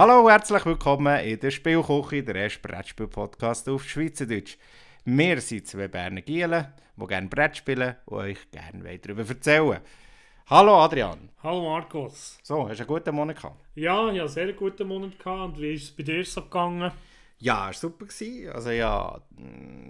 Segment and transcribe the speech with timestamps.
[0.00, 4.56] Hallo, herzlich willkommen in der Spielküche, der erste Brettspiel-Podcast auf Schweizerdeutsch.
[5.04, 9.80] Wir sind zwei Berner Gielen, die gerne Brett spielen und euch gerne darüber erzählen.
[10.46, 11.30] Hallo Adrian.
[11.42, 12.38] Hallo Markus.
[12.44, 13.56] So, hast du einen guten Monat gehabt?
[13.74, 15.56] Ja, ich hatte einen sehr guten Monat gehabt.
[15.56, 16.92] Und wie ist es bei dir so gegangen?
[17.40, 18.06] Ja, es war super.
[18.06, 18.50] Gewesen.
[18.50, 19.20] Also ja,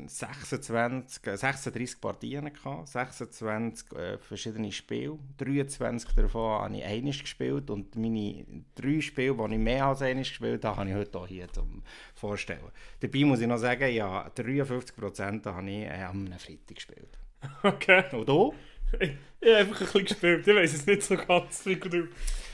[0.07, 5.19] 26, 36 Partien, gehabt, 26 äh, verschiedene Spiele.
[5.39, 10.29] 23 davon habe ich einiges gespielt und meine drei Spiele, die ich mehr als einiges
[10.29, 11.83] gespielt habe, habe ich heute auch hier zum
[12.15, 12.71] Vorstellen.
[13.01, 17.19] Dabei muss ich noch sagen, ja, 53% habe ich äh, am Freitag gespielt.
[17.63, 18.05] Okay.
[18.13, 18.53] Und du?
[18.99, 20.49] Ich, ich habe einfach ein bisschen gespielt.
[20.49, 22.09] Ich weiß es nicht so ganz wie du.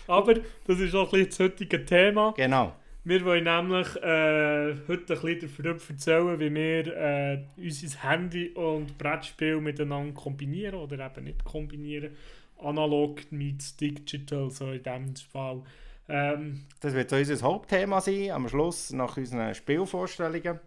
[0.06, 0.34] Aber
[0.66, 2.34] das ist auch ein bisschen das heutige Thema.
[2.36, 2.74] Genau.
[3.06, 8.96] Wir wollen nämlich äh, heute ein bisschen darüber erzählen, wie wir äh, unser Handy und
[8.96, 12.16] Brettspiel miteinander kombinieren oder eben nicht kombinieren.
[12.58, 15.60] Analog mit digital, so in diesem Fall.
[16.08, 20.60] Ähm, das wird so unser Hauptthema sein, am Schluss nach unseren Spielvorstellungen.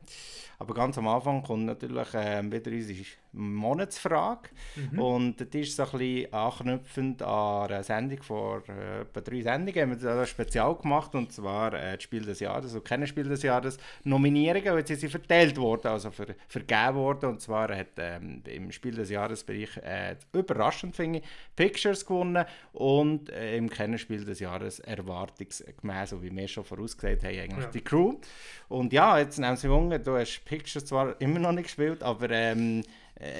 [0.60, 3.06] Aber ganz am Anfang kommt natürlich äh, wieder unsere
[3.38, 4.50] Monatsfrage.
[4.76, 5.00] Mhm.
[5.00, 9.82] Und das ist so ein bisschen anknüpfend an eine Sendung vor äh, etwa drei Sendungen.
[9.82, 13.28] Haben wir das spezial gemacht und zwar äh, das Spiel des Jahres und keine Spiel
[13.28, 17.30] des Jahres Nominierungen, sie sind verteilt worden, also ver vergeben worden.
[17.30, 22.46] Und zwar hat ähm, im Spiel des Jahres Bereich äh, überraschend finde ich, Pictures gewonnen
[22.74, 27.72] und äh, im Kennenspiel des Jahres erwartungsgemäß, so wie wir schon vorausgesagt haben, eigentlich ja.
[27.72, 28.16] die Crew.
[28.68, 32.30] Und ja, jetzt nehmen sie Wunder, du hast Pictures zwar immer noch nicht gespielt, aber
[32.32, 32.84] ähm, äh,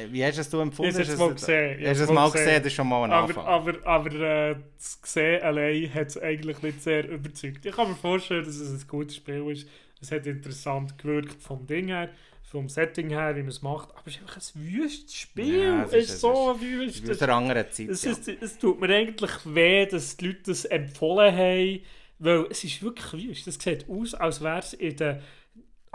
[0.10, 0.90] wie hast du es empfunden?
[0.90, 1.88] Ich habe es mal gesehen.
[1.88, 2.56] Hast du es mal gesehen?
[2.56, 6.62] Das ist schon mal ein aber, Aber, aber äh, das Gesehen allein hat es eigentlich
[6.64, 7.66] nicht sehr überzeugt.
[7.66, 9.68] Ich kann mir vorstellen, dass es ein gutes Spiel ist.
[10.02, 12.10] Es hat interessant gewirkt vom Ding her,
[12.44, 13.90] vom Setting her, wie man es macht.
[13.92, 15.64] Aber es ist einfach ein wüstes Spiel.
[15.64, 17.04] Ja, es ist, ist so wüst.
[17.04, 17.90] Es ist Zeit.
[17.90, 18.12] Es, ja.
[18.12, 21.82] ist, es tut mir eigentlich weh, dass die Leute das empfohlen haben.
[22.20, 23.48] Weil es ist wirklich wüst.
[23.48, 25.20] Es sieht aus, als wäre es in den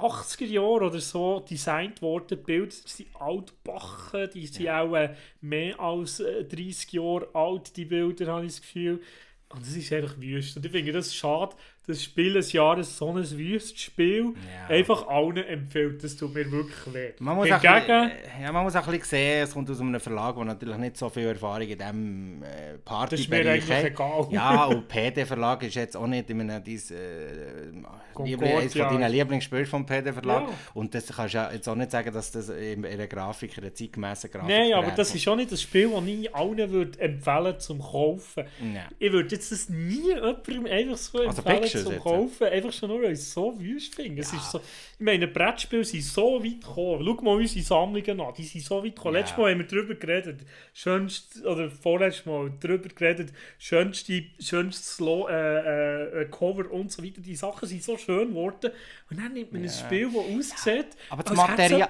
[0.02, 2.26] 80er Jahren oder so designt worden.
[2.30, 4.82] Die Bilder sind altbachen, die sind ja.
[4.82, 9.00] auch äh, mehr als äh, 30 Jahre alt, die Bilder, habe ich das Gefühl.
[9.48, 10.56] Und es ist einfach wüst.
[10.56, 11.54] Und ich finde das schade,
[11.86, 14.74] das Spiel des Jahres so ein wüstes Spiel ja.
[14.74, 16.02] einfach allen empfiehlt.
[16.04, 17.12] Das tut mir wirklich weh.
[17.18, 19.98] Man muss, Hingegen, auch, ja, man muss auch ein bisschen sehen, es kommt aus einem
[19.98, 23.84] Verlag, der natürlich nicht so viel Erfahrung in diesem äh, Partybereich hat.
[23.84, 24.28] Egal.
[24.30, 29.10] Ja, und PD-Verlag ist jetzt auch nicht in einem dein, äh, Liebling, eines von deinen
[29.10, 30.42] Lieblingsspielen vom PD-Verlag.
[30.42, 30.54] Ja.
[30.74, 33.64] Und das kannst du ja jetzt auch nicht sagen, dass das in einer Grafik, in
[33.64, 37.00] einer zeitgemäßen Grafik Nein, aber das ist auch nicht das Spiel, das ich allen würde
[37.00, 38.44] empfehlen zum Kaufen.
[38.72, 38.82] Ja.
[39.00, 41.42] Ich würde jetzt das nie jemandem einfach so also
[41.74, 44.22] empfehlen zum Kaufen, einfach schon nur, weil ich es so wüst finde.
[44.22, 44.28] Ja.
[44.28, 47.04] so, ich meine, Brettspiele sind so weit gekommen.
[47.04, 49.14] Schau mal unsere Sammlungen an, die sind so weit gekommen.
[49.14, 49.20] Ja.
[49.20, 50.40] Letztes Mal haben wir darüber geredet,
[50.72, 57.02] schönst, oder vorletztes Mal darüber geredet, schönste, schönstes Lo äh, äh, äh, Cover und so
[57.02, 57.20] weiter.
[57.20, 58.70] Die Sachen sind so schön geworden.
[59.10, 59.70] Und dann nimmt man ja.
[59.70, 61.88] ein Spiel, das aussieht, aber das Material...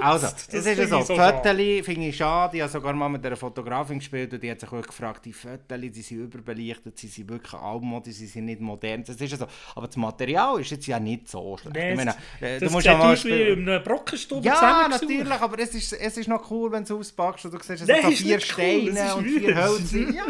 [0.00, 1.00] Also, das, das ist ja so.
[1.02, 2.56] so Fotos finde ich schade.
[2.56, 5.32] Ich habe sogar mal mit einer Fotografin gespielt und die hat sich auch gefragt, die
[5.32, 9.04] Fotos, die sind überbelichtet, sie sind wirklich altmodisch, sie sind nicht modern.
[9.18, 9.46] Das ist so.
[9.74, 11.76] Aber das Material ist jetzt ja nicht so schlecht.
[11.76, 15.74] Nee, ich meine, äh, du musst ja mal in einem Brockenstube Ja, natürlich, aber es
[15.74, 18.12] ist, es ist noch cool, wenn du es auspackst und du siehst, es nee, hat
[18.12, 19.98] vier Steine cool, und vier Hölzer.
[19.98, 20.24] ja,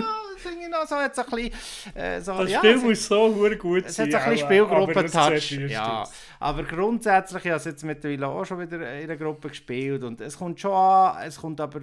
[0.44, 1.52] ich noch so, jetzt ein bisschen...
[1.94, 4.08] Äh, so, das ja, Spiel muss so gut sein.
[4.08, 5.50] Es hat ein bisschen Spielgruppen-Touch.
[5.68, 6.04] Ja,
[6.40, 10.20] aber grundsätzlich, ich habe es jetzt mittlerweile auch schon wieder in der Gruppe gespielt und
[10.20, 11.80] es kommt schon an, es kommt aber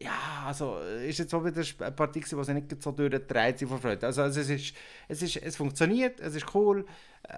[0.00, 3.78] ja, also ist jetzt auch wieder eine Partie, die sich nicht so durchdreht sind vor
[3.78, 4.06] Freude.
[4.06, 4.74] Also, also es, ist,
[5.08, 6.84] es, ist, es funktioniert, es ist cool,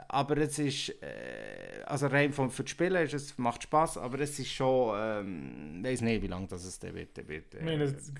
[0.08, 4.18] aber es ist, äh, also rein vom, für das Spielen ist es, macht Spaß, aber
[4.20, 7.16] es ist schon, ähm, ich weiß nicht, wie lange das es dann wird.
[7.28, 8.14] wird äh, ich meine, es ist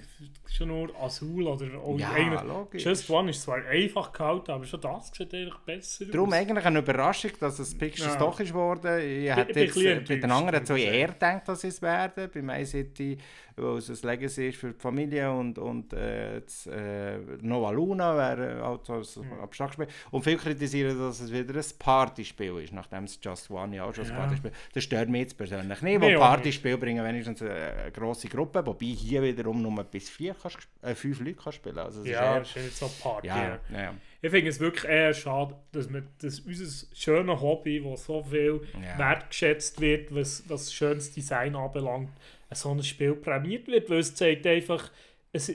[0.55, 2.85] schon nur Azul oder auch ja, logisch.
[2.85, 6.35] Just One ist zwar einfach gehalten, aber schon das sieht eigentlich besser Darum aus.
[6.35, 8.19] eigentlich eine Überraschung, dass es Pictures ja.
[8.19, 9.01] doch ist geworden.
[9.01, 12.31] Ich hätte jetzt äh, bei den anderen zwei eher gedacht, dass es werden.
[12.33, 13.17] Bei My City,
[13.57, 18.17] weil es ein Legacy ist für die Familie und, und äh, das, äh, Nova Luna
[18.17, 19.33] wäre auch so ein.
[19.41, 19.87] Abstraktspiel.
[20.11, 23.95] Und viele kritisieren, dass es wieder ein Partyspiel ist, nachdem es Just One ja auch
[23.95, 24.17] schon ein ja.
[24.17, 24.61] Partyspiel ist.
[24.75, 29.23] Das stört mich jetzt persönlich nicht, weil Partyspiele bringen wenigstens eine grosse Gruppe, wobei hier
[29.23, 32.77] wiederum nur bis vier kannst, äh, fünf Leute kann spielen also Ja, das ist nicht
[32.77, 33.29] so Party.
[33.29, 33.95] Ja, ja.
[34.23, 38.63] Ich finde es wirklich eher schade, dass, wir, dass unser schönes Hobby, das so viel
[38.83, 38.99] ja.
[38.99, 42.11] wertgeschätzt wird, was, was schönes Design anbelangt,
[42.53, 44.91] so ein Spiel prämiert wird, weil es zeigt einfach,
[45.33, 45.55] es,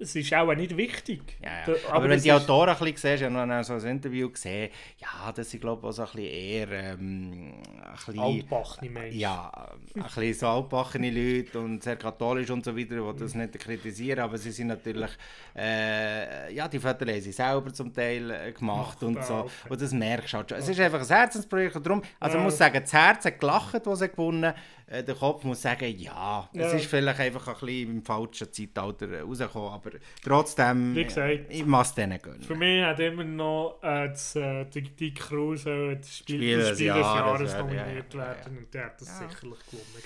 [0.00, 1.36] es ist auch nicht wichtig.
[1.42, 1.74] Ja, ja.
[1.88, 4.70] Aber, aber wenn die Autoren ein bisschen siehst, ich habe noch so ein Interview gesehen,
[4.98, 9.18] ja, das sind glaube ich auch so ein bisschen eher ähm, ein bisschen, altbachene Menschen.
[9.18, 13.58] Ja, ein bisschen so altbachene Leute und sehr katholisch und so weiter, die das nicht
[13.58, 15.10] kritisieren, aber sie sind natürlich,
[15.56, 19.34] äh, ja, die Fotos haben sie selber zum Teil äh, gemacht Ach, und so.
[19.34, 19.50] Okay.
[19.70, 20.58] Und das merkst du halt schon.
[20.58, 22.40] Es ist einfach ein Herzensprojekt und darum, also ja.
[22.40, 24.54] ich muss sagen, das Herz hat gelacht, was sie gewonnen äh,
[24.86, 29.22] der Kopf muss sagen, ja, ja, es ist vielleicht einfach ein bisschen im falschen Zeitalter
[29.22, 29.90] rausgekommen, aber
[30.22, 32.42] trotzdem, Wie gesagt, ich muss es denen gönnen.
[32.42, 36.58] Für mich hat immer noch äh, das, äh, die, die Crew so das Spiel, Spiel
[36.58, 40.02] des Jahres, Jahres nominiert ja, werden und der hat das sicherlich gewonnen.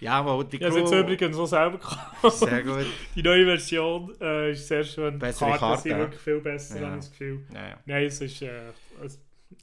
[0.00, 0.66] Ja, aber die Crew...
[0.66, 2.32] Ja, jetzt übrigens auch selber gehabt.
[2.32, 2.86] Sehr gut.
[3.14, 5.18] Die neue Version äh, ist sehr schön.
[5.18, 6.86] Bessere Karten, Karten sind wirklich viel besser, ja.
[6.86, 7.46] habe ich das Gefühl.
[7.86, 8.42] Nein, es ist...
[8.42, 8.72] Äh,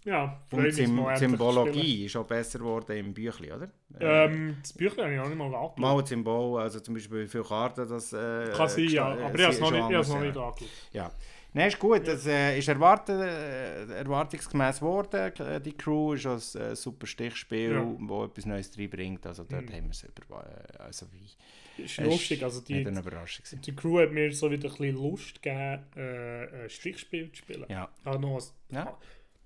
[0.03, 3.71] ja, Und Sym Symbologie ist auch besser geworden im Büchlein, oder?
[3.99, 5.79] Ähm, das Büchlein habe ich auch nicht mal angeschaut.
[5.79, 8.11] Mal Symbol, also zum Beispiel wie viele Karten das...
[8.13, 10.69] Äh, Kann sein, ja, aber ich habe es noch nicht, noch nicht angeschaut.
[10.91, 11.11] Ja.
[11.53, 12.07] Nein, ist gut.
[12.07, 15.33] Das äh, ist erwartet, äh, erwartungsgemäß geworden.
[15.37, 17.95] Äh, die Crew ist ein äh, super Stichspiel, ja.
[17.99, 19.27] wo etwas Neues reinbringt.
[19.27, 19.73] Also dort mhm.
[19.73, 20.45] haben wir es über...
[20.45, 22.43] Äh, also wie, ist lustig.
[22.43, 26.63] Also die, eine Überraschung die Crew hat mir so wieder ein bisschen Lust gegeben, äh,
[26.63, 27.65] ein Stichspiel zu spielen.
[27.69, 27.89] Ja.
[28.05, 28.97] Auch noch ein, ja.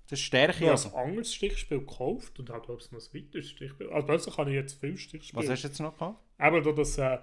[0.08, 0.64] Das ist Stärke.
[0.64, 3.90] Ich habe ein anderes Stichspiel gekauft und habe, glaube ich, noch ein weiteres Stichspiel.
[3.90, 5.42] Also plötzlich habe ich jetzt fünf Stichspiele.
[5.42, 6.20] Was hast du jetzt noch gekauft?
[6.38, 7.18] Eben das äh,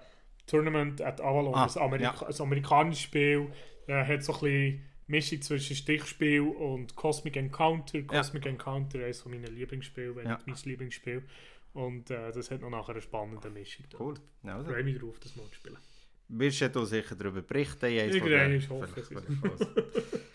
[0.46, 2.26] Tournament at Avalon, ah, das, Amerika ja.
[2.26, 3.50] das amerikanische Spiel,
[3.86, 8.02] äh, hat so ein bisschen Mischung zwischen Stichspiel und Cosmic Encounter.
[8.02, 8.50] Cosmic ja.
[8.50, 10.40] Encounter ist eines meiner Lieblingsspiele, wenn ja.
[10.44, 11.22] mein Lieblingsspiel.
[11.72, 13.86] Und äh, das hat noch nachher eine spannende Mischung.
[13.98, 14.14] Cool.
[14.44, 14.68] Also.
[14.68, 15.78] Ich freue mich darauf, das mal zu spielen.
[16.28, 17.86] Wirst du sicher darüber berichten?
[17.86, 19.02] Irgendwann, ich hoffe.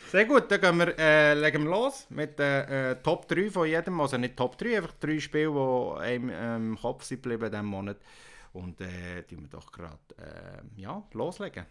[0.10, 3.68] Sehr gut, dann gehen wir, äh, legen wir los mit den äh, Top 3 von
[3.68, 4.00] jedem.
[4.00, 7.52] Also nicht Top 3, einfach drei Spiele, die einem im ähm, Kopf sind geblieben in
[7.52, 7.98] diesem Monat.
[8.54, 11.66] Und äh, die wir doch gerade äh, ja, loslegen.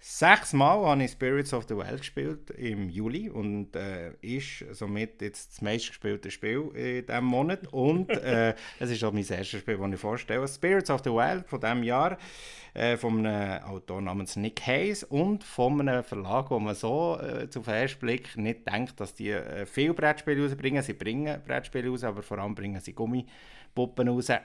[0.00, 5.50] Sechsmal habe ich Spirits of the Wild gespielt im Juli und äh, ist somit jetzt
[5.50, 7.66] das meistgespielte Spiel in diesem Monat.
[7.72, 10.46] Und äh, es ist auch mein erstes Spiel, das ich vorstelle.
[10.46, 12.16] Spirits of the Wild von diesem Jahr
[12.74, 17.50] äh, von einem Autor namens Nick Hayes und von einem Verlag, wo man so äh,
[17.50, 20.82] zu ersten Blick nicht denkt, dass die äh, viel Brettspiele rausbringen.
[20.82, 23.26] Sie bringen Brettspiele raus, aber vor allem bringen sie Gummi.
[23.74, 24.28] Puppen raus.
[24.28, 24.38] Äh,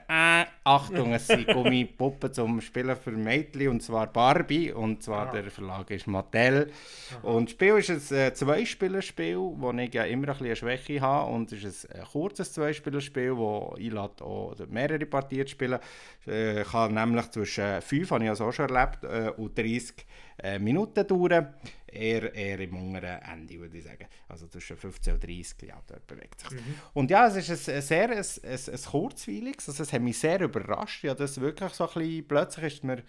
[0.64, 5.42] Achtung, es sind Gummipuppen zum Spielen für Mädchen und zwar Barbie und zwar ja.
[5.42, 6.70] der Verlag ist Mattel.
[7.22, 7.28] Aha.
[7.28, 11.00] Und das Spiel ist ein äh, Zweispielerspiel, wo ich ja immer ein bisschen eine Schwäche
[11.00, 15.78] habe und es ist ein, ein kurzes Zweispielerspiel, wo einlädt auch mehrere Partien spielen.
[16.26, 20.02] Äh, kann nämlich zwischen 5, habe ich also auch schon erlebt, äh, und 30 äh,
[20.58, 21.54] Minuten dauern
[21.86, 24.06] eher, eher im unteren Ende, würde ich sagen.
[24.28, 26.50] Also zwischen 15 und 30, ja, dort bewegt sich.
[26.50, 26.74] Mhm.
[26.92, 30.40] Und ja, es ist ein, sehr ein, ein, ein kurzweiliges, also es hat mich sehr
[30.40, 33.02] überrascht, ja, das wirklich so ein bisschen, plötzlich ist mir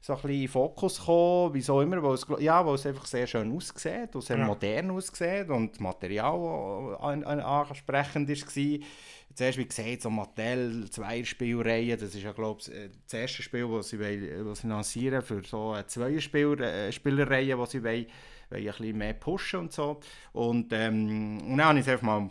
[0.00, 3.26] so ein bisschen in Fokus gekommen, wieso immer, weil es, ja, weil es einfach sehr
[3.26, 4.44] schön aussieht und sehr ja.
[4.44, 8.88] modern aussieht und das Material an, ansprechend war.
[9.34, 12.70] Zuerst, wie gesagt, so Mattel, zwei Spielreihen, das ist ja, glaube ich,
[13.04, 18.06] das erste Spiel, das sie, wollen, sie lancieren für so eine Zweierspielerreihe, die sie wollen,
[18.50, 19.98] wollen ein bisschen mehr pushen und so.
[20.32, 22.30] Und, ähm, und dann habe ich es einfach mal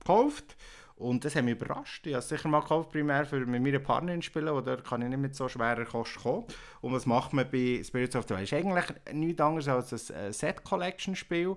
[0.00, 0.56] gekauft
[0.96, 2.06] und das hat mich überrascht.
[2.06, 5.02] Ich habe es sicher mal gekauft, primär für mit meiner Partnerin spielen, wo dort kann
[5.02, 6.46] ich nicht mit so schwerer Kost kommen.
[6.80, 8.44] Und was macht man bei Spirits of the Wild?
[8.44, 11.54] Ist eigentlich nichts anderes als ein Set-Collection-Spiel,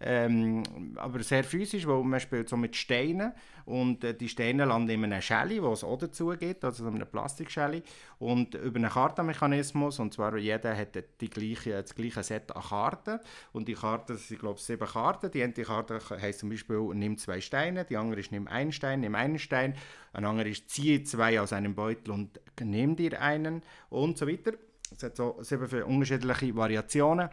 [0.00, 0.62] ähm,
[0.96, 3.32] aber sehr physisch, weil man spielt so mit Steinen
[3.64, 6.94] und äh, die Steine landen in einem Schelle, wo es auch dazu geht, also in
[6.94, 7.82] einem Plastikschelle
[8.18, 13.20] und über einen Kartenmechanismus und zwar jeder hat die gleiche, das gleiche Set an Karten
[13.52, 17.18] und die Karten sind glaube ich sieben Karten, die eine Karte heisst zum Beispiel nimm
[17.18, 19.74] zwei Steine, die andere ist nimm einen Stein, nimm einen Stein,
[20.12, 24.52] eine andere ist ziehe zwei aus einem Beutel und nimm dir einen und so weiter.
[24.94, 27.30] Es hat so sieben unterschiedliche Variationen.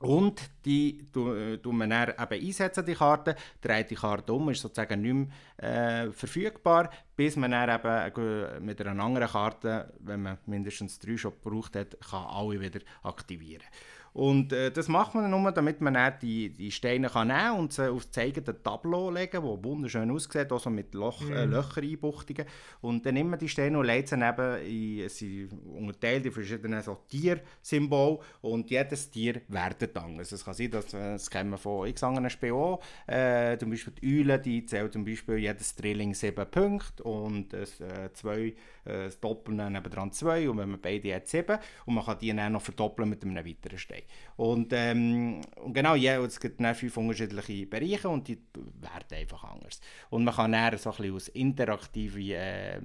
[0.00, 5.02] Und die tun man dann eben einsetzen, die Karte, dreht die Karte um, ist sozusagen
[5.02, 10.98] nicht mehr äh, verfügbar, bis man dann eben mit einer anderen Karte, wenn man mindestens
[10.98, 13.66] drei schon gebraucht hat, kann alle wieder aktivieren
[14.12, 17.72] und äh, das macht man nur, damit man dann die, die Steine kann nehmen und
[17.72, 21.32] sie auf das eigene Tableau legen, das wunderschön aussieht, auch mit Loch, äh, mhm.
[21.32, 22.46] äh, Löcher einbuchtigen.
[22.80, 26.82] Und dann nimmt man die Steine und legt sie eben in, sie unterteilt in verschiedene
[26.82, 30.32] so Tiersymbole und jedes Tier wertet anders.
[30.32, 33.70] Es kann sein, dass, äh, das kennen wir von x anderen Spielen auch, äh, zum
[33.70, 38.54] Beispiel die Eule, die zählt zum Beispiel jedes Drilling sieben Punkte und das, äh, zwei,
[38.84, 42.34] äh, das Doppeln nebendran zwei und wenn man beide hat sieben und man kann die
[42.34, 43.99] dann noch verdoppeln mit einem weiteren Stein.
[44.00, 44.06] day.
[44.40, 49.44] Und, ähm, und genau, ja, es gibt dann fünf unterschiedliche Bereiche und die werden einfach
[49.44, 49.82] anders.
[50.08, 52.80] Und man kann dann so ein aus interaktiven äh,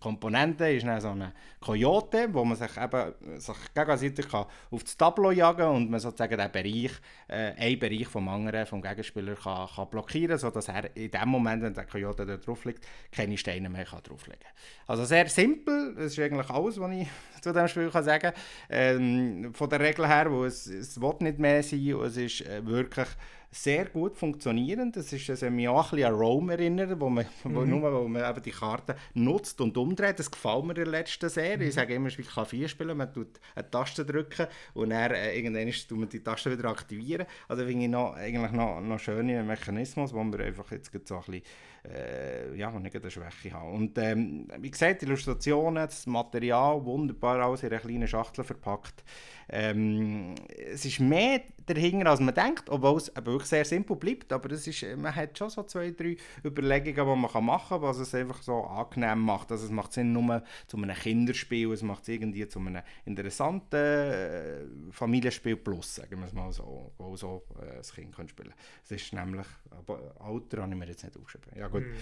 [0.00, 4.96] Komponenten, ist dann so eine Coyote, wo man sich eben sich gegenseitig kann auf das
[4.96, 6.90] Tableau jagen kann und man sozusagen den Bereich,
[7.28, 11.62] äh, einen Bereich vom anderen, vom Gegenspieler kann, kann blockieren sodass er in dem Moment,
[11.62, 14.52] wenn der Coyote da drauf liegt, keine Steine mehr kann drauflegen kann.
[14.88, 17.08] Also sehr simpel, das ist eigentlich alles, was ich
[17.40, 18.42] zu diesem Spiel kann sagen kann.
[18.68, 22.64] Ähm, von der Regel her, wo es, es will nicht mehr sein, es ist äh,
[22.66, 23.08] wirklich
[23.50, 24.96] sehr gut funktionierend.
[24.96, 27.54] Das ist also mich auch ein bisschen an Rome erinnert, wo man, mhm.
[27.54, 30.18] wo nur, wo man eben die Karten nutzt und umdreht.
[30.18, 31.56] Das gefällt mir in der letzten Serie.
[31.56, 31.62] Mhm.
[31.62, 32.96] Ich sage immer, es ist wie Klavier spielen.
[32.96, 37.26] Man tut eine Taste drücken und dann äh, irgendwann tut man die Taste wieder aktivieren.
[37.48, 41.20] Also finde ich noch, eigentlich noch, noch schöne Mechanismus, wo wir einfach jetzt so ein
[41.20, 41.42] bisschen
[41.84, 43.72] äh, ja, nicht eine Schwäche haben.
[43.72, 49.04] Und ähm, wie gesagt, Illustrationen, das Material, wunderbar alles in einer kleinen Schachtel verpackt.
[49.50, 50.34] Ähm,
[50.72, 54.32] es ist mehr dahinter, als man denkt, obwohl es wirklich sehr simpel bleibt.
[54.32, 57.98] Aber es ist, man hat schon so zwei, drei Überlegungen, die man machen kann, was
[57.98, 59.50] es einfach so angenehm macht.
[59.52, 63.76] Also es macht Sinn nur zu einem Kinderspiel, es macht es irgendwie zu einem interessanten
[63.76, 68.50] äh, Familienspiel plus, sagen wir es mal so, wo so äh, das Kind kann spielen
[68.50, 68.58] kann.
[68.84, 71.52] Es ist nämlich, aber Alter habe ich mir jetzt nicht aufgeschrieben.
[71.56, 71.82] Ja gut.
[71.82, 71.96] Mhm.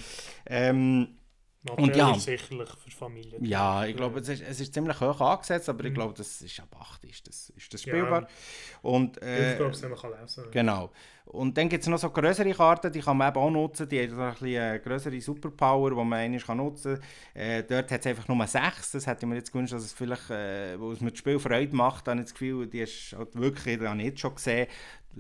[0.47, 1.09] Ähm,
[1.77, 3.45] und ja, sicherlich für Familien.
[3.45, 5.89] Ja, ich glaube, es ist, es ist ziemlich hoch angesetzt, aber mhm.
[5.89, 8.23] ich glaube, das ist ab 8 ist das, ist das spielbar.
[8.23, 8.29] Ja.
[8.83, 10.45] Und, äh, ich glaube, es man kann lesen.
[10.51, 10.91] Genau.
[11.27, 13.89] Und dann gibt es noch so größere Karten, die kann man eben auch nutzen.
[13.89, 17.43] Die haben ein bisschen eine größere Superpower, die man einmal kann nutzen kann.
[17.43, 18.93] Äh, dort hat es einfach nur 6.
[18.93, 21.41] Das hätte ich mir jetzt gewünscht, dass es vielleicht, äh, wo es mir das Spiel
[21.41, 24.69] Freude macht, habe ich das Gefühl, die ist halt wirklich, ich jetzt schon gesehen,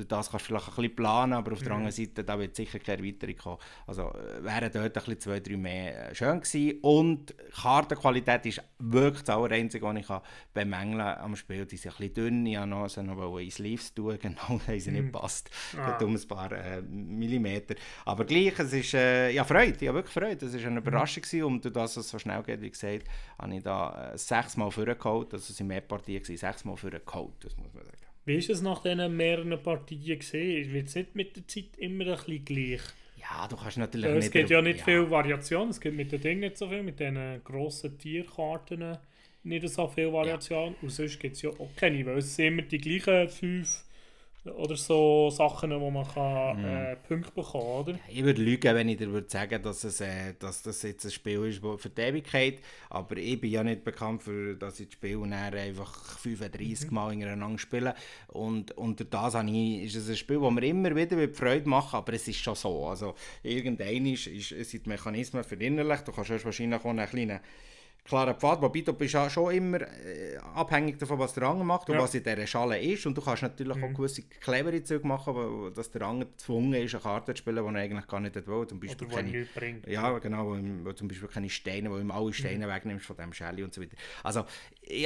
[0.04, 1.76] das kannst du vielleicht ein bisschen planen, aber auf der mhm.
[1.76, 3.58] anderen Seite da wird sicher keine weitere kommen.
[3.86, 6.78] Also äh, wären dort ein bisschen zwei, drei mehr äh, schön gewesen.
[6.82, 10.06] Und die Kartenqualität ist wirklich das Einzige, was ich
[10.52, 11.64] bemängeln am Spiel.
[11.66, 14.80] Die sind ein bisschen dünn, ich wollte noch, so noch in Sleeves tun, genau, haben
[14.80, 14.96] sie mhm.
[14.96, 15.50] nicht gepasst.
[15.76, 16.02] Ah.
[16.02, 17.74] um ein paar äh, Millimeter.
[18.04, 20.46] Aber gleich, es ist, äh, ja Freude, ich habe wirklich Freude.
[20.46, 20.78] Es war eine mhm.
[20.78, 21.44] Überraschung mhm.
[21.46, 23.04] und dass es so schnell geht, wie gesagt,
[23.38, 27.72] habe ich da äh, sechsmal vorgeholt, also es waren mehr Partien, sechsmal vorgeholt, das muss
[27.72, 28.05] man sagen.
[28.26, 30.72] Wie ist es nach diesen mehreren Partien gesehen?
[30.72, 32.80] Wird es nicht mit der Zeit immer ein bisschen gleich?
[33.18, 34.24] Ja, du kannst natürlich es nicht...
[34.26, 34.84] Es gibt ja nicht ja.
[34.84, 38.98] viel Variation, es gibt mit den Dingen nicht so viel, mit diesen grossen Tierkarten
[39.44, 40.72] nicht so viel Variation.
[40.72, 40.78] Ja.
[40.82, 43.84] Und sonst gibt es ja auch keine, weil es sind immer die gleichen fünf
[44.50, 46.64] oder so Sachen, wo man kann, mm.
[46.64, 47.98] äh, Punkte bekommen oder?
[48.08, 51.10] Ich würde lügen, wenn ich dir würde sagen, dass, es, äh, dass das jetzt ein
[51.10, 52.60] Spiel ist für die Ewigkeit.
[52.90, 56.94] Aber ich bin ja nicht bekannt, für, dass ich das Spiel einfach 35 mhm.
[56.94, 57.94] Mal hintereinander spiele.
[58.28, 61.94] Und unter das ich, ist es ein Spiel, das mir immer wieder mit Freude macht,
[61.94, 62.86] aber es ist schon so.
[62.86, 66.06] Also, irgendein ist, ist, sind die Mechanismen verinnerlicht.
[66.06, 67.40] Du kannst wahrscheinlich auch einen kleinen
[68.06, 71.88] klarer Pfad, wobei du bist ja schon immer äh, abhängig davon, was der andere macht
[71.88, 72.02] und ja.
[72.02, 73.04] was in dieser Schale ist.
[73.06, 73.84] Und du kannst natürlich mhm.
[73.84, 77.64] auch gewisse clevere Züge machen, wo, dass der andere gezwungen ist, eine Karte zu spielen,
[77.66, 78.66] die er eigentlich gar nicht will.
[78.66, 79.86] Zum Beispiel Oder keine, bringt.
[79.86, 82.70] Ja, genau, wo, wo, zum Beispiel keine Steine, wo ihm alle Steine mhm.
[82.70, 83.96] wegnimmst von dem Schelle und so weiter.
[84.22, 84.44] Also,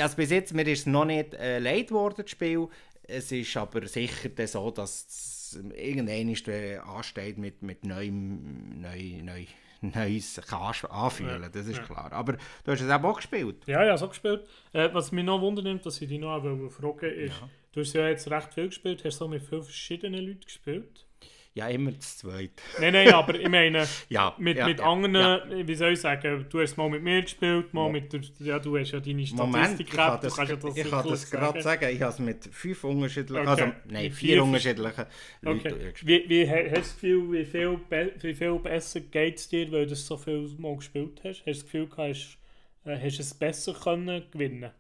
[0.01, 2.69] also bis jetzt, mir ist es noch nicht äh, leid geworden, das Spiel.
[3.03, 9.47] Es ist aber sicher so, dass es irgendwann ansteht mit, mit neuem, neu, neu
[9.95, 11.83] Neues kannst anfühlen, das ist ja.
[11.83, 12.13] klar.
[12.13, 13.67] Aber du hast es auch gespielt.
[13.67, 14.47] Ja, ja, so gespielt.
[14.73, 17.49] Äh, was mich noch wundert, dass ich dich noch fragen ist, ja.
[17.73, 21.07] du hast ja jetzt recht viel gespielt, hast du mit vielen verschiedenen Leuten gespielt?
[21.53, 22.53] Ja, immer zu zweit.
[22.79, 26.47] Nein, nein, aber ich meine, ja, mit, ja, mit ja, anderen, wie soll ich sagen,
[26.49, 29.91] du hast mal mit mir gespielt, mal mit der, ja, du hast ja deine Statistik
[29.91, 32.85] gehabt, du kannst ja das Ich kann das gerade sagen, ich habe es mit fünf
[32.85, 33.63] unterschiedlichen, okay.
[33.63, 35.07] also nein, vier, vier unterschiedlichen
[35.45, 35.69] okay.
[35.69, 37.81] Leuten wie, wie, hast du das Gefühl, wie viel,
[38.21, 41.39] wie viel besser geht es dir, weil du so viel mal gespielt hast?
[41.39, 42.39] Hast du das Gefühl, hast,
[42.85, 44.71] äh, hast du es besser können gewinnen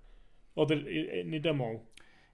[0.54, 1.80] Oder äh, nicht einmal?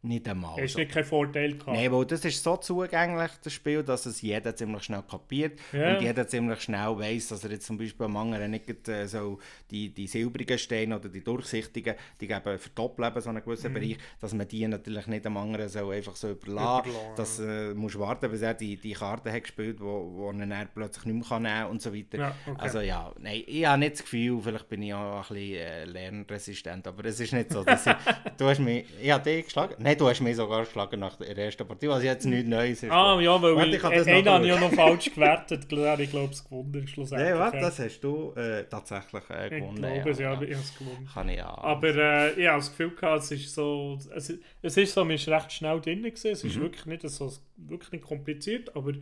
[0.06, 0.62] Nicht einmal.
[0.62, 1.76] Hast du nicht keinen Vorteil gehabt?
[1.76, 5.96] Nein, weil das ist so zugänglich, das Spiel, dass es jeder ziemlich schnell kapiert ja.
[5.96, 9.40] und jeder ziemlich schnell weiß, dass er jetzt zum Beispiel am anderen nicht äh, so
[9.70, 13.74] die, die silbrigen Steine oder die durchsichtigen, die geben verdoppeln so einen gewissen mhm.
[13.74, 17.16] Bereich, dass man die natürlich nicht am anderen so einfach so überlassen kann.
[17.16, 20.68] Dass äh, musst warten, bis er die, die Karte hat gespielt, wo, wo er dann
[20.72, 22.18] plötzlich nicht mehr nehmen kann und so weiter.
[22.18, 22.60] Ja, okay.
[22.60, 25.84] Also ja, nein, ich habe nicht das Gefühl, vielleicht bin ich auch ein bisschen äh,
[25.84, 27.94] lernresistent, aber es ist nicht so, dass ich,
[28.38, 31.36] du hast mich, ich habe dich geschlagen, nein, du hast mich sogar geschlagen nach der
[31.36, 32.90] ersten Partie, was jetzt nichts Neues ist.
[32.90, 35.66] Ah, ja, weil warte, ich, ich einen habe ich ja noch falsch gewertet.
[35.98, 37.30] Ich glaube, es gewonnen schlussendlich.
[37.30, 39.84] Ja, warte, das hast du äh, tatsächlich äh, gewonnen.
[39.84, 41.08] Ich glaube, ja, ja, ich habe es gewonnen.
[41.12, 41.58] Kann ich ja.
[41.58, 45.14] Aber äh, ich habe das Gefühl gehabt, es ist so, es, es ist so, man
[45.14, 46.30] ist recht schnell drin gewesen.
[46.30, 46.62] Es ist mhm.
[46.62, 48.92] wirklich nicht so, wirklich nicht kompliziert, aber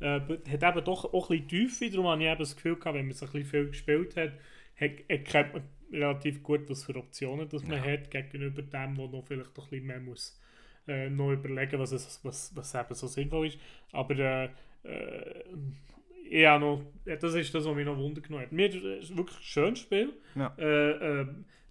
[0.00, 1.90] äh, hat eben doch auch ein bisschen Tiefe.
[1.90, 4.32] Darum habe ich eben das Gefühl gehabt, wenn man so ein bisschen viel gespielt hat,
[4.76, 7.92] erkennt man relativ gut, was für Optionen das man ja.
[7.92, 10.40] hat, gegenüber dem, wo noch vielleicht ein bisschen mehr muss
[10.88, 13.58] äh, noch überlegen, was, es, was, was eben so sinnvoll ist.
[13.92, 14.48] Aber äh,
[14.84, 15.44] äh,
[16.30, 18.52] ja, noch, das ist das, was mich noch wundern genommen hat.
[18.52, 20.12] Mir ist wirklich ein schönes Spiel.
[20.34, 20.54] Ja.
[20.58, 21.26] Äh, äh,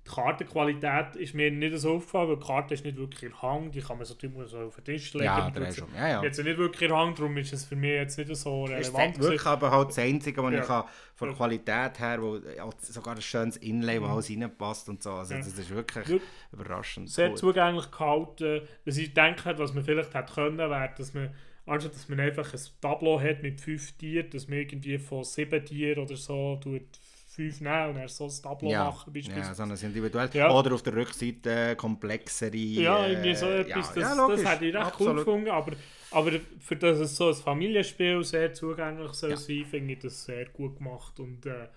[0.05, 3.71] die Kartenqualität ist mir nicht so aufgefallen, weil die Karte ist nicht wirklich in Hang,
[3.71, 4.15] die kann man so,
[4.45, 5.25] so auf den Tisch legen.
[5.25, 5.93] Ja, der ist schon.
[5.95, 6.23] Ja, ja.
[6.23, 9.17] Jetzt nicht wirklich in Hang, darum ist es für mich jetzt nicht so relevant.
[9.17, 10.59] Ist wirklich aber halt das Einzige, was ja.
[10.59, 10.83] ich kann,
[11.15, 12.39] von der Qualität her, wo
[12.79, 14.11] sogar ein schönes Inlay, wo mhm.
[14.11, 15.11] alles reinpasst und so.
[15.11, 16.17] Also das ist wirklich ja.
[16.51, 17.09] überraschend.
[17.09, 17.37] Sehr cool.
[17.37, 18.61] zugänglich gehalten.
[18.85, 21.29] Was ich denke, was man vielleicht hätte können, wäre, dass man
[21.67, 25.63] anstatt dass man einfach ein Tableau hat mit fünf Tieren, dass man irgendwie von sieben
[25.63, 26.99] Tieren oder so tut
[27.31, 28.85] fünf nehmen und dann so ein Tableau ja.
[28.85, 29.13] machen.
[29.15, 30.29] Ja, sondern sind individuell.
[30.33, 30.51] Ja.
[30.51, 32.55] Oder auf der Rückseite komplexere.
[32.55, 33.95] Ja, irgendwie so äh, etwas.
[33.95, 35.13] Ja, das, ja, das hätte ich recht Absolut.
[35.13, 35.49] cool gefunden.
[35.49, 35.71] Aber,
[36.11, 39.37] aber für das es so ein Familienspiel sehr zugänglich soll ja.
[39.37, 41.19] sein, finde ich das sehr gut gemacht.
[41.19, 41.67] Und äh,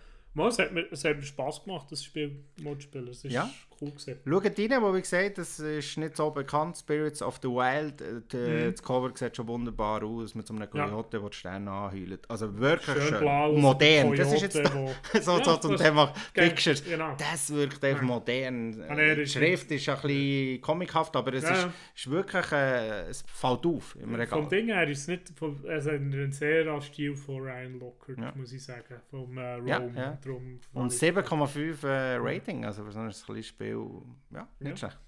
[0.49, 3.09] es, hat mir, es hat mir Spass gemacht, das Spiel zu spielen.
[3.09, 3.49] Es ist ja.
[3.81, 4.19] Cool gewesen.
[4.25, 6.77] Schaut rein, wo wie gesagt, das ist nicht so bekannt.
[6.77, 8.01] Spirits of the Wild.
[8.01, 8.73] Äh, die, mhm.
[8.73, 11.21] Das Cover sieht schon wunderbar aus, mit so einem Coyote, ja.
[11.21, 12.31] der die Sterne anheult.
[12.31, 13.19] Also wirklich schön.
[13.19, 13.61] schön.
[13.61, 14.15] Modern.
[14.17, 14.91] das ist jetzt wo...
[15.21, 16.85] so, ja, so zum Thema Pictures.
[16.85, 17.15] Genau.
[17.19, 18.07] Das wirkt einfach ja.
[18.07, 18.79] modern.
[18.79, 23.67] Ja, die Schrift ist ein bisschen comichaft, aber es ist, ist, wirklich, äh, es fällt
[23.67, 24.41] auf im Regal.
[24.41, 25.33] Vom Ding her ist es nicht,
[25.69, 29.01] also ein sehr Stil von Ryan Lockhart, muss ich sagen.
[29.11, 33.89] Vom äh, Rome drum Und 7,5 äh, Rating, also für so ein kleines Spiel,
[34.31, 34.77] ja, nicht ja.
[34.77, 34.99] schlecht.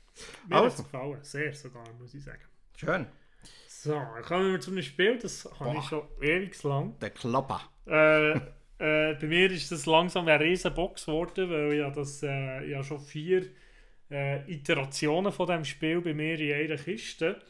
[0.49, 0.67] Mir also.
[0.67, 2.43] hat es gefallen, sehr sogar, muss ich sagen.
[2.77, 3.07] Schön.
[3.69, 6.99] So, dann kommen wir zu einem Spiel, das habe ich schon ewig lang.
[7.01, 7.61] Der Klopper.
[7.87, 8.41] Äh, äh,
[8.79, 12.99] bei mir ist das langsam eine riesen Box geworden, weil ja das äh, ja schon
[13.01, 13.47] vier
[14.11, 17.41] äh, Iterationen von dem Spiel bei mir in einer Kiste.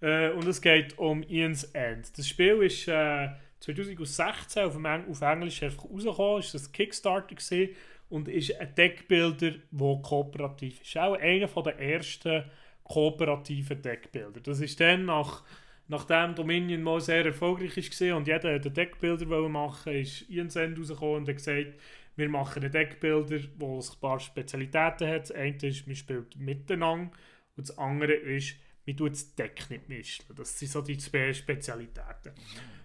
[0.00, 2.16] Äh, und es geht um Ian's End.
[2.18, 3.28] Das Spiel ist äh,
[3.60, 7.74] 2016 auf, auf Englisch einfach rausgekommen, ist das Kickstarter gewesen
[8.08, 10.96] und ist ein Deckbilder, der kooperativ ist.
[10.96, 12.44] Auch einer der ersten
[12.84, 14.40] kooperativen Deckbilder.
[14.40, 15.44] Das ist dann nach
[15.88, 20.78] nachdem Dominion mal sehr erfolgreich war und jeder den Deckbilder machen wollte, ist Ian Send
[20.78, 21.74] rausgekommen und hat gesagt,
[22.16, 25.22] wir machen einen Deckbilder, wo ein paar Spezialitäten hat.
[25.22, 27.10] Das eine ist, man spielt miteinander
[27.56, 28.56] und das andere ist,
[28.86, 30.24] man tut das Deck nicht mischen.
[30.34, 32.32] Das sind so die zwei Spezialitäten.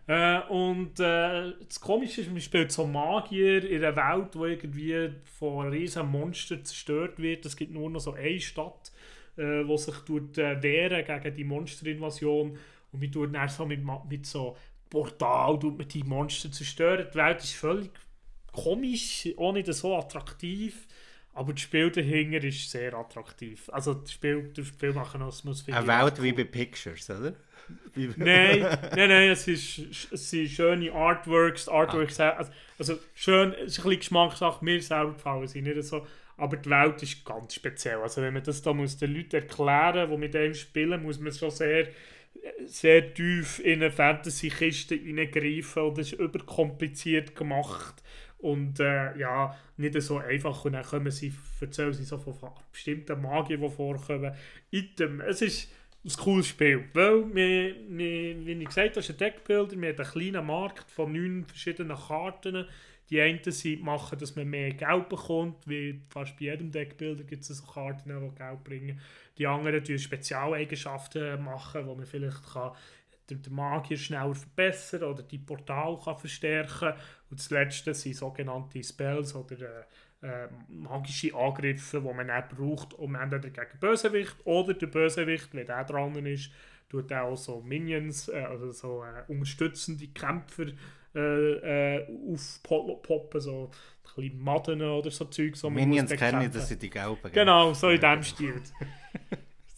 [0.05, 5.13] Äh, und äh, das Komische ist, man spielt so Magier in einer Welt, die irgendwie
[5.39, 7.45] von einem riesen Monster zerstört wird.
[7.45, 8.91] Es gibt nur noch so eine Stadt,
[9.37, 12.57] äh, die sich tut, äh, wehren gegen die Monsterinvasion.
[12.91, 14.57] Und man tut dann so mit, mit so
[14.89, 17.07] Portal mit die Monster zerstören.
[17.11, 17.89] Die Welt ist völlig
[18.51, 20.85] komisch, auch nicht so attraktiv.
[21.33, 23.69] Aber das Spiel dahinter ist sehr attraktiv.
[23.69, 27.33] Also das Spiel, das Spiel machen muss Eine Welt wie bei Pictures, oder?
[27.95, 28.61] Nein,
[28.95, 32.31] nein, nein, es, ist, es sind schöne Artworks, Artworks, ah.
[32.31, 36.05] also, also schön, es ist ein bisschen Geschmackssache, mir selber gefallen sie nicht so,
[36.37, 40.09] aber die Welt ist ganz speziell, also wenn man das da muss den Leuten erklären,
[40.09, 41.87] die mit dem spielen, muss man schon sehr
[42.65, 48.01] sehr tief in eine Fantasy-Kiste hineingreifen und das ist überkompliziert gemacht
[48.39, 52.35] und äh, ja, nicht so einfach und dann kommen sie, erzählen sie so von
[52.71, 54.33] bestimmten Magier, die vorkommen.
[54.71, 55.71] Item, es ist
[56.05, 59.97] ein cooles Spiel, weil wir, wir, wie ich gesagt habe, ist ein Deckbilder, wir haben
[59.97, 62.65] einen kleinen Markt von neun verschiedenen Karten.
[63.09, 63.41] Die einen
[63.81, 68.09] machen, dass man mehr Geld bekommt, wie fast bei jedem Deckbilder gibt es so Karten,
[68.09, 68.99] die Geld bringen.
[69.37, 72.71] Die anderen tun Spezialeigenschaften machen, wo man vielleicht kann
[73.29, 76.93] den Magier schneller verbessern oder die Portal kann verstärken
[77.29, 79.83] und das letzte sind sogenannte Spells oder äh,
[80.23, 85.67] äh, magische Angriffe, die man dann braucht, um entweder gegen Bösewicht oder der Bösewicht, wenn
[85.67, 86.51] der dran ist,
[86.89, 90.67] tut er auch so Minions, äh, also so äh, unterstützende Kämpfer
[91.15, 95.55] äh, äh, aufpoppen, so ein bisschen Madden oder so Zeug.
[95.55, 97.31] So Minions kenne ich, das sind die Gelben.
[97.31, 98.61] Genau, so in dem Stil.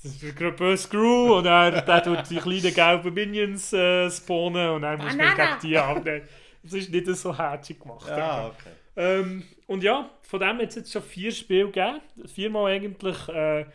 [0.03, 4.69] Das ist gerade böse Screw und er, der tut die kleinen gelben Minions äh, spawnen
[4.69, 6.21] und dann muss man gegen die abnehmen.
[6.61, 8.07] Das ist nicht so herzig gemacht.
[8.07, 8.69] Ja, okay.
[8.95, 12.01] Ähm, und ja, von dem hat es jetzt schon vier Spiele gegeben.
[12.25, 13.65] Viermal eigentlich äh,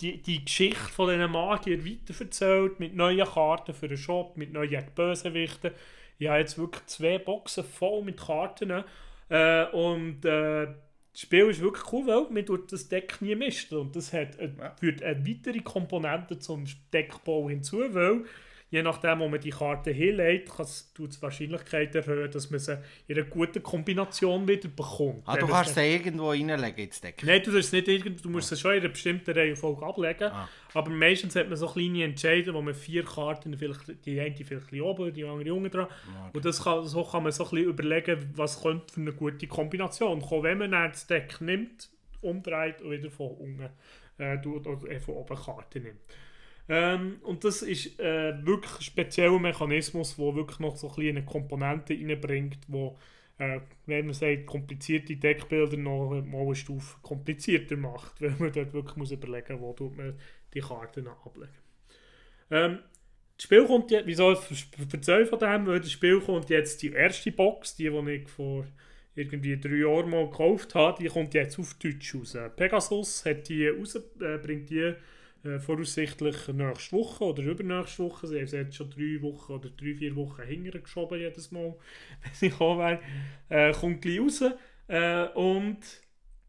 [0.00, 4.84] die, die Geschichte von diesen Magier weiterverzählt, mit neuen Karten für den Shop, mit neuen
[4.94, 5.72] Bösewichten.
[6.18, 8.84] Ich habe jetzt wirklich zwei Boxen voll mit Karten.
[9.28, 10.68] Äh, und äh,
[11.12, 13.78] das Spiel ist wirklich cool, weil man tut das Deck nie mischen.
[13.78, 14.74] Und das hat, ja.
[14.78, 18.24] führt eine weitere Komponente zum Deckbau hinzu, weil
[18.70, 22.78] je nachdem, wo man die Karte hinlegt, kann es die Wahrscheinlichkeit erhöhen, dass man sie
[23.08, 25.22] in einer guten Kombination wieder bekommt.
[25.26, 27.22] Ah, du kannst sie irgendwo reinlegen ins Deck?
[27.24, 28.56] Nein, du, nicht irgend, du musst ah.
[28.56, 30.30] sie schon in einer bestimmten Reihenfolge ablegen.
[30.32, 30.48] Ah.
[30.74, 34.72] Aber meistens hat man so kleine Entscheidungen, wo man vier Karten, vielleicht die eine vielleicht
[34.72, 35.88] oben, die andere unten dran.
[35.90, 36.36] Ah, okay.
[36.36, 39.48] Und das kann, so kann man so ein bisschen überlegen, was könnte für eine gute
[39.48, 43.68] Kombination kommen, wenn man dann das Deck nimmt, umdreht und wieder von unten
[44.18, 46.00] äh, oder von oben Karten nimmt.
[46.72, 51.94] Ähm, und das ist äh, wirklich ein spezieller Mechanismus, der wirklich noch so eine Komponente
[51.94, 52.96] reinbringt, wo
[53.38, 58.72] äh, wenn man sagt, komplizierte Deckbilder noch mal eine Stufe komplizierter macht, weil man dort
[58.72, 60.16] wirklich muss überlegen muss, wo man
[60.54, 61.50] die Karten ablegen.
[62.52, 62.78] Ähm,
[63.36, 64.30] das Spiel kommt jetzt, wieso
[64.92, 65.66] erzähle von dem?
[65.66, 68.64] Weil das Spiel kommt jetzt die erste Box, die, die ich vor
[69.16, 72.36] irgendwie drei Jahren mal gekauft habe, die kommt jetzt auf Deutsch raus.
[72.54, 74.94] Pegasus hat die raus, äh, bringt die
[75.44, 78.26] äh, voraussichtlich nächste Woche oder übernächste Woche.
[78.26, 81.74] Sie haben jetzt schon drei Wochen oder drei, vier Wochen hinterher geschoben jedes Mal,
[82.22, 83.00] wenn sie kommen wäre.
[83.48, 84.44] Äh, kommt gleich raus.
[84.88, 85.78] Äh, und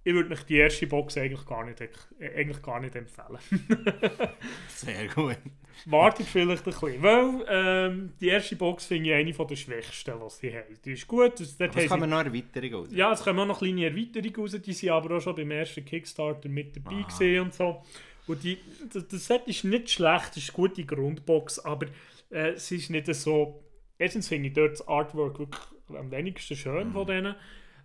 [0.04, 3.38] ich würde mich die erste Box eigentlich gar nicht, äh, eigentlich gar nicht empfehlen.
[4.68, 5.38] Sehr gut.
[5.86, 10.40] Wartet vielleicht ein bisschen, weil ähm, die erste Box finde ich eine der schwächsten, was
[10.40, 10.78] sie haben.
[10.84, 11.40] Die ist gut.
[11.40, 12.90] Das, dort es kommen noch Erweiterungen raus.
[12.92, 15.86] Ja, es kommen auch noch kleine Erweiterungen raus, die sind aber auch schon beim ersten
[15.86, 17.84] Kickstarter mit dabei gesehen und so.
[18.32, 18.58] Und die,
[18.92, 21.88] das, das Set ist nicht schlecht, es ist eine gute Grundbox, aber
[22.30, 23.64] äh, es ist nicht so...
[23.98, 26.94] Erstens finde ich dort das Artwork wirklich am wenigsten schön mhm.
[26.94, 27.36] von denen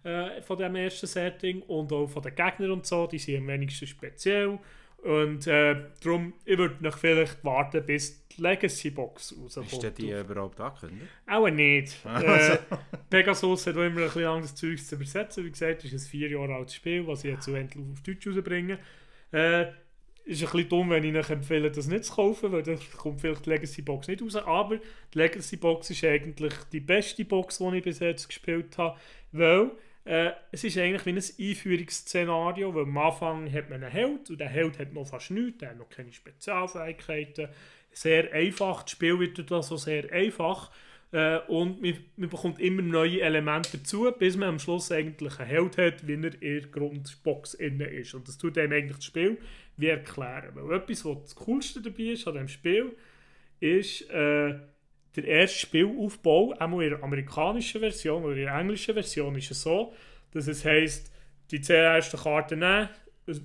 [0.07, 3.49] äh, von dem ersten Setting und auch von den Gegnern und so, die sind am
[3.49, 4.59] wenigsten speziell.
[4.99, 9.85] Und äh, darum, ich würde noch vielleicht warten, bis die Legacy Box rauskommt.
[9.85, 11.11] Ist die überhaupt angekündigt?
[11.27, 11.97] Auch nicht.
[12.05, 12.59] äh,
[13.11, 15.45] Pegasus hat immer ein bisschen anderes Zeug zu übersetzen.
[15.45, 18.27] Wie gesagt, es ist ein vier Jahre altes Spiel, was ich jetzt endlich auf Deutsch
[18.27, 18.79] rausbringe.
[19.33, 19.67] Äh,
[20.27, 23.21] ist ein bisschen dumm, wenn ich euch empfehle, das nicht zu kaufen, weil dann kommt
[23.21, 24.37] vielleicht die Legacy Box nicht raus.
[24.37, 28.99] Aber die Legacy Box ist eigentlich die beste Box, die ich bis jetzt gespielt habe,
[29.31, 29.71] weil
[30.05, 34.41] äh, es ist eigentlich wie ein Einführungsszenario, weil am Anfang hat man einen Held und
[34.41, 37.49] der Held hat noch fast nichts, der hat noch keine Spezialfähigkeiten.
[37.93, 40.73] Sehr einfach, das Spiel wird das so sehr einfach.
[41.12, 45.49] Äh, und man, man, bekommt immer neue Elemente dazu, bis man am Schluss eigentlich einen
[45.49, 48.14] Held hat, wie er in der Grundbox inne ist.
[48.14, 49.38] Und das tut einem eigentlich das Spiel
[49.77, 50.51] wie erklären.
[50.55, 52.97] Weil etwas, was das Coolste dabei ist an diesem Spiel,
[53.61, 54.55] ist, äh,
[55.16, 59.62] der erste Spielaufbau, einmal in der amerikanischen Version oder in der englischen Version, ist es
[59.62, 59.95] so,
[60.33, 61.12] dass es heisst,
[61.51, 62.88] die 10 ersten Karten nehmen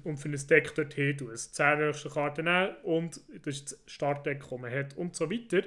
[0.03, 1.29] und für ein Deck dorthin tun.
[1.29, 5.31] Also 10 erste Karten nehmen und das ist das Startdeck, das man hat und so
[5.31, 5.63] weiter.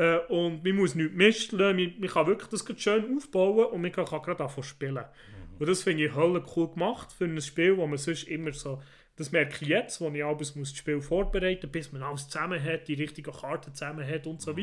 [0.00, 3.92] Äh, und man muss nichts mischen, man, man kann wirklich das schön aufbauen und man
[3.92, 4.94] kann, kann gerade davon spielen.
[4.94, 5.56] Mhm.
[5.58, 8.80] Und das finde ich hölle cool gemacht für ein Spiel, wo man sonst immer so
[9.16, 12.62] das merke ich jetzt, wo ich abends das Spiel vorbereiten muss, bis man alles zusammen
[12.62, 14.56] hat, die richtigen Karten zusammen hat und so mhm.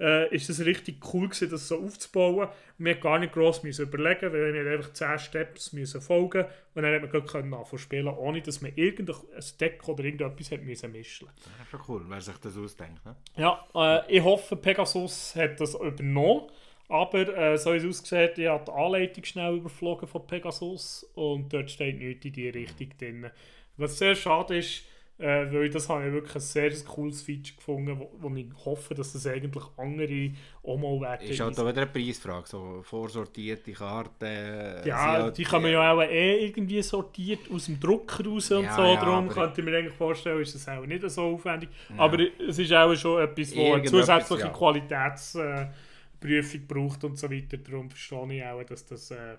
[0.00, 2.48] Äh, ist es richtig cool gewesen, das so aufzubauen.
[2.78, 6.82] Und wir gar nicht gross müssen überlegen, weil wir einfach 10 Steps müssen folgen und
[6.82, 9.16] dann hat man gerade anfangen spielen, ohne dass man irgendein
[9.60, 11.28] Deck oder irgendetwas hat müssen mischen.
[11.36, 13.04] Das ist schon cool, wer sich das ausdenkt.
[13.04, 13.16] Ne?
[13.36, 16.50] Ja, äh, ich hoffe, Pegasus hat das übernommen.
[16.88, 21.50] Aber äh, so wie es aussieht, ich habe die Anleitung schnell überflogen von Pegasus und
[21.50, 23.30] dort steht nichts in die Richtung drin.
[23.78, 24.84] Was sehr schade ist,
[25.22, 28.94] äh, weil das habe ich wirklich ein sehr cooles Feature gefunden, wo, wo ich hoffe,
[28.94, 30.32] dass das eigentlich andere
[30.64, 31.28] auch mal werden.
[31.28, 34.84] Ist halt auch wieder eine Preisfrage, so vorsortierte Karten.
[34.84, 38.74] Ja, die kann man ja auch eh irgendwie sortiert aus dem Drucker raus und ja,
[38.74, 41.68] so, ja, darum könnte ich mir eigentlich vorstellen, ist das auch nicht so aufwendig.
[41.90, 41.98] Ja.
[41.98, 47.88] Aber es ist auch schon etwas, wo eine zusätzliche Qualitätsprüfung braucht und so weiter, darum
[47.88, 49.12] verstehe ich auch, dass das...
[49.12, 49.36] Äh,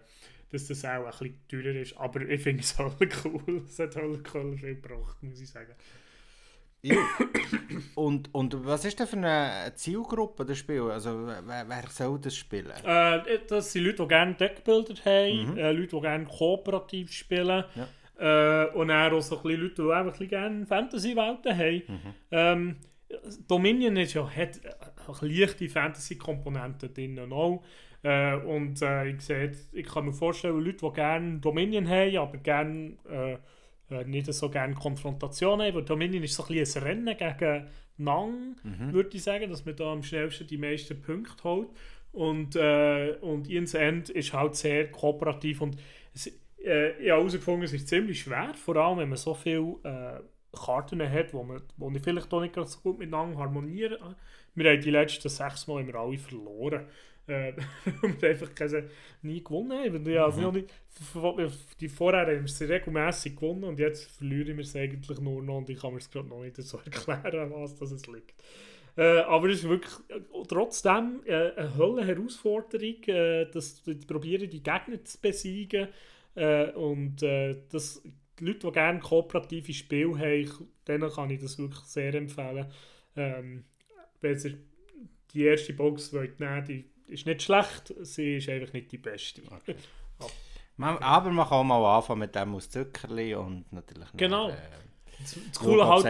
[0.54, 1.98] dass das auch ein bisschen teurer ist.
[1.98, 3.63] Aber ich finde es halt cool.
[3.68, 5.74] Es hat halt cool viel gebracht, muss ich sagen.
[6.84, 6.98] Ja.
[7.96, 10.82] und, und was ist denn für eine Zielgruppe das Spiel?
[10.82, 12.72] Also wer, wer soll das spielen?
[12.84, 15.58] Äh, das sind Leute, die gerne Deckbilder haben, mhm.
[15.58, 17.63] äh, Leute, die gerne kooperativ spielen.
[17.76, 18.66] Ja.
[18.66, 21.84] Äh, und auch so ein Leute, die einfach gerne Fantasy-Welten haben.
[21.88, 22.13] Mhm.
[22.32, 22.76] Ähm,
[23.48, 24.60] Dominion ist ja, hat
[25.22, 27.63] leichte Fantasy-Komponenten drin auch.
[28.04, 32.38] Äh, und äh, ich, sehe, ich kann mir vorstellen, Leute, die gerne Dominion haben, aber
[32.38, 33.38] gerne, äh,
[33.96, 37.68] äh, nicht so gerne Konfrontation haben, weil Dominion ist so ein, bisschen ein Rennen gegen
[37.98, 38.92] Nang, mhm.
[38.92, 41.70] würde ich sagen, dass man da am schnellsten die meisten Punkte holt.
[42.12, 45.78] Und, äh, und Ian's End ist halt sehr kooperativ und
[46.13, 49.78] es, äh, ich habe herausgefunden, es ist ziemlich schwer, vor allem wenn man so viele
[49.84, 50.20] äh,
[50.56, 53.98] Karten hat, wo, man, wo ich vielleicht auch nicht so gut miteinander harmonieren.
[54.54, 56.86] Wir haben die letzten sechs Mal immer alle verloren äh,
[58.02, 58.90] und einfach keine,
[59.22, 60.06] nie gewonnen haben.
[60.10, 60.58] Ja, also mhm.
[60.58, 60.74] nicht,
[61.80, 65.58] die vorher haben wir sie regelmäßig gewonnen und jetzt verlieren wir es eigentlich nur noch
[65.58, 68.34] und ich kann mir es gerade noch nicht so erklären, was das es liegt.
[68.96, 69.94] Äh, aber es ist wirklich
[70.48, 75.88] trotzdem äh, eine Hölle Herausforderung, äh, dass die probieren die Gegner zu besiegen
[76.36, 78.04] äh, und das,
[78.40, 82.68] die Leute, die gerne kooperative Spiele haben, denen kann ich das wirklich sehr empfehlen.
[83.16, 83.64] Ähm,
[84.22, 84.58] wenn sie
[85.34, 89.41] die erste Box wollt nehmen, die ist nicht schlecht, sie ist einfach nicht die beste.
[89.43, 89.76] Okay.
[90.78, 94.47] aber man kann auch mal anfangen mit dem aus Zuckerli und natürlich Genau.
[94.47, 94.60] Noch, äh,
[95.24, 96.06] Das Coole, halt,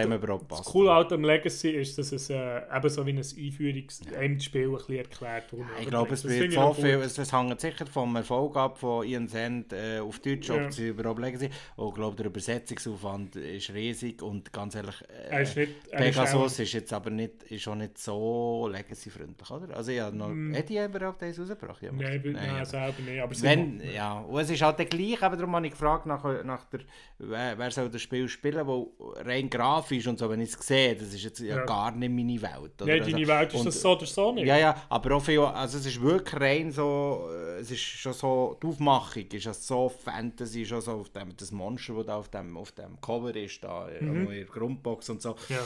[0.50, 4.78] das Coole halt am Legacy ist, dass es äh, eben so wie ein Einführungsspiel ja.
[4.78, 5.62] ein erklärt wird.
[5.62, 9.06] Ja, ich glaube, es wird so viel, es, es hängt sicher vom Erfolg ab von
[9.06, 10.70] Ian Sand äh, auf Deutsch, ob ja.
[10.70, 11.50] sie überhaupt Legacy.
[11.76, 14.96] Und ich glaube, der Übersetzungsaufwand ist riesig und ganz ehrlich,
[15.30, 19.76] äh, ist nicht, Pegasus ist, ist, jetzt aber nicht, ist auch nicht so Legacy-freundlich, oder?
[19.76, 20.52] Also ja, noch, mm.
[20.54, 21.82] hätte ich überhaupt eins rausgebracht?
[21.82, 23.20] Ja, Nein, nein, nein selber nicht.
[23.20, 26.24] Aber Wenn, ja, und es ist halt der gleich, aber darum habe ich gefragt nach,
[26.44, 26.80] nach der,
[27.18, 30.94] wer, wer soll das Spiel spielen, weil rein grafisch und so, wenn ich es sehe,
[30.94, 31.64] das ist jetzt ja, ja.
[31.64, 32.82] gar nicht meine Welt.
[32.82, 32.86] Oder?
[32.86, 34.46] Nein, deine also, Welt ist und, das so oder so nicht.
[34.46, 38.12] Ja, ja, aber auch viel, also es ist wirklich rein so, äh, es ist schon
[38.12, 42.16] so, die Aufmachung ist also so Fantasy, schon so auf dem, das Monster, das da
[42.16, 44.26] auf dem, auf dem Cover ist, da mhm.
[44.26, 45.36] in der Grundbox und so.
[45.48, 45.60] Ja.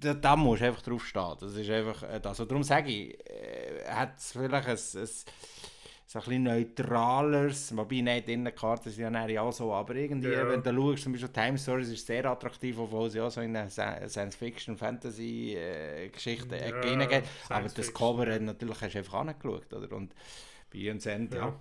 [0.00, 1.34] Da, da musst du einfach drauf stehen.
[1.40, 2.38] Das ist einfach äh, das.
[2.38, 5.08] Also darum sage ich, äh, hat es vielleicht ein, ein
[6.10, 10.30] so ein bisschen neutraleres, wobei nicht in der Karte sind ja auch so, aber irgendwie,
[10.30, 10.48] ja.
[10.48, 13.54] wenn du schaust, zum Beispiel Time Stories ist sehr attraktiv, obwohl sie auch so in
[13.54, 19.94] eine Science-Fiction-Fantasy-Geschichte äh, ja, reingeht, aber das Cover natürlich hast du einfach angeschaut, oder?
[19.94, 20.14] Und
[20.72, 21.40] bei uns End, ja.
[21.40, 21.54] ja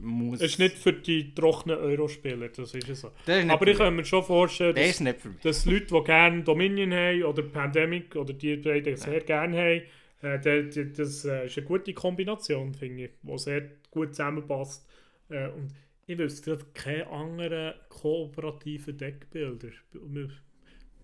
[0.00, 0.40] muss...
[0.40, 3.12] Es ist nicht für die trockenen Eurospieler, das ist es so.
[3.24, 7.22] Ist aber ich kann mir schon vorstellen, dass, das dass Leute, die gerne Dominion haben
[7.22, 9.82] oder Pandemic oder die beiden sehr gerne haben,
[10.22, 14.88] äh, das äh, ist eine gute Kombination, finde ich, die sehr gut zusammenpasst.
[15.28, 15.72] Äh, und
[16.06, 19.68] ich wüsste gerade keine anderen kooperativen Deckbilder.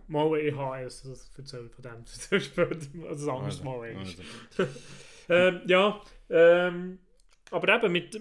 [0.09, 2.07] Mal EHS, das erzähle von dem
[2.41, 2.69] später,
[3.09, 3.97] also ein anderes Mal.
[3.97, 4.23] Also.
[5.29, 6.99] ähm, ja, ähm,
[7.51, 8.19] aber eben, mit,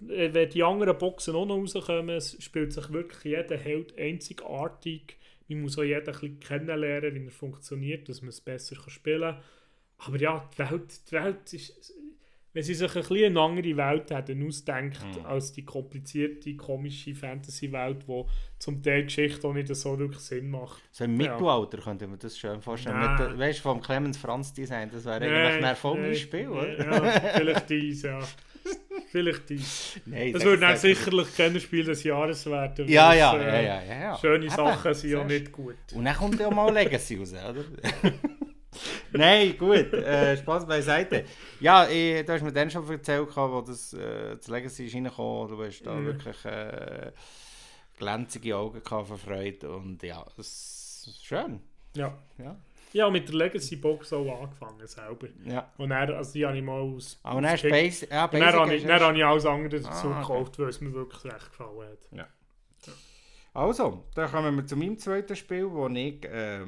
[0.00, 5.16] wenn die anderen Boxen auch noch rauskommen, spielt sich wirklich jeder Held einzigartig.
[5.48, 9.20] Man muss auch jeden ein bisschen kennenlernen, wie er funktioniert, dass man es besser spielen
[9.20, 9.42] kann.
[10.06, 11.92] Aber ja, die Welt, die Welt ist,
[12.54, 15.24] wenn sie sich ein bisschen eine andere Welt hätten ausdenkt, mhm.
[15.24, 18.24] als die komplizierte, komische Fantasy-Welt, die
[18.58, 20.82] zum Teil Geschichte auch nicht so wirklich Sinn macht.
[20.90, 21.84] So im Mittelalter ja.
[21.84, 23.00] könnte man das schön vorstellen.
[23.00, 26.78] Mit, weißt du, vom Clemens Franz Design, das wäre eigentlich ein erfolgreiches Spiel, oder?
[26.78, 28.20] Ja, vielleicht dies, ja.
[29.10, 30.00] Vielleicht dies.
[30.06, 32.88] Nein, das würde dann sicherlich kein Spiel des Jahres werden.
[32.88, 35.76] Ja, ja, äh, ja, ja, ja, Schöne Sachen sind ja nicht gut.
[35.94, 37.64] Und dann kommt ja mal Legacy raus, oder?
[39.12, 41.24] Nein, gut, äh, Spaß beiseite.
[41.60, 45.48] Ja, ich, du hast mir dann schon erzählt, wo das, äh, das Legacy ist reingekommen.
[45.48, 46.06] Du hast da mhm.
[46.06, 47.12] wirklich äh,
[47.98, 49.70] glänzige Augen von Freude.
[49.70, 51.60] Und ja, das ist schön.
[51.94, 52.16] Ja.
[52.38, 52.56] ja.
[52.92, 55.26] Ja, mit der Legacy Box auch angefangen selber.
[55.44, 55.70] Ja.
[55.78, 57.18] Und dann, also die habe ich mal aus...
[57.22, 58.10] Aber dann hast du Basic...
[58.10, 60.62] Ja, Basic dann habe ich, dann habe ich alles andere dazu ah, gekauft, okay.
[60.62, 62.18] weil es mir wirklich recht gefallen hat.
[62.18, 62.28] Ja.
[63.54, 66.60] Also, dann kommen wir zu meinem zweiten Spiel, wo ich äh,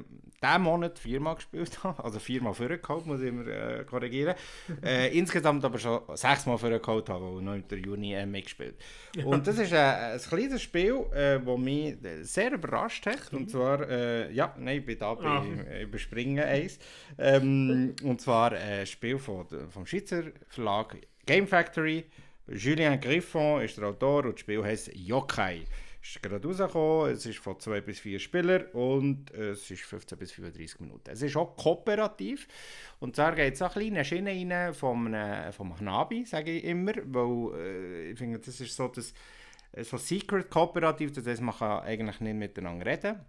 [0.43, 2.03] diesen Monat viermal gespielt habe.
[2.05, 4.35] Also viermal vorgeholt, muss ich immer äh, korrigieren.
[4.85, 8.77] äh, insgesamt aber schon sechsmal vorgeholt habe, weil noch im Juni äh, mitgespielt
[9.25, 13.33] Und das ist äh, ein kleines Spiel, das äh, mich sehr überrascht hat.
[13.33, 15.45] Und zwar, äh, ja, nein, ich bin da bei ah.
[15.81, 16.79] Überspringen eins.
[17.17, 22.05] Ähm, und zwar ein Spiel von, vom Schweizer Verlag Game Factory.
[22.47, 25.63] Julien Griffon ist der Autor und das Spiel heißt Yokai
[26.05, 27.13] ist gerade rausgekommen.
[27.13, 31.11] Es ist von 2 bis 4 Spielern und es ist 15 bis 35 Minuten.
[31.11, 32.47] Es ist auch kooperativ.
[33.01, 35.15] Und zwar geht es auch ein bisschen Schiene rein vom,
[35.53, 39.15] vom Hnabi, sage ich immer, weil äh, ich finde, das ist so das
[39.83, 43.21] so Secret Kooperativ, das heißt, man kann eigentlich nicht miteinander reden.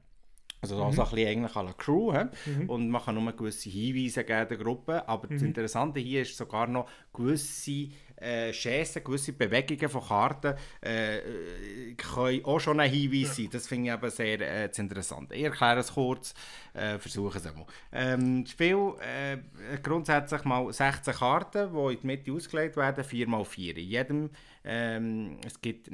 [0.61, 0.93] Also mhm.
[0.93, 2.11] so ein bisschen eigentlich an der Crew.
[2.45, 2.69] Mhm.
[2.69, 5.07] Und man kann nur gewisse Hinweise geben der Gruppe.
[5.07, 5.33] Aber mhm.
[5.33, 11.19] das Interessante hier ist sogar noch gewisse äh, gewisse Bewegungen von Karten äh,
[11.97, 13.49] können auch schon ein Hinweis sein.
[13.51, 15.32] Das finde ich eben sehr äh, interessant.
[15.32, 16.34] Ich erkläre es kurz,
[16.73, 17.65] äh, versuche es einmal.
[17.91, 19.38] Ähm, das Spiel äh,
[19.82, 23.78] grundsätzlich mal 16 Karten, die in die Mitte ausgelegt werden, 4 x 4.
[23.78, 24.30] In jedem,
[24.63, 25.89] ähm, es gibt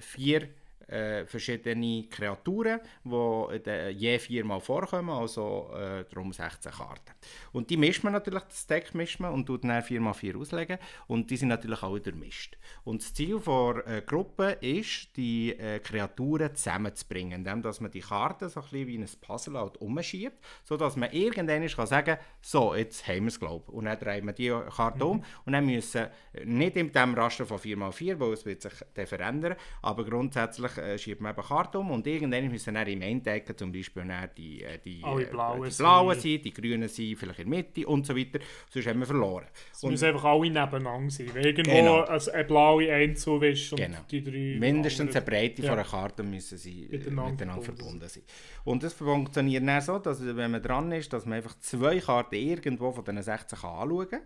[0.00, 0.48] vier
[0.88, 7.12] äh, verschiedene Kreaturen, die äh, je viermal vorkommen, also äh, darum 16 Karten.
[7.52, 11.30] Und die mischt man natürlich, das Deck mischt man und tut dann 4x4 auslegen und
[11.30, 12.56] die sind natürlich auch durchmischt.
[12.84, 18.00] Und das Ziel der äh, Gruppe ist, die äh, Kreaturen zusammenzubringen, indem dass man die
[18.00, 22.74] Karten so ein bisschen wie ein Puzzle halt umschiebt, sodass man irgendwann kann sagen so,
[22.74, 23.74] jetzt haben wir es, glaube ich.
[23.74, 25.10] Und dann drehen wir die Karte mhm.
[25.10, 26.06] um und dann müssen
[26.44, 30.98] nicht in dem Raster von 4x4, weil es wird sich dann verändern, aber grundsätzlich äh,
[30.98, 34.04] schiebt man eben Karten um und irgendwann müssen dann im Enddecken zum Beispiel
[34.36, 35.20] die, äh, die, blauen,
[35.64, 38.38] äh, die blauen sein, die grünen sein, vielleicht in der Mitte und so weiter.
[38.70, 39.46] Sonst haben wir verloren.
[39.72, 41.30] Es müssen einfach alle nebeneinander sein.
[41.32, 42.04] Wenn irgendwo genau.
[42.04, 43.98] eine blaue einzuwischen und genau.
[44.10, 44.56] die drei...
[44.58, 45.68] Mindestens eine Breite ja.
[45.68, 48.22] von einer Karte müssen sie miteinander, miteinander verbunden sein.
[48.64, 52.34] Und das funktioniert dann so, dass wenn man dran ist, dass man einfach zwei Karten
[52.34, 54.20] irgendwo von diesen 16 kann anschauen kann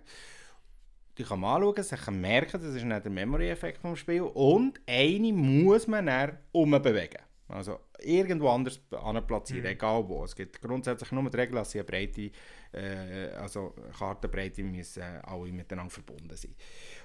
[1.18, 4.22] die kann man anschauen, sich merken, das ist nicht der Memory-Effekt vom Spiel.
[4.22, 7.20] Und eine muss man dann umbewegen.
[7.52, 9.72] Also irgendwo anders platzieren, mhm.
[9.72, 10.24] egal wo.
[10.24, 12.30] Es gibt grundsätzlich nur die Regel, dass sie eine breite,
[12.72, 16.54] äh, also Kartenbreite müssen alle miteinander verbunden sein.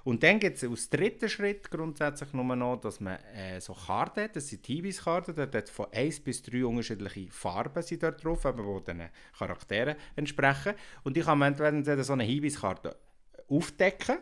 [0.06, 4.24] Und dann gibt es als dritten Schritt grundsätzlich nur noch, dass man äh, so Karten
[4.24, 8.44] hat, das sind Hinweiskarten, dort hat von 1 bis 3 unterschiedliche Farben sind dort drauf,
[8.44, 10.76] die den Charakteren entsprechen.
[11.04, 12.96] Und die kann man entweder so eine Hinweiskarte
[13.48, 14.18] aufdecken.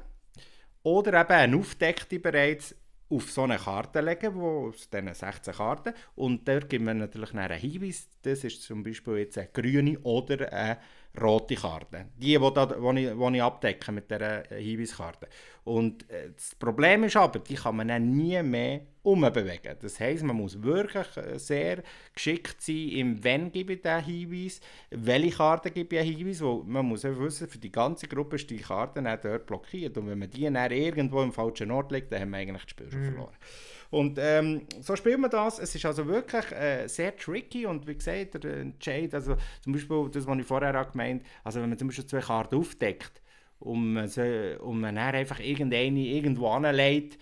[0.84, 2.76] Oder eben eine aufdeckte bereits
[3.10, 5.94] auf so eine Karte legen, wo aus diesen 16 Karten.
[6.16, 10.52] Und dort gibt man natürlich einen Hinweis, das ist zum Beispiel jetzt eine grüne oder
[10.52, 10.78] eine
[11.22, 12.06] rote Karte.
[12.18, 15.28] Die, die, da, die, ich, die ich abdecke mit dieser Hinweiskarte.
[15.64, 19.76] Und äh, das Problem ist aber, die kann man dann nie mehr umbewegen.
[19.80, 24.60] Das heisst, man muss wirklich äh, sehr geschickt sein, im «Wenn» gebe ich den Hinweis,
[24.90, 28.36] welche Karte gebe ich einen Hinweis, weil man muss einfach wissen, für die ganze Gruppe
[28.36, 31.92] ist die Karte dann dort blockiert und wenn man die dann irgendwo im falschen Ort
[31.92, 33.28] legt, dann haben wir eigentlich das Spiel schon mhm.
[33.96, 35.58] Und ähm, so spielt man das.
[35.58, 39.72] Es ist also wirklich äh, sehr tricky und wie gesagt, der äh, Jade, also zum
[39.72, 43.22] Beispiel das, was ich vorher auch gemeint also wenn man zum Beispiel zwei Karten aufdeckt
[43.60, 44.22] und man, so,
[44.64, 47.18] man dann einfach irgendeine irgendwo anlegt,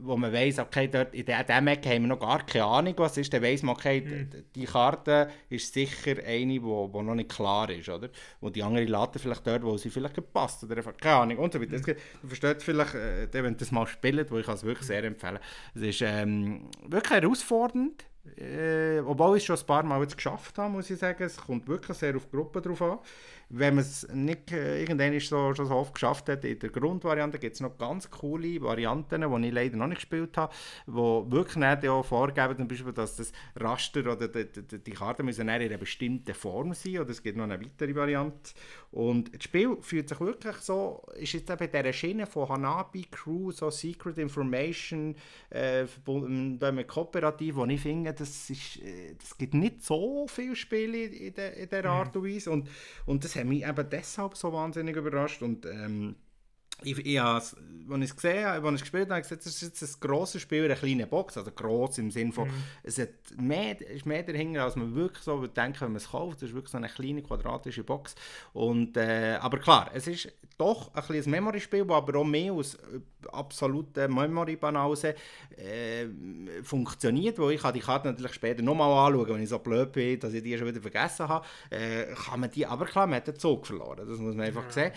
[0.00, 3.16] wo man weiss, okay, dort, in diesem Eck haben wir noch gar keine Ahnung, was
[3.16, 4.44] ist, dann weiss man, okay, mhm.
[4.54, 8.08] die Karte ist sicher eine, die wo, wo noch nicht klar ist, oder?
[8.40, 11.52] Und die andere laden vielleicht dort, wo sie vielleicht gepasst oder einfach, keine Ahnung, und
[11.52, 11.78] so weiter.
[11.78, 11.96] Mhm.
[12.22, 15.38] Du verstehst vielleicht, äh, wenn du das mal spielt, wo ich es wirklich sehr empfehlen
[15.74, 18.04] Es ist ähm, wirklich herausfordernd,
[18.36, 21.22] äh, obwohl ich es schon ein paar Mal jetzt geschafft habe, muss ich sagen.
[21.22, 22.98] Es kommt wirklich sehr auf die Gruppe drauf an
[23.48, 27.38] wenn man es nicht äh, irgendwann so, schon so oft geschafft hat, in der Grundvariante
[27.38, 30.52] gibt es noch ganz coole Varianten, die ich leider noch nicht gespielt habe,
[30.86, 35.26] die wirklich nicht auch vorgeben, zum Beispiel, dass das Raster oder die, die, die Karten
[35.26, 38.50] müssen in einer bestimmten Form sein oder es gibt noch eine weitere Variante.
[38.90, 43.52] Und das Spiel fühlt sich wirklich so, ist jetzt eben dieser Schiene von Hanabi, Crew,
[43.52, 45.14] so Secret Information,
[45.50, 50.56] äh, verbunden mit Kooperativ, wo ich finde, das, ist, äh, das gibt nicht so viele
[50.56, 52.68] Spiele in, de, in dieser Art und Weise und,
[53.04, 56.16] und das hat mich eben deshalb so wahnsinnig überrascht und ähm,
[56.82, 57.56] ich, ich als
[57.88, 60.64] ich es gesehen habe, als ich gespielt habe, gesagt, das ist jetzt ein grosses Spiel
[60.64, 62.54] in einer kleinen Box, also gross im Sinne von, mhm.
[62.82, 66.10] es hat mehr, ist mehr dahinter, als man wirklich so würde denken, wenn man es
[66.10, 68.14] kauft, das ist wirklich so eine kleine quadratische Box
[68.52, 72.76] und, äh, aber klar, es ist doch ein kleines Memory-Spiel, das aber auch mehr aus
[73.32, 75.14] absoluten Memory-Banausen
[75.56, 76.06] äh,
[76.62, 80.34] funktioniert, wo ich die Karte natürlich später nochmal anschauen, wenn ich so blöd bin, dass
[80.34, 83.38] ich die schon wieder vergessen habe, äh, kann man die, aber klar, man hat den
[83.38, 84.70] Zug verloren, das muss man einfach ja.
[84.72, 84.92] sehen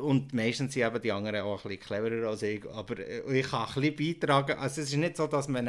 [0.00, 2.64] und meistens sind eben die anderen auch ein bisschen cleverer als ich.
[2.70, 4.58] Aber äh, ich kann ein bisschen beitragen.
[4.58, 5.68] Also es ist nicht so, dass man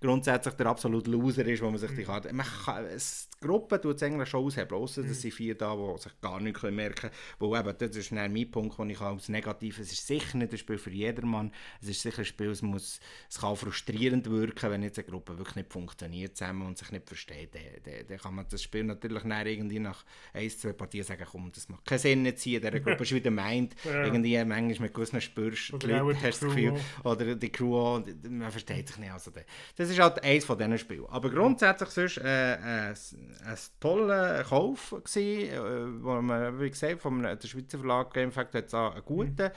[0.00, 2.06] grundsätzlich der absolute Loser ist, wo man sich die mhm.
[2.06, 2.32] Karte...
[2.32, 5.08] Man kann, es, die Gruppe tut es eigentlich schon aushebeln, ausser mhm.
[5.08, 7.12] dass sind vier da, die sich gar nicht merken können.
[7.38, 10.58] Wo eben, das ist mein Punkt, wo ich als negativ Es ist sicher nicht ein
[10.58, 11.52] Spiel für jedermann.
[11.82, 15.36] Es ist sicher ein Spiel, es, muss, es kann frustrierend wirken, wenn jetzt eine Gruppe
[15.36, 17.54] wirklich nicht funktioniert zusammen und sich nicht versteht.
[17.54, 21.52] Dann, dann, dann kann man das Spiel natürlich irgendwie nach ein, zwei Partien sagen, komm,
[21.52, 23.74] das macht keinen Sinn jetzt hier, dieser Gruppe ist wieder meint.
[23.84, 24.04] Ja.
[24.04, 28.88] Irgendwie manchmal mit gewissen spürst, die Leute, hast das Gefühl, oder die Crew man versteht
[28.88, 29.12] sich nicht.
[29.12, 29.30] Also
[29.76, 31.06] das ist halt eines von diesen Spielen.
[31.08, 37.22] Aber grundsätzlich sonst äh, äh, ein toller Kauf gewesen, äh, wo man, wie gesagt, vom
[37.22, 39.50] der Schweizer Verlag Gamefact hat auch einen guten,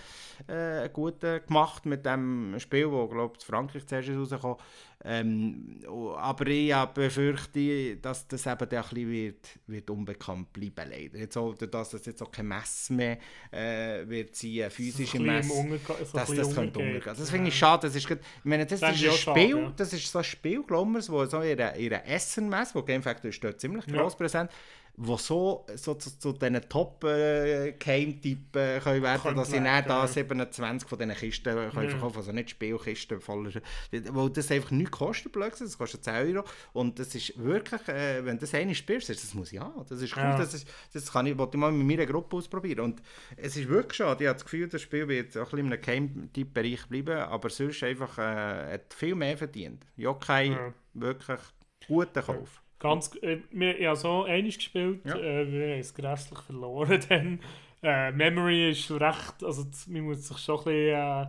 [0.48, 0.54] mhm.
[0.54, 4.58] äh, einen guten gemacht mit dem Spiel, wo glaube ich Frankreich zuerst rausgekommen
[5.06, 5.80] ähm,
[6.18, 11.18] aber ich befürchte, dass das eben ein bisschen wird, wird unbekannt bleiben leider.
[11.20, 13.18] Jetzt auch, dass es jetzt auch kein Mess mehr
[13.50, 15.50] äh, wird sein, ein physisches Mess,
[16.12, 17.02] dass das könnte umgehen.
[17.06, 17.88] Das finde ich schade.
[17.88, 19.74] Das ist, ich meine, das, das ist ein Spiel, schade, ja.
[19.78, 23.42] das ist so ein Spiel, Glommers, wo so ihre, ihre Essen-Mess, wo Game Factory ist
[23.42, 24.18] dort ziemlich groß ja.
[24.18, 24.52] präsent,
[25.02, 30.06] die so, so zu, zu diesen Top-Game-Typen äh, können werden können, dass sie dann da
[30.06, 31.90] 27 von diesen Kisten können ja.
[31.90, 33.50] verkaufen also nicht Spielkisten voller,
[33.92, 38.36] weil das einfach nichts kostet, das kostet 10 Euro und das ist wirklich, äh, wenn
[38.36, 40.38] du das eine spielst, das muss ich haben, das ist cool, ja.
[40.38, 43.02] das, ist, das kann ich, ich mal mit meiner Gruppe ausprobieren und
[43.38, 45.82] es ist wirklich schade, ich habe das Gefühl, das Spiel wird auch ein bisschen im
[45.82, 49.86] Game-Typ-Bereich bleiben, aber sonst einfach äh, hat viel mehr verdient.
[49.96, 50.74] Yokai, ja.
[50.94, 51.40] wirklich
[51.88, 52.62] guter Kauf.
[52.80, 55.16] Ganz, äh, wir, ich habe so einiges gespielt, ja.
[55.16, 57.00] äh, wir haben es grässlich verloren.
[57.10, 57.40] Dann,
[57.84, 61.28] äh, Memory ist recht, also man muss sich schon ein bisschen äh,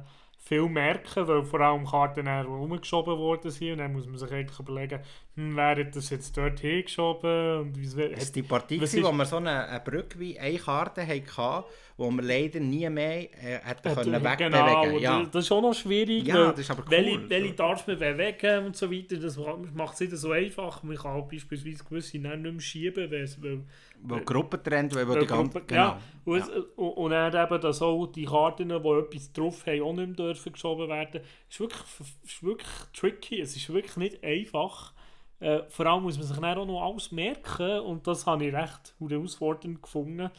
[0.51, 4.59] viel merken, weil vor allem Karten herumgeschoben worden sind und dann muss man sich eigentlich
[4.59, 4.99] überlegen,
[5.37, 9.25] hm, wer hat das jetzt dort hingeschoben und wie Das ist die Partie, wo wir
[9.27, 11.65] so eine, eine Brücke wie eine Karte hatten,
[11.97, 15.23] wo wir leider nie mehr äh, hätten können wegbewegen Genau, ja.
[15.31, 16.27] das ist auch noch schwierig.
[16.27, 16.91] Ja, das ist aber cool.
[16.91, 19.39] Welche, welche darfst du wegwegen und so weiter, das
[19.73, 20.83] macht es nicht so einfach.
[20.83, 23.61] Man kann beispielsweise gewisse nicht mehr schieben, weil,
[24.03, 25.61] weil weil Gruppentrennt, weil, die ganze...
[25.63, 25.81] Genau.
[25.81, 26.63] Ja, und, ja.
[26.77, 30.53] und, dann eben, dass auch die Karten, die etwas drauf haben, auch nicht mehr dürfen
[30.53, 31.21] geschoben werden.
[31.49, 31.83] ist wirklich,
[32.25, 34.93] ist wirklich tricky, es ist wirklich nicht einfach
[35.41, 38.55] Äh, vor allem muss man sich dann auch noch alles merken und das habe ich
[38.55, 40.31] recht herausfordernd gefunden.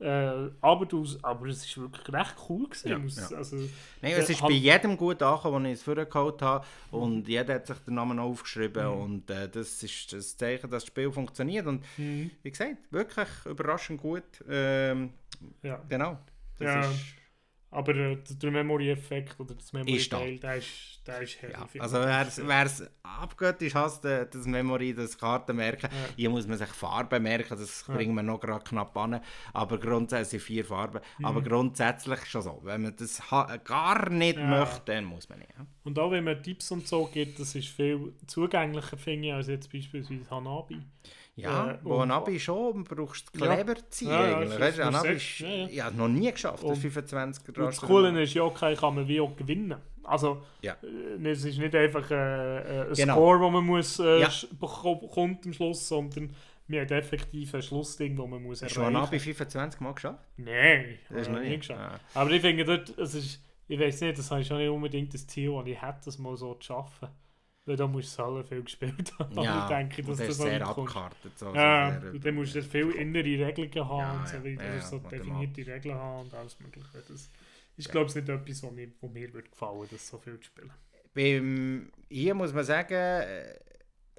[0.00, 2.68] Äh, aber, du, aber es war wirklich recht cool.
[2.68, 3.20] Gewesen.
[3.20, 3.36] Ja, ja.
[3.36, 3.56] Also,
[4.00, 6.64] Nein, es ist bei jedem gut angekommen, den ich es vorgeholt habe.
[6.92, 8.86] Und jeder hat sich den Namen aufgeschrieben.
[8.86, 9.00] Mhm.
[9.00, 11.66] Und äh, das ist das Zeichen, dass das Spiel funktioniert.
[11.66, 12.30] Und mhm.
[12.42, 14.22] wie gesagt, wirklich überraschend gut.
[14.48, 15.10] Ähm,
[15.62, 15.80] ja.
[15.88, 16.18] Genau.
[16.58, 16.80] Das ja.
[16.80, 17.17] ist
[17.70, 21.52] aber äh, der Memory-Effekt oder das Memory-Teil, der ist, der ist heavy.
[21.52, 25.90] Ja, also wer es abgeht, ist hasst das Memory, das Kartenmerken.
[25.92, 26.14] Ja.
[26.16, 27.94] Hier muss man sich Farben merken, das ja.
[27.94, 29.20] bringen wir noch gerade knapp an.
[29.52, 31.00] Aber grundsätzlich vier Farben.
[31.18, 31.24] Mhm.
[31.26, 32.60] Aber grundsätzlich schon so.
[32.62, 33.22] Wenn man das
[33.64, 34.46] gar nicht ja.
[34.46, 35.50] möchte, dann muss man nicht.
[35.84, 39.48] Und auch wenn man Tipps und so gibt, das ist viel zugänglicher, finde ich, als
[39.48, 40.80] jetzt beispielsweise Hanabi.
[41.38, 43.90] Ja, äh, wo ein Abi schon brauchst du Kleber ja.
[43.90, 44.60] ziehen ja, eigentlich.
[44.60, 45.90] Weißt, ein Abi ist, ja, ja.
[45.90, 47.68] noch nie geschafft, das 25 Grad.
[47.68, 49.76] Das Coole ist ja auch, kann man wie auch gewinnen.
[50.02, 50.76] Also, ja.
[50.82, 53.14] äh, es ist nicht einfach äh, äh ein genau.
[53.14, 54.30] Score, wo man muss, äh, ja.
[54.58, 56.34] kommt am Schluss, sondern
[56.66, 58.80] man hat effektiv ein Schlussding, das man muss erreichen.
[58.80, 60.24] Hast du ein Abi 25 Mal geschafft?
[60.38, 62.00] Nein, das ist noch nie geschafft.
[62.14, 62.20] Ah.
[62.20, 65.14] Aber ich finde dort, es ist, ich weiß nicht, das habe ich schon nicht unbedingt
[65.14, 67.08] das Ziel, das ich hätte, das mal so zu schaffen.
[67.68, 69.42] Weil da musst du selber viel gespielt haben.
[69.42, 71.38] Ja, denke, dass das ist sehr abgekartet.
[71.38, 74.64] So, ja, so dann musst du viel innere Regeln haben ja, und so weiter.
[74.64, 76.88] Ja, ja, so definierte Regeln haben und alles mögliche.
[76.94, 77.28] Das
[77.76, 80.40] ist, glaube ich, nicht etwas, was mir, was mir würde gefallen würde, das so viel
[80.40, 80.70] zu spielen.
[81.12, 82.94] Beim, hier muss man sagen,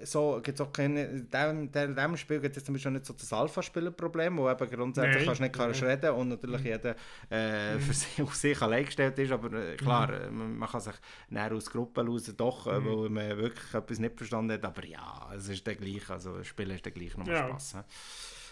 [0.03, 3.31] so gibt auch keine, in diesem, diesem Spiel gibt es zum Beispiel nicht so das
[3.31, 5.25] Alpha-Spieler-Problem, wo eben grundsätzlich Nein.
[5.25, 6.67] kannst nicht kannst reden und natürlich mhm.
[6.67, 6.95] jeder
[7.29, 7.81] äh, mhm.
[7.81, 10.37] für sich, auf sich allein gestellt ist, aber äh, klar, mhm.
[10.37, 10.95] Man, man, kann sich
[11.29, 12.85] näher aus Gruppen raus doch, äh, mhm.
[12.85, 16.47] weil man wirklich etwas nicht verstanden hat, aber ja, es ist der gleiche, also das
[16.47, 17.47] Spiel ist der gleiche, nochmal ja.
[17.47, 17.77] Spaß.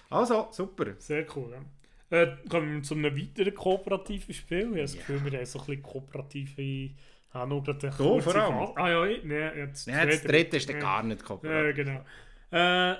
[0.09, 0.85] Also, super.
[0.99, 1.61] Sehr cool, ja.
[2.09, 4.59] Äh, kommen wir zu einem weiteren kooperativen Spiel.
[4.59, 6.91] Ich habe das Gefühl, wir haben so ein bisschen kooperative
[7.37, 8.71] Ah, nur gerade eine vor allem.
[8.75, 10.79] Ah ja, nee, jetzt nee, das dritte ist ja.
[10.79, 11.77] gar nicht kooperativ.
[11.77, 12.01] Ja, genau.
[12.49, 12.95] Äh,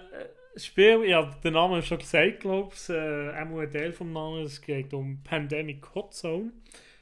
[0.53, 4.11] das Spiel, ich habe den Namen schon gesagt, glaube ich, äh, einmal ein Teil vom
[4.11, 6.51] Namen, es geht um Pandemic Hot Zone.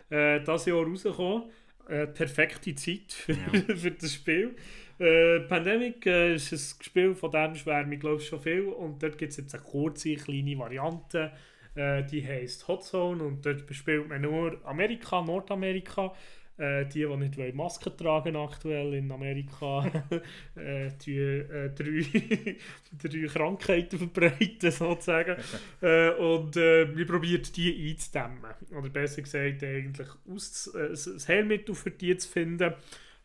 [0.10, 1.44] Äh, das Jahr rausgekommen.
[1.88, 3.76] Äh, perfekte Zeit für, ja.
[3.76, 4.56] für das Spiel.
[4.98, 8.68] Äh, Pandemic äh, ist ein Spiel, von dem schwärme ich glaube schon viel.
[8.68, 11.32] Und dort gibt es jetzt eine kurze, kleine Variante.
[11.76, 16.14] Äh, die heißt Hot Zone und dort spielt man nur Amerika, Nordamerika.
[16.58, 19.86] Äh, die, die nicht Masken tragen aktuell in Amerika,
[20.56, 22.56] äh, die äh, drei,
[23.04, 25.36] drei Krankheiten verbreiten sozusagen.
[25.82, 28.54] äh, und äh, wir probieren die einzudämmen.
[28.72, 32.72] Oder besser gesagt, eigentlich aus, äh, das Heilmittel für die zu finden.
[32.72, 32.74] Äh,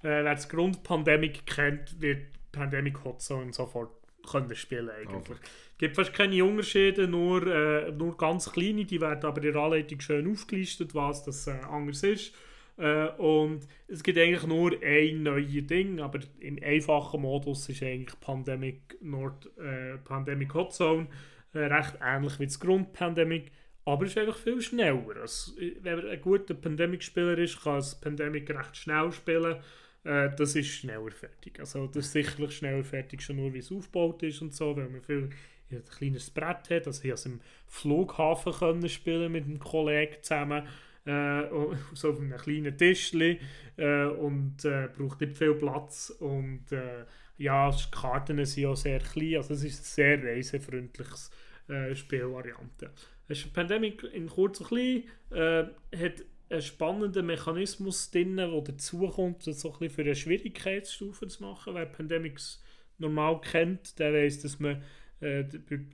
[0.02, 3.90] wer das Grundpandemik kennt, wird Pandemic Hot Zone sofort
[4.28, 5.30] können spielen eigentlich.
[5.30, 5.34] Okay.
[5.72, 9.62] Es gibt fast keine Unterschiede, nur, äh, nur ganz kleine, die werden aber in der
[9.62, 12.34] Anleitung schön aufgelistet, was das äh, anders ist.
[12.80, 18.18] Äh, und es gibt eigentlich nur ein neues Ding, aber im einfachen Modus ist eigentlich
[18.20, 21.06] Pandemic, Nord, äh, Pandemic Hot Zone
[21.52, 23.52] äh, recht ähnlich wie das Grundpandemic,
[23.84, 25.14] aber es ist einfach viel schneller.
[25.20, 25.52] Also,
[25.82, 29.56] wenn man ein guter Pandemic-Spieler ist, kann das Pandemic recht schnell spielen.
[30.04, 31.60] Äh, das ist schneller fertig.
[31.60, 34.88] Also das ist sicherlich schneller fertig, schon nur wie es aufgebaut ist und so, weil
[34.88, 35.28] man viel
[35.70, 36.86] ein kleines Brett hat.
[36.86, 40.66] Also ich konnte im Flughafen können spielen mit einem Kollegen zusammen
[41.04, 41.42] äh,
[41.94, 43.38] so auf einem kleinen Tischli
[43.76, 47.04] äh, und äh, braucht nicht viel Platz und äh,
[47.38, 51.30] ja, die Karten sind auch sehr klein, also es ist eine sehr reisefreundliches
[51.68, 52.90] äh, Spielvariante.
[53.28, 59.50] Es ist Pandemic in kurz und klein, hat einen spannenden Mechanismus drin, der dazukommt, so
[59.50, 61.74] ein bisschen für eine Schwierigkeitsstufe zu machen.
[61.74, 62.62] Wer Pandemics
[62.98, 64.82] normal kennt, der weiß, dass man
[65.20, 65.44] äh,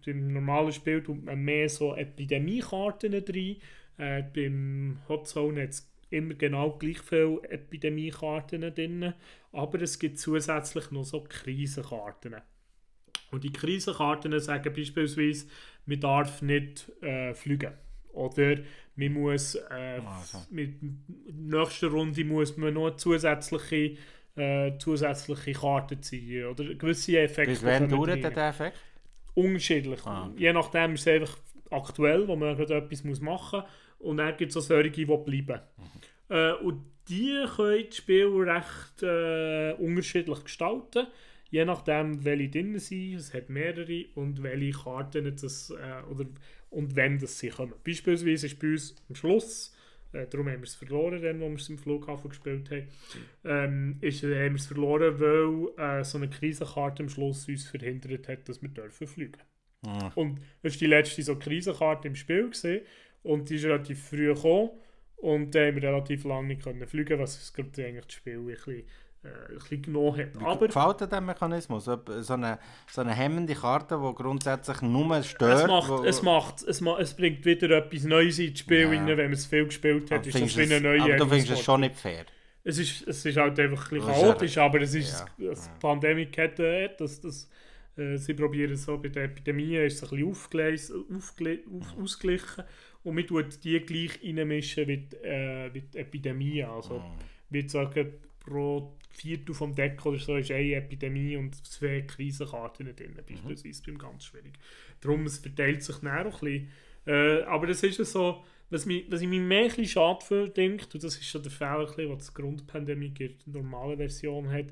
[0.04, 3.56] beim normalen Spiel tut man mehr so Epidemiekarten rein
[3.98, 9.14] äh, beim Hotzone hat es immer genau gleich viele Epidemiekarten drin,
[9.52, 12.36] aber es gibt zusätzlich noch so Krisenkarten.
[13.30, 15.46] Und die Krisenkarten sagen beispielsweise,
[15.86, 17.72] man darf nicht äh, fliegen.
[18.12, 18.56] Oder
[18.94, 20.42] man muss äh, also.
[20.50, 23.96] mit der nächsten Runde muss man noch zusätzliche,
[24.36, 26.46] äh, zusätzliche Karten ziehen.
[26.46, 27.50] Oder gewisse Effekte.
[27.50, 28.78] Bis wann dauert der Effekt?
[29.34, 30.06] Unterschiedlich.
[30.06, 30.30] Ah.
[30.36, 31.36] Je nachdem ist es einfach
[31.70, 33.70] aktuell, wo man gerade etwas machen muss.
[33.98, 35.60] Und dann gibt es auch solche, die bleiben.
[35.76, 36.36] Mhm.
[36.36, 41.06] Äh, und die können das Spiel recht äh, unterschiedlich gestalten.
[41.50, 43.14] Je nachdem, welche drin sind.
[43.14, 46.26] Es hat mehrere und welche Karten das, äh, oder,
[46.70, 47.74] und wenn das sie kommen.
[47.84, 49.74] Beispielsweise ist bei uns am Schluss,
[50.12, 52.88] äh, darum haben wir es verloren, dann, wo wir es im Flughafen gespielt haben,
[53.44, 57.68] ähm, ist, äh, haben wir es verloren, weil äh, so eine Krisenkarte am Schluss uns
[57.68, 59.40] verhindert hat, dass wir dürfen fliegen.
[59.82, 60.10] Mhm.
[60.14, 62.50] Und das war die letzte so Krisenkarte im Spiel.
[62.50, 62.80] Gewesen.
[63.26, 64.70] Und die ist relativ früh gekommen.
[65.16, 68.46] Und dann haben wir relativ lange nicht können fliegen, was das, eigentlich das Spiel ein
[68.46, 68.84] bisschen
[69.26, 70.40] ein bisschen genommen hat.
[70.40, 71.84] Wie Aber, gefällt dir der Mechanismus?
[71.84, 71.98] So
[72.34, 72.58] eine,
[72.88, 75.62] so eine hemmende Karte, die grundsätzlich nur stört?
[75.62, 78.88] Es, macht, es, macht, es, ma es bringt wieder etwas Neues ins Spiel ja.
[78.88, 80.26] rein, wenn man es viel gespielt hat.
[80.26, 82.24] ist das wie eine neue Aber du findest es schon nicht fair?
[82.64, 85.50] Es ist, es ist halt einfach ein bisschen chaotisch, aber es ist ja.
[85.50, 87.48] das Pandemie hätte, dass das
[87.96, 92.64] äh, sie probieren so bei der Epidemie ist es ein bisschen aufgle auf, ausgeglichen
[93.06, 96.64] und man tut die gleich reinmischen mit, äh, mit Epidemie.
[96.64, 97.18] Also, mm.
[97.50, 103.12] wir sagen, pro Viertel vom Deck oder so ist eine Epidemie und zwei Krisenkarten drin,
[103.12, 103.24] mhm.
[103.26, 104.54] beispielsweise beim ganz schwierig.
[105.00, 106.68] Darum es verteilt sich näher ein bisschen.
[107.06, 111.04] Äh, aber das ist so, was, mich, was ich mir mehr ein schade finde, und
[111.04, 114.66] das ist schon der Fehler, was die Grundpandemie in der normalen Version hat,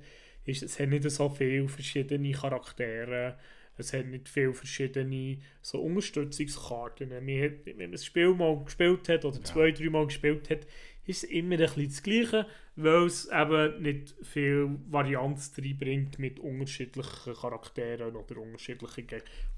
[0.45, 3.39] ist, es hat nicht so viele verschiedene Charaktere,
[3.77, 7.09] es hat nicht viele verschiedene so Unterstützungskarten.
[7.09, 9.45] Man wenn man das Spiel mal gespielt hat oder ja.
[9.45, 10.67] zwei, drei Mal gespielt hat,
[11.07, 12.47] ist es immer ein bisschen das Gleiche,
[12.77, 19.07] weil es eben nicht viel Varianz reinbringt mit unterschiedlichen Charakteren oder unterschiedlichen,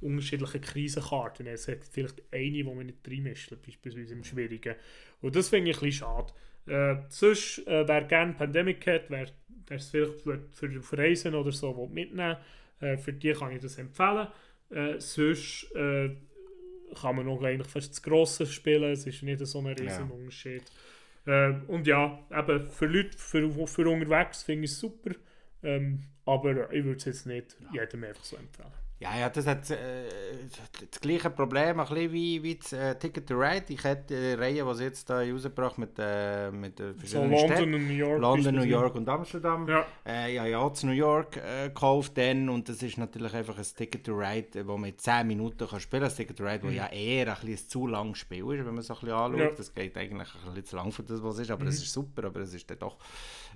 [0.01, 1.47] unterschiedlichen Krisenkarten.
[1.47, 4.75] Es hat vielleicht eine, die man nicht reinmischt, beispielsweise im Schwierigen.
[5.21, 6.33] Und das finde ich ein bisschen schade.
[6.67, 9.29] Äh, sonst, äh, wer gerne Pandemic hat, wer
[9.71, 10.41] es vielleicht für,
[10.83, 12.37] für Reisen oder so mitnehmen
[12.81, 14.29] äh, für die kann ich das empfehlen.
[14.71, 16.17] Äh, sonst äh,
[17.01, 20.15] kann man noch eigentlich fast das Grosse spielen, es ist nicht so ein riesen ja.
[20.15, 20.63] Unterschied.
[21.27, 25.15] Äh, und ja, eben für Leute, für, für unterwegs finde ich es super,
[25.63, 28.86] ähm, aber ich würde es jetzt nicht jedem einfach so empfehlen.
[28.99, 29.77] Ja, ja, das hat äh,
[30.91, 33.67] das gleiche Problem, ein bisschen wie, wie das äh, Ticket to Ride.
[33.69, 37.47] Ich hätte die Reihe, die sie jetzt da rausgebracht mit, äh, mit den verschiedenen so
[37.47, 38.21] London und New York.
[38.23, 39.69] London, New York und Amsterdam.
[39.69, 39.85] Ja.
[40.07, 43.67] Äh, ja, ja, zu New York äh, gekauft dann und das ist natürlich einfach ein
[43.77, 46.11] Ticket to Ride, wo man in 10 Minuten kann spielen kann.
[46.11, 46.73] Ein Ticket to Ride, mhm.
[46.73, 49.39] ja eher ein, bisschen zu langes Spiel ist, wenn man es ein bisschen anschaut.
[49.39, 49.51] Ja.
[49.51, 51.69] Das geht eigentlich ein bisschen zu lang für das, was es ist, aber mhm.
[51.69, 52.97] es ist super, aber es ist dann doch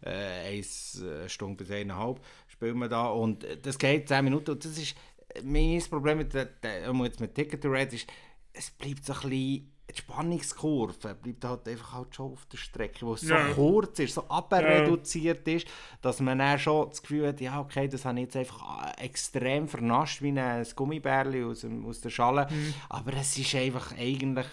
[0.03, 4.76] äh, eine Stunde bis eineinhalb spielen wir da und das geht 10 Minuten und das
[4.76, 4.95] ist
[5.43, 8.07] mein Problem mit, der, der, jetzt mit Ticket to Red ist,
[8.53, 13.07] es bleibt so ein bisschen die Spannungskurve bleibt halt einfach halt schon auf der Strecke,
[13.07, 13.49] wo es ja.
[13.49, 15.55] so kurz ist, so abreduziert ja.
[15.55, 15.66] ist,
[16.01, 19.68] dass man dann schon das Gefühl hat, ja okay, das habe ich jetzt einfach extrem
[19.68, 22.74] vernascht wie ein Gummibärli aus, aus der Schale, mhm.
[22.89, 24.47] aber es ist einfach eigentlich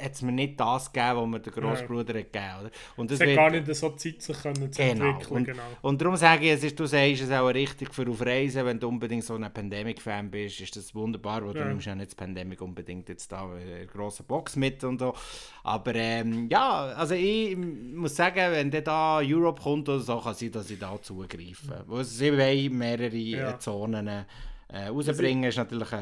[0.00, 2.22] hat es mir nicht das gegeben, was mir der Großbruder ja.
[2.22, 2.72] gegeben hat.
[2.96, 5.04] Und das es hat gar nicht so Zeit, sich können zu genau.
[5.06, 5.36] entwickeln.
[5.36, 5.62] Und, genau.
[5.82, 8.78] und darum sage ich, es ist, du sagst es auch richtig für auf Reisen, wenn
[8.78, 11.62] du unbedingt so ein Pandemic-Fan bist, ist das wunderbar, weil ja.
[11.62, 14.98] du nimmst ja nicht das Pandemic unbedingt jetzt da in der grossen Box mit und
[15.00, 15.14] so.
[15.62, 20.34] Aber ähm, ja, also ich muss sagen, wenn der da Europe kommt oder so, kann
[20.34, 21.84] sein, dass ich da zugreife.
[21.86, 22.02] Mhm.
[22.04, 23.58] sie wollen mehrere ja.
[23.58, 24.26] Zonen
[24.70, 25.96] äh, rausbringen ist natürlich, äh,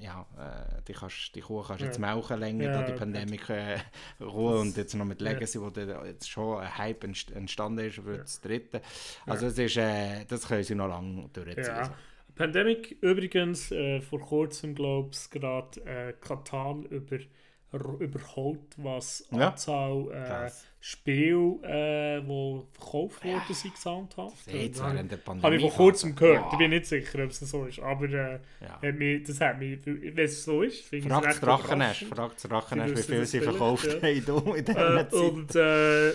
[0.00, 3.40] ja, äh, die, kannst, die Kuh kannst du jetzt melken länger, ja, da die Pandemie
[3.48, 5.64] äh, und jetzt noch mit Legacy, ja.
[5.64, 8.80] wo jetzt schon ein Hype entstanden ist für das dritte.
[9.26, 11.64] Also es ist, äh, das können sie noch lange durchziehen.
[11.64, 11.94] Ja.
[12.34, 17.18] Pandemic übrigens, äh, vor kurzem glaube ich gerade äh, Katan über
[18.00, 19.48] überholt, was ja.
[19.48, 20.50] Anzahl äh,
[20.80, 23.54] Spiele, äh, die verkauft worden ja.
[23.54, 24.32] sind, gesamt hat.
[24.46, 25.44] Jetzt während der Pandemie.
[25.44, 26.44] Habe ich vor kurzem gehört.
[26.44, 26.48] Ja.
[26.52, 27.80] Ich bin nicht sicher, ob es so ist.
[27.80, 28.80] Aber äh, ja.
[28.82, 32.98] hat mich, das hat mich, wenn es so ist, finde ich es Drachenesch, Fragt Drachenesch,
[32.98, 36.12] wie viel sie verkauft haben in dieser äh, Und, äh,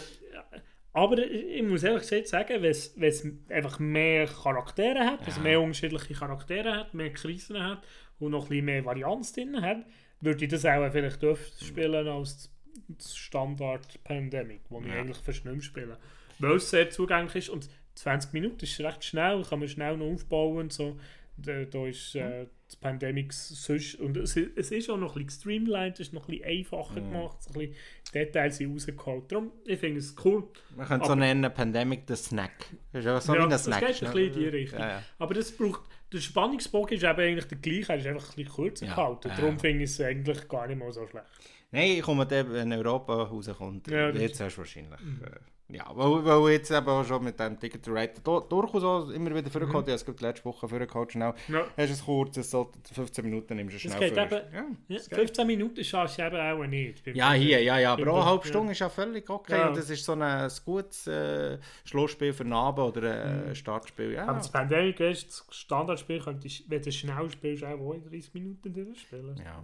[0.93, 6.13] aber ich muss ehrlich gesagt sagen, wenn es einfach mehr Charaktere hat, also mehr unterschiedliche
[6.13, 7.83] Charaktere hat, mehr Krisen hat
[8.19, 9.85] und noch ein bisschen mehr Varianz drin hat,
[10.21, 12.49] würde ich das auch vielleicht öfter spielen als
[12.87, 14.87] das Standard Pandemic, wo ja.
[14.87, 15.97] ich eigentlich fast nicht mehr spiele.
[16.39, 20.07] Weil es sehr zugänglich ist und 20 Minuten ist recht schnell, kann man schnell noch
[20.07, 20.97] aufbauen und so.
[21.37, 25.41] Da, da ist äh, das Pandemic sonst, und es, es ist auch noch ein bisschen
[25.41, 27.11] streamlined, es ist noch ein bisschen einfacher mhm.
[27.11, 27.75] gemacht, ein bisschen
[28.13, 29.31] Details sind rausgeholt.
[29.31, 30.47] Darum, ich finde es cool.
[30.75, 32.67] Man könnte es so nennen, Pandemic the Snack.
[32.91, 33.81] Das ist ja so ja, wie ein Snack.
[33.81, 34.79] das geht ein bisschen in die Richtung.
[34.79, 35.03] Ja, ja.
[35.17, 35.81] Aber das braucht
[36.11, 39.29] der Spannungsbogen ist eben eigentlich der gleiche, er ist einfach ein bisschen ja, gehalten.
[39.29, 39.35] Ja.
[39.35, 41.25] Darum finde ich es eigentlich gar nicht mal so schlecht.
[41.71, 44.99] Nein, ich komme dann, wenn Europa rauskommt, ja, jetzt hast du wahrscheinlich.
[44.99, 45.21] Mhm.
[45.23, 45.29] Äh,
[45.73, 49.49] ja, weil, weil jetzt eben schon mit dem Ticket to Ride durchaus auch immer wieder
[49.49, 49.91] vorgekommen, mhm.
[49.91, 51.33] habe es letzte Woche vorgekommen, schnell.
[51.47, 51.65] Ja.
[51.77, 55.47] Hast du es kurz, so 15 Minuten nimmst du schnell geht eben, ja, ja, 15
[55.47, 57.07] Minuten schaffst du eben auch nicht.
[57.07, 59.67] Ja, hier, ja, ja, aber auch eine halbe Stunde ist ja völlig okay ja.
[59.67, 63.55] und das ist so ein, ein gutes äh, Schlussspiel für den Abend oder ein mhm.
[63.55, 64.13] Startspiel.
[64.13, 64.27] Ja.
[64.27, 68.73] Aber das Pandemic ist, das Standardspiel könntest, wenn du schnell spielst, auch in 30 Minuten
[68.73, 69.37] durchspielen.
[69.37, 69.63] Ja,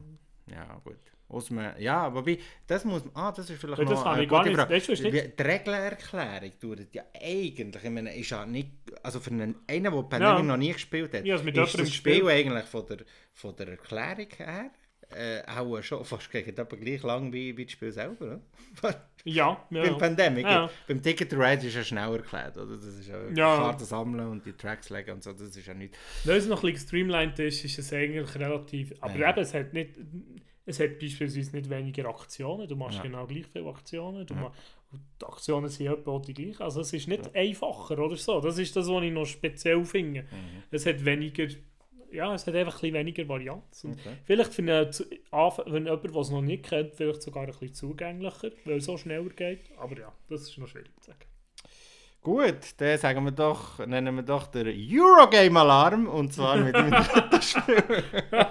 [0.50, 0.98] ja, gut.
[1.30, 4.54] Aus einem, ja, aber wie, das muss ah, das ist vielleicht das noch eine gute
[4.54, 4.74] Frage.
[4.74, 5.40] Nicht, nicht.
[5.40, 8.72] Die Reglererklärung dauert ja eigentlich, ich meine, ist ja nicht,
[9.04, 10.42] also für einen, einen der Pandemic ja.
[10.42, 13.00] noch nie gespielt hat, ja, also ist das Spiel eigentlich von der,
[13.34, 14.72] von der Erklärung her
[15.10, 18.40] äh, auch schon fast gegen aber gleich lang wie, wie das Spiel selber,
[18.82, 19.06] oder?
[19.24, 19.82] ja, ja.
[19.84, 20.46] Beim Pandemic.
[20.46, 20.70] Ja.
[20.88, 22.76] Beim Ticket to Ride ist ja schneller geklärt, oder?
[22.76, 23.58] Das ist ja, ja.
[23.58, 25.98] Karten sammeln und die Tracks legen und so, das ist ja nicht...
[26.26, 28.94] Wenn es noch ein bisschen streamlined ist, ist es eigentlich relativ...
[29.00, 29.92] Aber eben, es hat nicht...
[30.68, 33.04] Es hat beispielsweise nicht weniger Aktionen, du machst ja.
[33.04, 34.52] genau gleich viele Aktionen, du ja.
[35.22, 36.62] die Aktionen sind etwa die gleichen.
[36.62, 37.32] Also es ist nicht ja.
[37.34, 38.42] einfacher oder so.
[38.42, 40.24] Das ist das, was ich noch speziell finde.
[40.24, 40.64] Mhm.
[40.70, 41.48] Es hat weniger
[42.12, 43.86] ja, es hat einfach ein weniger Varianz.
[43.86, 44.16] Okay.
[44.24, 48.52] Vielleicht für eine, wenn jemand, der es noch nicht kennt, vielleicht sogar ein bisschen zugänglicher,
[48.66, 49.60] weil es so schneller geht.
[49.78, 51.26] Aber ja, das ist noch schwierig zu sagen.
[52.28, 57.42] Gut, dann sagen wir doch, nennen wir doch den Eurogame-Alarm und zwar mit dem dritten
[57.42, 58.04] Spiel.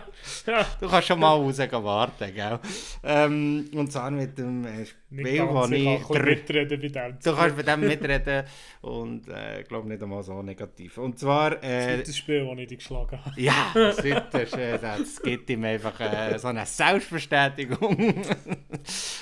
[0.80, 2.58] Du kannst schon mal raus warten, gell?
[3.04, 6.08] Ähm, und zwar mit dem äh, Spiel, wo ich...
[6.24, 7.18] mitreden bei dem.
[7.22, 8.44] Du kannst bei dem mitreden
[8.80, 10.98] und äh, ich glaube nicht einmal so negativ.
[10.98, 11.62] Und zwar...
[11.62, 13.40] Äh, das ist das Spiel, das ich dich geschlagen habe.
[13.40, 18.22] Ja, das, ist, äh, das gibt ihm einfach äh, so eine Selbstbestätigung.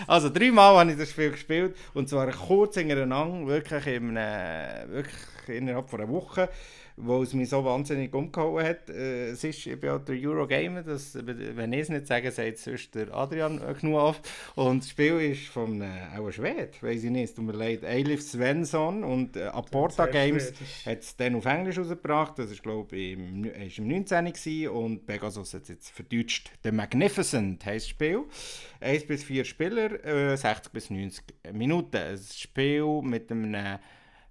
[0.07, 4.89] also dreimal habe ich das Spiel gespielt und zwar kurz hintereinander, wirklich in einem äh,
[4.89, 5.15] wirklich
[5.49, 6.49] innerhalb von einer Woche,
[6.97, 8.89] wo es mich so wahnsinnig umgehauen hat.
[8.89, 12.59] Äh, es ist, ich bin auch der Eurogamer, das, wenn ich es nicht sage, sagt
[12.59, 14.21] sonst der Adrian äh, genug auf.
[14.55, 18.23] Und das Spiel ist von äh, auch Schwed, weiß ich nicht, tut mir leid, Eilif
[18.23, 20.53] Svensson und äh, Aporta Games
[20.87, 24.25] hat es dann auf Englisch rausgebracht, das ist glaube ich im, ist im 19.
[24.27, 26.51] Gewesen, und Pegasus hat es jetzt verdeutscht.
[26.63, 28.25] The Magnificent heisst das Spiel.
[28.81, 31.97] 1 bis 4 Spieler, äh, 60 bis 90 Minuten.
[31.97, 33.79] Ein Spiel mit einem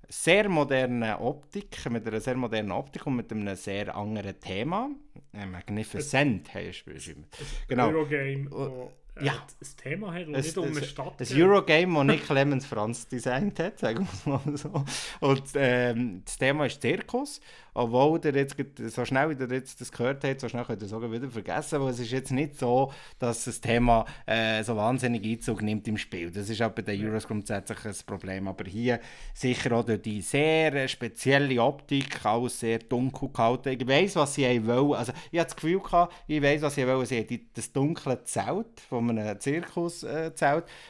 [0.10, 4.90] sehr moderne Optik, mit einer sehr modernen Optik und mit einem sehr anderen Thema.
[5.34, 7.26] Äh, Magnificent heißt es beschrieben.
[7.68, 7.88] Genau.
[7.88, 9.34] Eurogame, wo äh, ja.
[9.60, 11.20] das Thema hat es, nicht um eine Stadt.
[11.20, 14.86] Das Eurogame, das nicht Clemens Franz designt hat, sagen wir mal so.
[15.20, 17.40] Und ähm, das Thema ist Zirkus
[17.74, 20.86] obwohl ihr jetzt so schnell wie ihr jetzt das gehört habt, so schnell könnt ihr
[20.86, 24.76] es auch wieder vergessen, weil es ist jetzt nicht so, dass das Thema äh, so
[24.76, 26.32] wahnsinnig Einzug nimmt im Spiel.
[26.32, 29.00] Das ist auch bei den Euros grundsätzlich ein Problem, aber hier
[29.34, 33.78] sicher auch durch die sehr spezielle Optik, alles sehr dunkel gehalten.
[33.80, 36.88] Ich weiß, was sie wollen, also ich habe das Gefühl gehabt, ich weiß, was sie
[36.88, 40.42] wollen, sie haben das dunkle Zelt von einem Zirkuszelt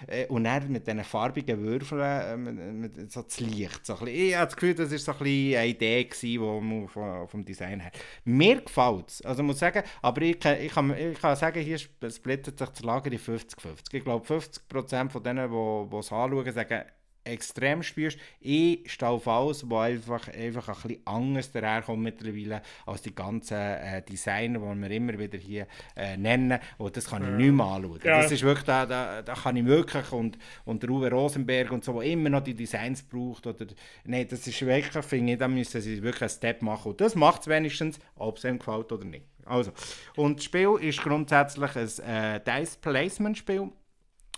[0.08, 3.86] äh, und dann mit diesen farbigen Würfeln äh, mit, mit, so das Licht.
[3.86, 6.40] So ein bisschen, ich habe das Gefühl, das war so ein bisschen eine Idee, die
[6.88, 7.92] vom, vom Design her.
[8.24, 12.58] Mir gefällt es, also muss sagen, aber ich, ich, kann, ich kann sagen, hier splittet
[12.60, 13.94] sich das Lager in 50-50.
[13.94, 16.84] Ich glaube, 50% von denen, die es anschauen, sagen,
[17.24, 18.18] extrem spürst.
[18.40, 23.58] Ich stehe auf alles, wo einfach, einfach ein bisschen anders daherkommt mittlerweile als die ganzen
[23.58, 26.60] äh, Designer, die wir immer wieder hier äh, nennen.
[26.78, 27.36] Und das kann ich ja.
[27.36, 28.00] nicht mehr anschauen.
[28.04, 28.22] Ja.
[28.22, 31.84] Das ist wirklich, da, da, da kann ich wirklich und, und der Uwe Rosenberg und
[31.84, 33.48] so, wo immer noch die Designs braucht.
[33.48, 33.68] Oder,
[34.06, 36.92] nein, das ist wirklich, finde ich, da müssen sie wirklich einen Step machen.
[36.92, 39.26] Und das macht es wenigstens, ob es ihm gefällt oder nicht.
[39.46, 39.72] Also,
[40.16, 43.72] und das Spiel ist grundsätzlich ein äh, Dice-Placement-Spiel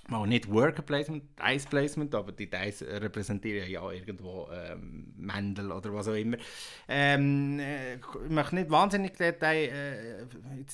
[0.08, 5.94] mal nicht Worker Placement, Dice Placement, aber die Dice repräsentieren ja irgendwo ähm, Mendel oder
[5.94, 6.38] was auch immer.
[6.88, 10.26] Ähm, äh, ich möchte nicht wahnsinnig Detail, äh,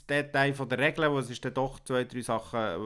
[0.10, 2.78] Detail von der Regeln, es ist dann doch zwei, drei Sachen, äh,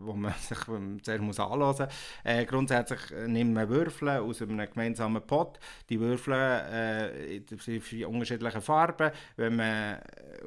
[0.00, 0.58] wo man sich
[1.02, 1.88] sehr muss anhören muss.
[2.22, 5.58] Äh, grundsätzlich nimmt man Würfel aus einem gemeinsamen Pot.
[5.88, 9.10] Die Würfel äh, in unterschiedlichen Farben.
[9.36, 9.98] Wenn man,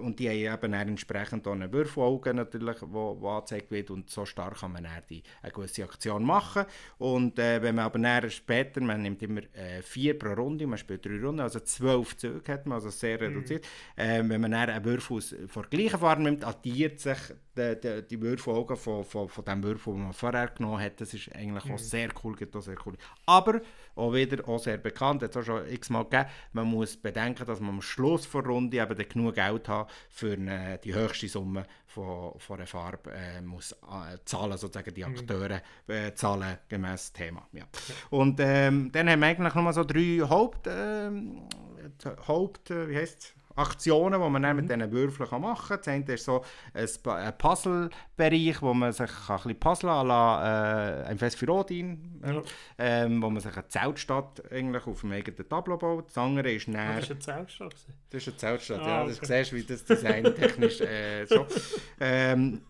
[0.01, 4.59] und die haben eben entsprechend eine Würfelauge natürlich, wo, wo angezeigt wird und so stark
[4.59, 6.65] kann man die eine gewisse Aktion machen.
[6.97, 10.77] Und äh, wenn man aber näher später, man nimmt immer äh, vier pro Runde, man
[10.77, 13.35] spielt drei Runden, also zwölf Züge hat man, also sehr mhm.
[13.35, 13.65] reduziert.
[13.95, 17.17] Äh, wenn man näher einen Würfel aus, von der gleichen Farbe nimmt, addiert sich
[17.57, 21.01] die, die, die Würfelaugen von, von, von dem Würfel, den man vorher genommen hat.
[21.01, 21.73] Das ist eigentlich mhm.
[21.73, 22.95] auch sehr cool, geht auch sehr cool.
[23.25, 23.61] Aber
[23.97, 27.59] auch wieder auch sehr bekannt, hat es auch schon x-mal gegeben, man muss bedenken, dass
[27.59, 32.33] man am Schluss der Runde eben genug Geld hat für eine, die höchste Summe von,
[32.39, 35.15] von einer Farbe äh, muss äh, zahlen, sozusagen die mhm.
[35.15, 37.47] Akteure äh, zahlen gemäß Thema.
[37.53, 37.65] Ja.
[38.09, 41.47] Und ähm, dann haben wir eigentlich nochmal so drei Haupt, ähm,
[42.27, 44.79] Haupt wie heißt Aktionen, die man dann mit mhm.
[44.79, 45.77] diesen Würfeln machen kann.
[45.77, 46.43] Das eine ist so
[46.73, 52.41] ein, Puzzle-Bereich, wo man sich ein bisschen puzzeln kann, äh, ein Fest für Odin, ja.
[52.77, 56.07] ähm, wo man sich eine Zeltstadt eigentlich auf dem eigenen Tableau baut.
[56.07, 56.95] Das andere ist näher...
[56.95, 57.75] Das ist eine Zeltstadt?
[58.09, 59.01] Das ist eine Zeltstadt, ah, ja.
[59.03, 59.15] Okay.
[59.19, 61.45] Das siehst du, wie das designtechnisch äh, so...
[61.99, 62.61] Ähm,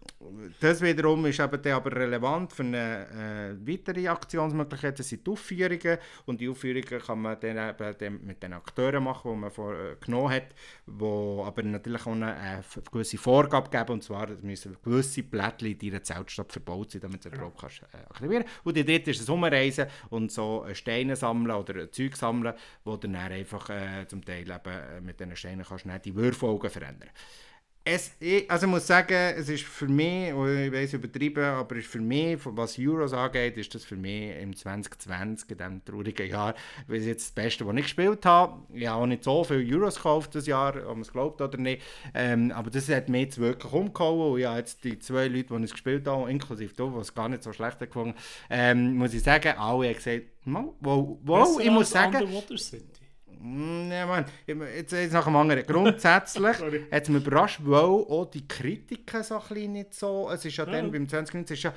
[0.59, 5.97] das wiederum ist eben aber relevant für eine äh, weitere Aktionsmöglichkeit, das sind die Aufführungen.
[6.25, 9.95] Und die Aufführungen kann man dann eben mit den Akteuren machen, die man vor, äh,
[9.99, 10.47] genommen hat,
[10.85, 13.93] wo aber natürlich auch eine, eine gewisse Vorgabe geben.
[13.93, 17.81] Und zwar müssen gewisse Plättchen in deiner Zeltstadt verbaut sein, damit du den überhaupt kannst,
[17.83, 22.53] äh, aktivieren Und die ist das Umreisen und so äh, Steine sammeln oder Zeug sammeln,
[22.83, 26.69] wo du dann einfach äh, zum Teil eben äh, mit diesen Steinen kannst die Würfelaugen
[26.69, 27.09] verändern
[27.89, 30.35] Es, ich, also ich muss sagen, es ist für mich, ich
[30.73, 35.51] weiß übertrieben, aber ist für mich, was Euros angeht, ist das für mich im 2020,
[35.51, 36.53] in diesem traurigen Jahr,
[36.87, 38.61] weil es jetzt das Beste, was ich gespielt habe.
[38.73, 41.57] Ich habe auch nicht so viele Euros gekauft das Jahr, ob man es glaubt oder
[41.57, 41.81] nicht.
[42.13, 45.63] Ähm, aber das hat mich jetzt wirklich umgehauen und habe jetzt die zwei Leute, die
[45.63, 48.15] es gespielt haben, inklusive du, es gar nicht so schlecht gefunden
[48.49, 52.27] ähm, muss ich sagen, alle haben gesagt, wow, wow, ich muss sagen...
[53.39, 55.65] Mm, ja, Mann, jetzt, jetzt nach dem anderen.
[55.65, 56.57] Grundsätzlich
[56.91, 60.29] hat es mich überrascht, weil auch die Kritiken so ein nicht so.
[60.31, 60.71] Es ist ja, ja.
[60.71, 61.73] dann beim 2019 ist ja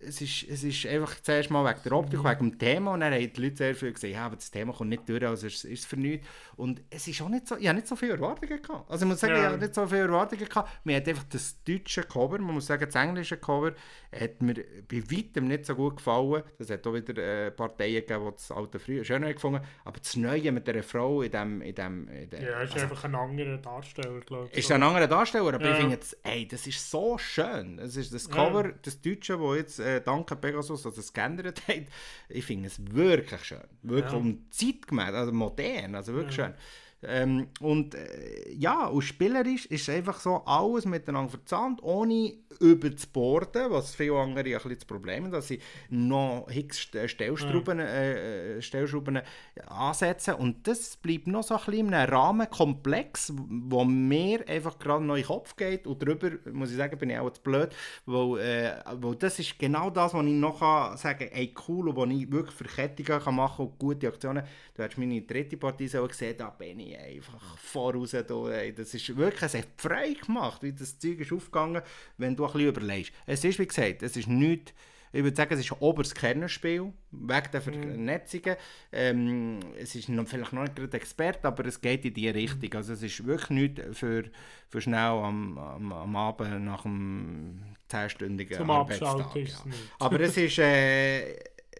[0.00, 2.28] es ist, es ist einfach zuerst mal wegen der Optik, mhm.
[2.28, 4.72] wegen dem Thema und dann haben die Leute sehr viel gesagt, ja, aber das Thema
[4.72, 6.26] kommt nicht durch, also ist es für nichts.
[6.58, 8.90] Und es ist auch nicht so, ich habe nicht so viele Erwartungen gehabt.
[8.90, 9.38] Also ich muss sagen, ja.
[9.38, 10.68] ich habe nicht so viele Erwartungen gehabt.
[10.82, 13.74] Man hat einfach das deutsche Cover, man muss sagen, das englische Cover
[14.12, 14.54] hat mir
[14.88, 16.42] bei weitem nicht so gut gefallen.
[16.58, 20.16] Das hat auch wieder äh, Parteien gegeben, die das alte früher schöner gefunden aber das
[20.16, 21.62] Neue mit einer Frau in dem...
[21.62, 24.58] In dem, in dem ja, ist also, einfach ein anderer Darsteller, glaube ich.
[24.58, 25.72] Ist ein anderer Darsteller, aber ja.
[25.72, 27.76] ich finde jetzt, ey, das ist so schön.
[27.76, 28.74] Das ist das Cover, ja.
[28.82, 31.84] das Deutsche, das jetzt äh, danke Pegasus, dass es geändert hat.
[32.28, 33.62] Ich finde es wirklich schön.
[33.82, 36.47] Wirklich um zeitgemäß, also modern, also wirklich ja.
[36.48, 36.54] Schön.
[37.02, 43.06] Ähm, und äh, ja, und spielerisch ist einfach so alles miteinander verzahnt, ohne über zu
[43.08, 48.56] boarden, was viele andere ein bisschen das Problem haben, dass sie noch Hicks Stellschrauben, äh,
[48.56, 49.20] äh, Stellschrauben
[49.66, 55.04] ansetzen und das bleibt noch so ein bisschen in einem Rahmenkomplex, wo mir einfach gerade
[55.04, 57.70] noch in den Kopf geht und darüber, muss ich sagen, bin ich auch zu blöd,
[58.06, 61.94] weil, äh, weil das ist genau das, was ich noch kann sagen kann, ey cool,
[61.94, 64.44] wo ich wirklich Verkettungen kann machen und gute Aktionen.
[64.74, 68.10] Du hast meine dritte Partie so gesehen, da bin ich einfach voraus.
[68.10, 71.82] Da, das ist wirklich, es hat frei gemacht, wie das Zeug ist aufgegangen,
[72.16, 73.12] wenn du ein bisschen überlegst.
[73.26, 74.72] Es ist, wie gesagt, es ist nichts,
[75.12, 78.56] ich würde sagen, es ist ein oberes Kernspiel, wegen der Vernetzungen.
[78.92, 82.74] Ähm, es ist noch, vielleicht noch nicht gerade Experte, aber es geht in diese Richtung.
[82.74, 84.24] Also es ist wirklich nichts für,
[84.68, 89.34] für schnell am, am, am Abend nach einem 10-stündigen Arbeitstag.
[89.34, 89.54] Ja.
[89.98, 91.36] Aber es ist, äh,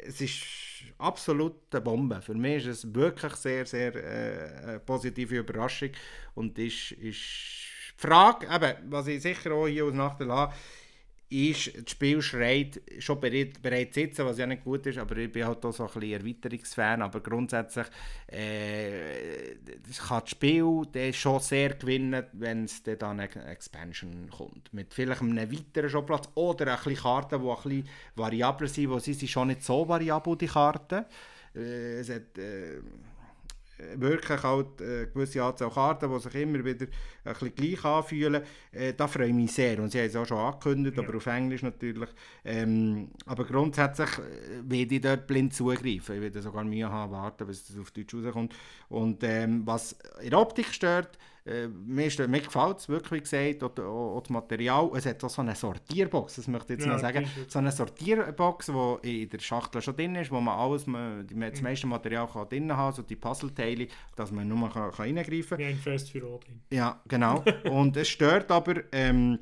[0.07, 0.43] es ist
[0.97, 2.23] absolut eine Bombe.
[2.23, 5.91] Für mich ist es wirklich sehr, sehr äh, eine positive Überraschung
[6.35, 7.68] und ist, ist
[8.01, 10.55] Frage, eben, was ich sicher auch hier aus Nachteil habe,
[11.31, 15.31] ist, das Spiel schreit schon bereit, bereits sitzen, was ja nicht gut ist, aber ich
[15.31, 17.87] bin halt auch so ein bisschen Erweiterungsfan, aber grundsätzlich
[18.29, 19.57] äh,
[20.07, 24.73] kann das Spiel schon sehr gewinnen, wenn es dann eine Expansion kommt.
[24.73, 28.99] Mit vielleicht einem weiteren Showplatz oder ein bisschen Karten, die ein bisschen variabler sind, wo
[28.99, 31.05] sie sind schon nicht so variabel, die Karten.
[31.55, 32.81] Äh, es hat, äh,
[33.97, 36.87] wirklich halt eine gewisse Anzahl Karten, die sich immer wieder
[37.25, 38.43] ein bisschen gleich anfühlen.
[38.73, 39.79] Äh, da freue ich mich sehr.
[39.81, 41.03] Und sie haben es auch schon angekündigt, ja.
[41.03, 42.09] aber auf Englisch natürlich.
[42.45, 46.17] Ähm, aber grundsätzlich äh, werde ich dort blind zugreifen.
[46.17, 48.55] Ich werde sogar Mühe haben, warten, bis es auf Deutsch rauskommt.
[48.89, 51.19] Und ähm, was in der Optik stört,
[51.49, 54.91] äh, mir, mir gefällt es wirklich, wie gesagt, auch, auch, das Material.
[54.95, 57.27] Es hat auch so eine Sortierbox, das möchte ich jetzt ja, noch sagen.
[57.49, 58.71] So eine Sortierbox,
[59.03, 62.49] die in der Schachtel schon drin ist, wo man alles, man, das meiste Material kann
[62.49, 65.59] drin haben, so die Puzzleteile, dass man nur kann, kann reingreifen kann.
[65.59, 66.61] Wie ein Fest für Odin.
[66.71, 67.43] Ja, genau.
[67.71, 68.83] Und es stört aber...
[68.93, 69.39] Ähm,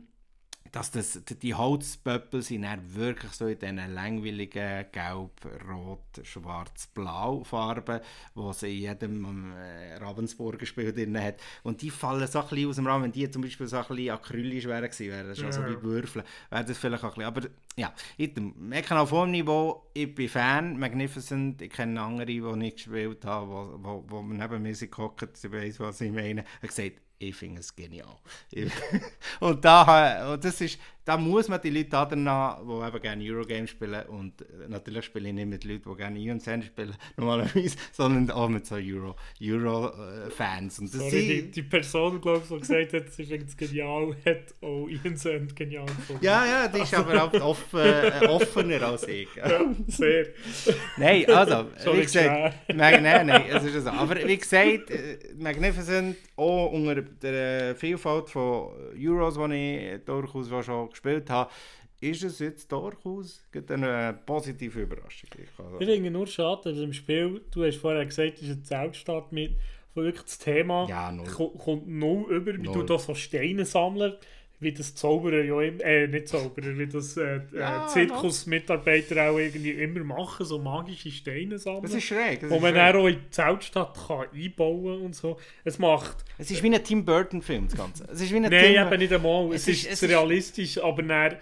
[0.76, 5.32] dass das, die Holzpöppel sind dann wirklich so in diesen langweiligen Gelb,
[5.66, 8.00] Rot, Schwarz, Blau Farben,
[8.34, 11.36] die sie in jedem äh, Ravensburger Spiel drin hat.
[11.62, 13.04] Und die fallen so ein bisschen aus dem Rahmen.
[13.04, 15.52] Wenn die zum Beispiel so ein bisschen acrylisch wären gewesen, wären schon ja.
[15.52, 17.48] so wie Würfel, wäre das vielleicht auch ein bisschen...
[17.48, 22.40] Aber ja, ich merke auf hohem Niveau, ich bin Fan, Magnificent, ich kenne andere, die
[22.40, 26.44] nicht gespielt haben, wo neben mir sind gehockt, sie weiss, was ich meine.
[26.60, 28.16] Hat gesagt, ich finde es genial.
[29.40, 33.70] und da, und das ist, da muss man die Leute annehmen, die eben gerne Eurogames
[33.70, 34.04] spielen.
[34.08, 38.28] Und äh, natürlich spiele ich nicht mit Leuten, die gerne Ion Sand spielen, normalerweise, sondern
[38.32, 40.80] auch mit so Euro-Fans.
[40.80, 44.16] Euro, äh, Sorry, die, die, Person, glaube ich, die gesagt hat, sie findet es genial,
[44.26, 46.24] hat auch Ion Sand genial gefunden.
[46.24, 49.28] Ja, ja, die ist aber auch offen, äh, offener als ich.
[49.36, 50.26] ja, sehr.
[50.96, 53.90] Nein, also, wie gesagt, nein, es ist so.
[53.90, 60.95] Aber wie gesagt, äh, Magnificent, auch unter der Vielfalt von Euros, die ich durchaus schon
[60.96, 61.50] gespielt habe,
[62.00, 65.30] ist es jetzt durchaus eine positive Überraschung.
[65.34, 65.44] Ich,
[65.80, 69.32] ich finde nur schade, dass im Spiel, du hast vorher gesagt, es ist eine Zeltstadt
[69.32, 69.56] mit,
[69.94, 71.26] wirklich das Thema ja, null.
[71.26, 72.74] kommt null über, wie null.
[72.74, 74.18] du da so Steine sammelst
[74.58, 79.38] wie das Zauberer ja immer, äh, nicht Zauberer, wie das äh, äh ja, Zirkusmitarbeiter auch
[79.38, 81.82] irgendwie immer machen, so magische Steine sammeln.
[81.82, 82.40] Das ist schräg.
[82.40, 85.38] Das wo man dann auch in die Zeltstadt kann einbauen und so.
[85.64, 86.24] Es macht...
[86.38, 88.04] Es ist wie ein Tim Burton-Film, das Ganze.
[88.10, 88.86] Es ist wie ein Nein, Tim...
[88.86, 89.52] eben nicht einmal.
[89.52, 91.36] Es, es ist, ist, realistisch, aber dann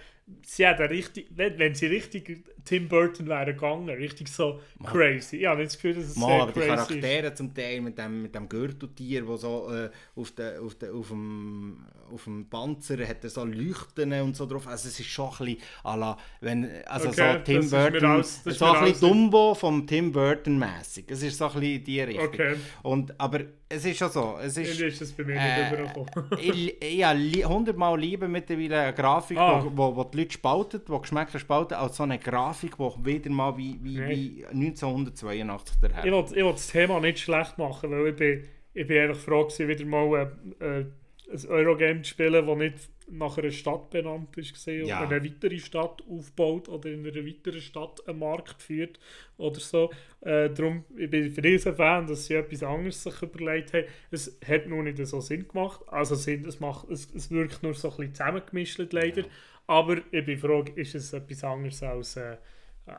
[0.47, 4.91] sie hat richtig, wenn, wenn sie richtig Tim Burton wäre gegangen, richtig so Man.
[4.91, 5.37] crazy.
[5.37, 7.37] Ja, wenn das Gefühl, dass es Man, sehr aber crazy die Charaktere ist.
[7.37, 11.09] zum Teil mit dem, mit dem Gürteltier, wo so äh, auf, de, auf, de, auf,
[11.09, 14.66] dem, auf dem Panzer hat so Leuchten und so drauf.
[14.66, 18.64] Also es ist schon ein bisschen la, wenn, also okay, so Tim Burton, aus, so
[18.64, 21.05] ein bisschen Dumbo vom Tim Burton mäßig.
[21.09, 22.29] Es ist so ein bisschen die Richtung.
[22.29, 22.57] Okay.
[22.83, 23.41] Und, aber
[23.75, 24.39] es ist schon so.
[24.43, 26.01] Es ist, ist das bei mir äh, nicht
[26.41, 29.64] ich, ich habe hundertmal lieber mittlerweile eine Grafik, ah.
[29.64, 33.31] wo, wo, wo die Leute spalten, die Geschmäcker spalten, als so eine Grafik, die wieder
[33.31, 34.09] mal wie, wie, nee.
[34.09, 36.05] wie 1982 daher.
[36.05, 38.45] Ich will, ich will das Thema nicht schlecht machen, weil ich bin,
[38.75, 40.87] ich bin einfach froh gewesen, wieder mal äh, äh
[41.35, 42.74] ein Eurogame zu spielen, das nicht
[43.11, 45.05] nach einer Stadt benannt ist gesehen ja.
[45.05, 48.99] oder eine weitere Stadt aufbaut oder in einer weiteren Stadt einen Markt führt
[49.37, 49.91] oder so.
[50.20, 53.85] Äh, darum ich bin ich ein riesen Fan, dass sie etwas anderes sich überlegt haben.
[54.11, 55.80] Es hat nur nicht so Sinn gemacht.
[55.87, 59.22] Also Sinn, es, macht, es, es wirkt nur so ein bisschen zusammengemischt leider.
[59.22, 59.28] Ja.
[59.66, 62.16] Aber ich bin froh, ist es etwas anderes als...
[62.16, 62.37] Äh,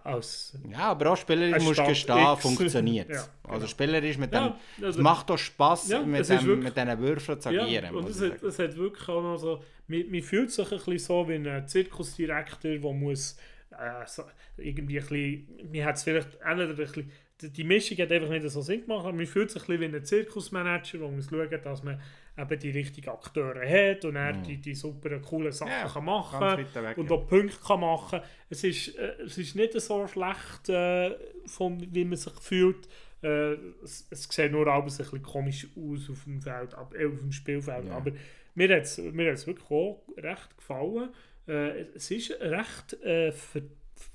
[0.03, 3.53] als ja, aber auch spielerisch musst du gestehen, funktioniert ja, genau.
[3.53, 6.75] Also spielerisch mit ja, dem, also, es macht doch Spass, ja, mit, dem, wirklich, mit
[6.75, 7.85] diesen Würfeln zu agieren.
[7.85, 10.77] Ja, und es hat, es hat wirklich auch noch so, man, man fühlt sich ein
[10.77, 13.37] bisschen so wie ein Zirkusdirektor, der muss
[13.71, 14.23] äh, so,
[14.57, 17.11] irgendwie ein bisschen, mir hat es vielleicht auch ein bisschen,
[17.41, 19.97] die Mischung hat einfach nicht so Sinn gemacht, aber man fühlt sich ein bisschen wie
[19.97, 22.01] ein Zirkusmanager, der muss schauen, dass man
[22.37, 24.43] eben die richtigen Akteure hat und er mm.
[24.43, 27.15] die, die super coolen Sachen ja, kann machen weg, und ja.
[27.15, 31.15] auch Punkte kann machen es ist, äh, es ist nicht so schlecht, äh,
[31.45, 32.87] von, wie man sich fühlt.
[33.21, 37.05] Äh, es, es sieht nur alles ein bisschen komisch aus auf dem, Feld, ab, äh,
[37.05, 37.87] auf dem Spielfeld.
[37.87, 37.95] Ja.
[37.95, 38.11] Aber
[38.53, 41.09] mir hat es mir wirklich auch recht gefallen.
[41.47, 43.63] Äh, es ist recht äh, ver,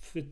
[0.00, 0.22] ver,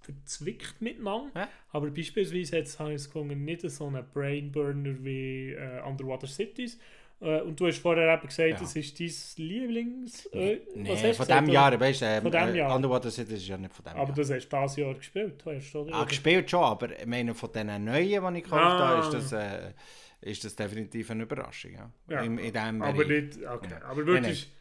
[0.00, 1.30] verzwickt miteinander.
[1.34, 1.48] Ja.
[1.70, 6.78] Aber beispielsweise jetzt habe ich es gelungen, nicht so einen Brainburner wie äh, Underwater Cities,
[7.20, 8.56] und du hast vorher eben gesagt, ja.
[8.58, 10.26] das ist dein Lieblings...
[10.26, 12.76] Äh, nee, was von diesem Jahr, weißt du, ähm, von dem äh, Jahr.
[12.76, 14.14] Underwater City ist ja nicht von dem Aber Jahr.
[14.14, 15.94] das hast du dieses Jahr gespielt, hast du, oder?
[15.94, 18.88] Ah, gespielt schon, aber ich meine, von diesen neuen, die ich gekauft ah.
[18.88, 19.72] habe, ist das, äh,
[20.20, 21.72] ist das definitiv eine Überraschung.
[21.72, 21.90] Ja.
[22.08, 22.22] ja.
[22.22, 23.68] In, in dem aber nicht, okay.
[23.70, 23.88] Ja.
[23.88, 24.52] Aber wirklich...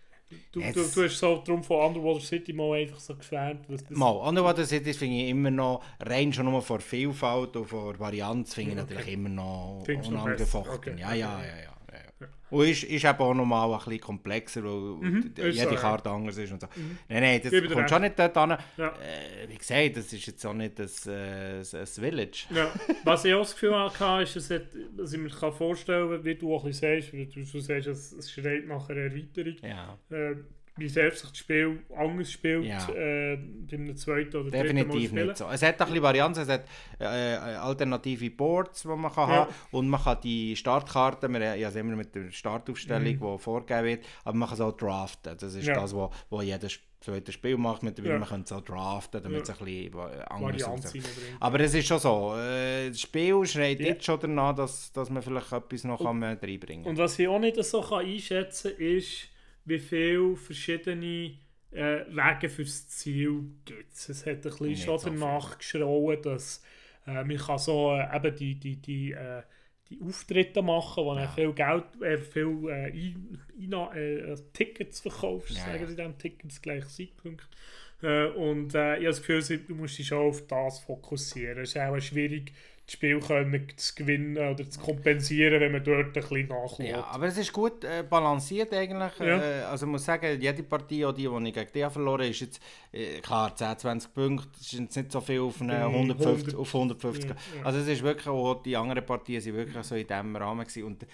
[0.51, 3.89] Du, du, du, hast so darum von Underwater City mal einfach so geschwärmt.
[3.91, 8.53] Mal, Underwater City finde ich immer noch, rein schon nur vor Vielfalt und vor Varianz,
[8.53, 8.93] finde ich okay.
[8.93, 10.75] natürlich immer noch unangefochten.
[10.75, 10.95] Okay.
[10.99, 11.76] Ja, ja, ja, ja.
[12.49, 16.15] Und ist, ist eben auch nochmal ein bisschen komplexer, weil mhm, jede so, Karte ja.
[16.15, 16.68] anders ist und so.
[16.76, 16.97] Mhm.
[17.09, 17.89] Nein, nein, das kommt recht.
[17.89, 18.57] schon nicht dort an.
[18.78, 18.88] Ja.
[18.88, 22.45] Äh, wie gesagt, das ist jetzt auch nicht das, äh, das Village.
[22.49, 22.72] Ja.
[23.03, 26.63] Was ich auch das Gefühl hatte, ist, dass, ich mir vorstellen kann, wie du auch
[26.63, 29.57] ein bisschen sagst, wie du, du sagst, es schreit nach einer Erweiterung.
[29.61, 29.97] Ja.
[30.09, 30.36] Äh,
[30.78, 32.88] wie selbst sich das Spiel anders spielt ja.
[32.89, 35.47] äh, bei einem zweiten oder Definitiv Mal nicht so.
[35.49, 36.65] Es hat ein bisschen Varianten, es hat
[36.99, 39.36] äh, alternative Boards, die man kann ja.
[39.36, 43.19] haben und man kann die Startkarten, haben ja immer mit der Startaufstellung, mhm.
[43.19, 45.36] die vorgegeben wird, aber man kann es auch draften.
[45.38, 45.75] Das ist ja.
[45.75, 48.19] das, was wo, wo jedes zweite Spiel macht, mittlerweile ja.
[48.19, 49.53] man kann es auch draften, damit ja.
[49.53, 51.03] es ein bisschen anders aussieht.
[51.39, 53.88] Aber es ist schon so, äh, das Spiel schreit ja.
[53.88, 56.91] jetzt schon danach, dass, dass man vielleicht etwas noch und, kann reinbringen kann.
[56.91, 59.30] Und was ich auch nicht so kann einschätzen kann, ist,
[59.68, 61.38] wie viele verschiedene
[61.72, 64.09] äh, Wege fürs Ziel gibt es.
[64.09, 66.63] Es hat ein bisschen Nicht schon so danach geschrauen, dass
[67.05, 69.43] äh, man kann so äh, eben die, die, die, äh,
[69.89, 71.28] die Auftritte machen, wo ja.
[71.28, 76.88] viel Geld, äh, viel äh, ein, äh, Tickets verkaufst, ja, sagen sie dann Tickets gleich
[76.88, 77.47] Zeitpunkt.
[78.01, 81.59] Äh, und äh, ich habe das Gefühl, du musst dich schon auf das fokussieren.
[81.59, 82.53] Es ist auch schwierig,
[82.88, 86.79] das Spiel können zu gewinnen oder zu kompensieren, wenn man dort ein bisschen nachschaut.
[86.79, 89.11] Ja, aber es ist gut äh, balanciert eigentlich.
[89.19, 89.41] Ja.
[89.41, 92.29] Äh, also ich muss sagen, jede Partie, auch die, die ich gegen dich verloren habe,
[92.29, 92.61] ist jetzt,
[92.93, 96.73] äh, klar, 10, 20 Punkte, sind jetzt nicht so viel auf, eine 150, 100, auf
[96.73, 97.29] 150.
[97.29, 97.65] Ja, ja.
[97.65, 100.83] Also es ist wirklich, auch die anderen Partien sind wirklich so in diesem Rahmen gewesen.
[100.85, 101.05] Und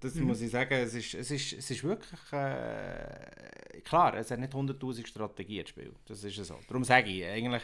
[0.00, 0.24] das mhm.
[0.24, 4.52] muss ich sagen, es ist, es ist, es ist wirklich, äh, klar, es hat nicht
[4.52, 5.92] 100'000 Strategien, das Spiel.
[6.06, 6.58] Das ist so.
[6.68, 7.62] Darum sage ich, eigentlich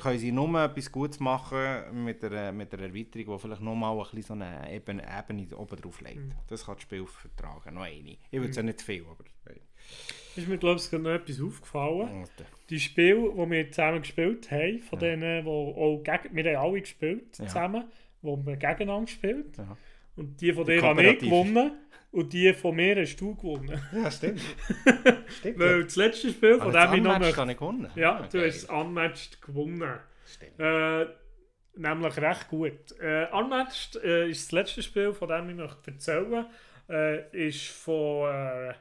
[0.00, 4.04] können sie nur etwas Gutes machen mit der, mit der Erweiterung, die vielleicht nochmal ein
[4.04, 6.16] bisschen so eine Ebene, Ebene oben drauf legt.
[6.16, 6.32] Mhm.
[6.48, 8.16] Das kann das Spiel vertragen, noch eine.
[8.30, 8.66] Ich würde es mhm.
[8.66, 9.24] nicht viel, aber...
[10.36, 12.26] Ist mir, glaube ich, noch etwas aufgefallen.
[12.68, 15.10] Die Spiele, die wir zusammen gespielt haben, von ja.
[15.10, 17.88] denen, wo auch gegen, wir haben alle gespielt zusammen, ja.
[18.22, 19.56] wo wir gegeneinander gespielt.
[19.56, 19.76] Ja.
[20.16, 21.72] Und die von dir habe ich gewonnen.
[22.14, 23.76] Und die von mir hast du gewonnen.
[23.92, 24.40] Ja, stimmt.
[25.40, 27.18] stimmt Weil das letzte Spiel, von dem ich noch...
[27.18, 27.50] Möchte...
[27.50, 27.90] ich gewonnen?
[27.96, 28.28] Ja, okay.
[28.30, 29.98] du hast es unmatched gewonnen.
[30.24, 30.60] Stimmt.
[30.60, 31.06] Äh,
[31.74, 33.00] nämlich recht gut.
[33.00, 36.46] Äh, unmatched äh, ist das letzte Spiel, von dem ich möchte erzählen
[36.88, 38.74] äh, ist von, äh,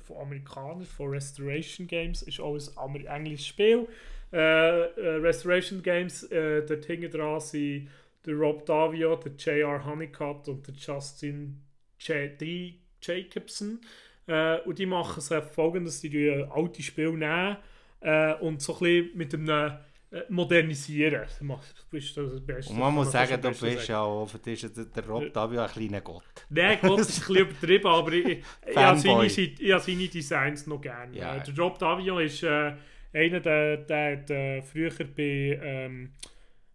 [0.00, 2.22] von Amerikanern, von Restoration Games.
[2.22, 3.86] Ist auch ein englisches Spiel.
[4.32, 7.90] Äh, äh, Restoration Games, äh, dort hinten dran sind
[8.26, 9.84] der Rob Davio, der J.R.
[9.84, 11.62] Honeycutt und der Justin
[12.00, 12.74] J.
[13.02, 13.80] Jacobson.
[14.26, 17.56] Äh, und die machen es folgendes, die alte Spiele nehmen,
[18.00, 19.78] äh, und so ein bisschen mit einem
[20.12, 21.26] äh, modernisieren.
[21.90, 22.72] bist das Beste.
[22.72, 25.70] Und man muss sagen, du bist ja auch, für dich ist der Rob Davio ein
[25.70, 26.24] kleiner Gott.
[26.48, 30.66] Nein, Gott ist ein bisschen übertrieben, aber ich, ich, habe seine, ich habe seine Designs
[30.66, 31.16] noch gerne.
[31.16, 31.38] Ja.
[31.38, 32.74] Der Rob Davio ist äh,
[33.12, 36.12] einer, der, der, der früher bei, ähm,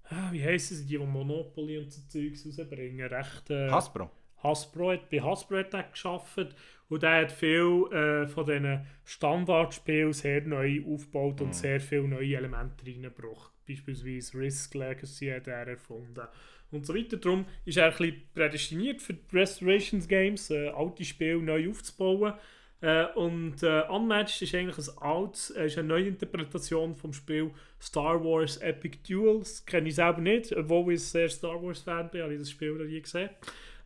[0.10, 3.50] ah, wie heissen sie, die, die Monopoly und so Zeugs rausbringen, recht...
[3.50, 4.10] Äh, Hasbro.
[4.46, 6.56] Hasbro hat, bei Hasbro hat er gearbeitet
[6.89, 11.54] und er hat viel äh, von diesen Standardspielen sehr neu aufgebaut und mm.
[11.54, 13.52] sehr viele neue Elemente reingebracht.
[13.68, 16.28] Beispielsweise Risk Legacy hat er erfunden
[16.72, 17.18] und so weiter.
[17.18, 22.34] Darum ist er ein bisschen prädestiniert für Restorations Games, äh, alte Spiele neu aufzubauen.
[22.82, 27.52] Äh, und äh, Unmatched ist eigentlich ein altes, äh, ist eine neue Interpretation vom Spiel
[27.82, 29.66] Star Wars Epic Duels.
[29.66, 32.52] Kenne ich selber nicht, obwohl ich ein sehr Star Wars Fan bin, habe ich das
[32.52, 33.30] Spiel noch nie gesehen.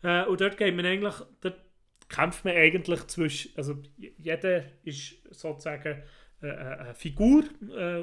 [0.03, 1.61] Äh, und dort geht man eigentlich, dort
[2.07, 6.01] kämpft man eigentlich zwischen, also jeder ist sozusagen
[6.41, 7.43] äh, äh, eine Figur.
[7.77, 7.99] Äh,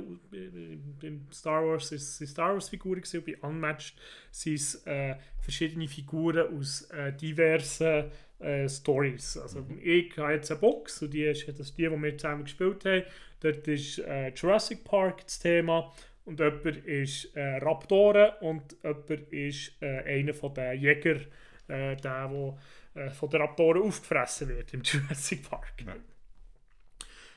[1.06, 3.96] in Star Wars ist es Star Wars Figuren gewesen, bei Unmatched
[4.30, 9.38] sind es äh, verschiedene Figuren aus äh, diversen äh, Stories.
[9.38, 9.80] Also mhm.
[9.82, 13.04] ich habe jetzt eine Box und die ist das die, die wir zusammen gespielt haben.
[13.40, 15.92] Dort ist äh, Jurassic Park das Thema
[16.26, 21.20] und jemand ist Raptoren und jemand ist einer von den Jäger,
[21.68, 22.58] äh, der, der
[22.94, 25.74] äh, von den Raptoren aufgefressen wird im Jurassic Park.
[25.84, 25.94] Ja.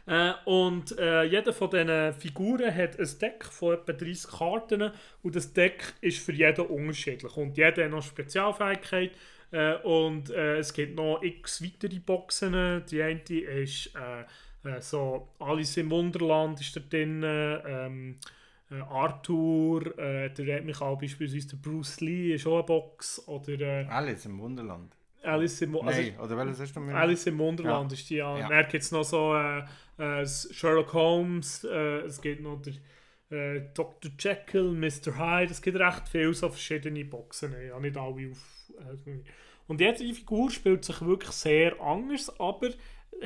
[0.10, 5.36] Äh, und äh, jeder von diesen Figuren hat ein Deck von etwa 30 Karten und
[5.36, 7.38] das Deck ist für jeden unterschiedlich.
[7.38, 9.12] Und jeder hat noch Spezialfähigkeit
[9.52, 12.84] äh, und äh, es gibt noch x weitere Boxen.
[12.90, 18.20] Die eine ist äh, so Alice im Wunderland ist da drin, ähm,
[18.70, 23.28] Arthur, der hat mich auch beispielsweise der Bruce Lee ist auch eine Box.
[23.28, 24.96] Oder, Alice im Wunderland.
[25.24, 26.96] Alice im, also, Nein, oder welches hast du mir?
[26.96, 27.98] Alice im Wunderland ja.
[27.98, 28.38] ist die ja.
[28.38, 28.48] ja.
[28.48, 29.64] Dann gibt es noch so äh,
[29.98, 32.74] äh, Sherlock Holmes, äh, es gibt noch der
[33.30, 34.12] äh, Dr.
[34.18, 35.18] Jekyll, Mr.
[35.18, 38.72] Hyde, es gibt recht viele so verschiedene Boxen, ja, nicht alle auf...
[39.06, 39.20] Äh,
[39.68, 42.70] und jede Figur spielt sich wirklich sehr anders, aber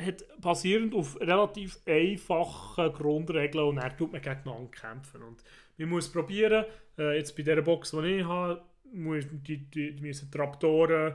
[0.00, 5.22] hat basierend auf relativ einfachen Grundregeln und er tut man gegeneinander kämpfen.
[5.22, 5.42] Und
[5.76, 6.64] man muss probieren,
[6.98, 11.14] äh, jetzt bei dieser Box, die ich habe, muss die, die, die müssen die Raptoren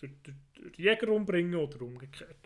[0.00, 0.18] den
[0.76, 2.36] Jäger umbringen oder umgekehrt.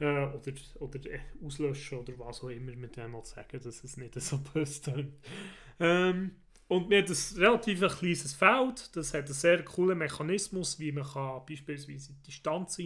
[0.00, 1.00] Äh, oder, oder
[1.44, 5.08] auslöschen oder was auch immer mit dem mal sagen, dass es nicht so böse
[5.80, 6.30] ähm,
[6.68, 11.04] und wir haben ein relativ kleines Feld, das hat einen sehr coolen Mechanismus, wie man
[11.04, 12.78] kann beispielsweise in die Distanz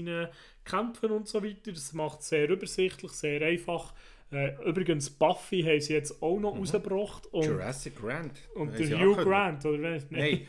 [0.65, 1.73] kämpfen und so weiter.
[1.73, 3.93] Das macht es sehr übersichtlich, sehr einfach.
[4.31, 6.61] Äh, übrigens, Buffy haben sie jetzt auch noch mhm.
[6.61, 7.27] rausgebracht.
[7.33, 8.41] Und, Jurassic Grant.
[8.55, 9.79] Und der Hugh Grant, oder?
[9.79, 10.47] Nein, Nein.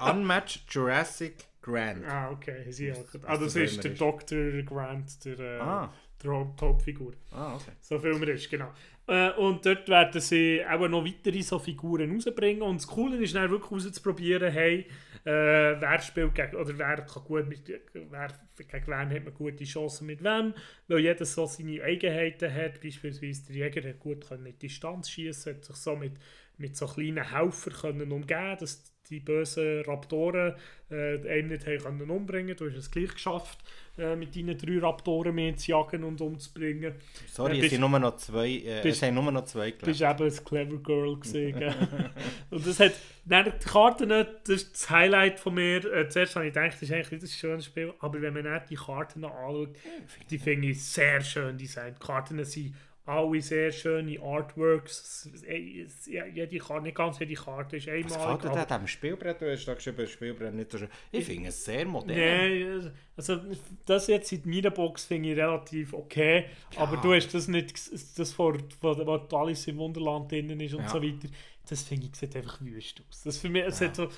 [0.00, 2.04] Unmatched Jurassic Grant.
[2.06, 2.70] Ah, okay.
[2.70, 3.04] Sie auch.
[3.24, 4.62] Ah, das ist der Dr.
[4.62, 5.92] Grant, der, äh, ah.
[6.22, 7.14] der Hauptfigur.
[7.32, 7.72] Ah, okay.
[7.80, 8.72] So viel mehr ist, genau.
[9.08, 12.62] Äh, und dort werden sie auch noch weitere so Figuren rausbringen.
[12.62, 14.86] Und das Coole ist dann wirklich rauszuprobieren, hey,
[15.24, 19.64] äh, wer spielt gegen, oder wer kann gut mit, wer, gegen wen hat man gute
[19.64, 20.54] Chancen mit wem,
[20.88, 25.54] weil jeder so seine Eigenheiten hat, beispielsweise der Jäger hat gut können in Distanz schießen,
[25.54, 26.12] hat sich so mit,
[26.58, 30.54] mit so kleinen Helfern können umgehen, dass die bösen Raptoren
[30.90, 33.58] äh, einen nicht haben können umbringen Du hast es gleich geschafft,
[33.98, 36.94] äh, mit deinen drei Raptoren mehr zu jagen und umzubringen.
[37.32, 39.84] Sorry, äh, es sind nur noch zwei, äh, bist, es sind nur noch zwei gelebt.
[39.84, 41.74] bist eben ein Clever Girl gesehen.
[42.50, 42.92] und das hat,
[43.24, 45.84] dann die Karten, das ist das Highlight von mir.
[45.84, 48.44] Äh, zuerst habe ich gedacht, das ist eigentlich nicht ein schönes Spiel, aber wenn man
[48.44, 49.76] nicht die Karten anschaut,
[50.30, 51.96] die finde ich sehr schön designt.
[52.00, 52.74] Die Karten sind
[53.06, 55.30] alle sehr schöne Artworks.
[55.46, 58.10] Jede Karte, nicht ganz jede Karte ist einmal.
[58.10, 59.40] Was gefällt dir dem Spielbrett?
[59.40, 60.88] Du hast da geschrieben, Spielbrett nicht so schön.
[61.12, 62.18] Ich finde es sehr modern.
[62.18, 63.40] Nein, also
[63.86, 66.46] das jetzt in meiner Box finde ich relativ okay.
[66.74, 66.80] Ja.
[66.80, 67.72] Aber du hast das nicht,
[68.18, 70.88] das vor, wo Alice im Wunderland drinnen ist und ja.
[70.88, 71.28] so weiter.
[71.68, 73.22] Das finde ich sieht einfach wüst aus.
[73.22, 73.86] Das für mich, es ja.
[73.86, 74.08] hat so,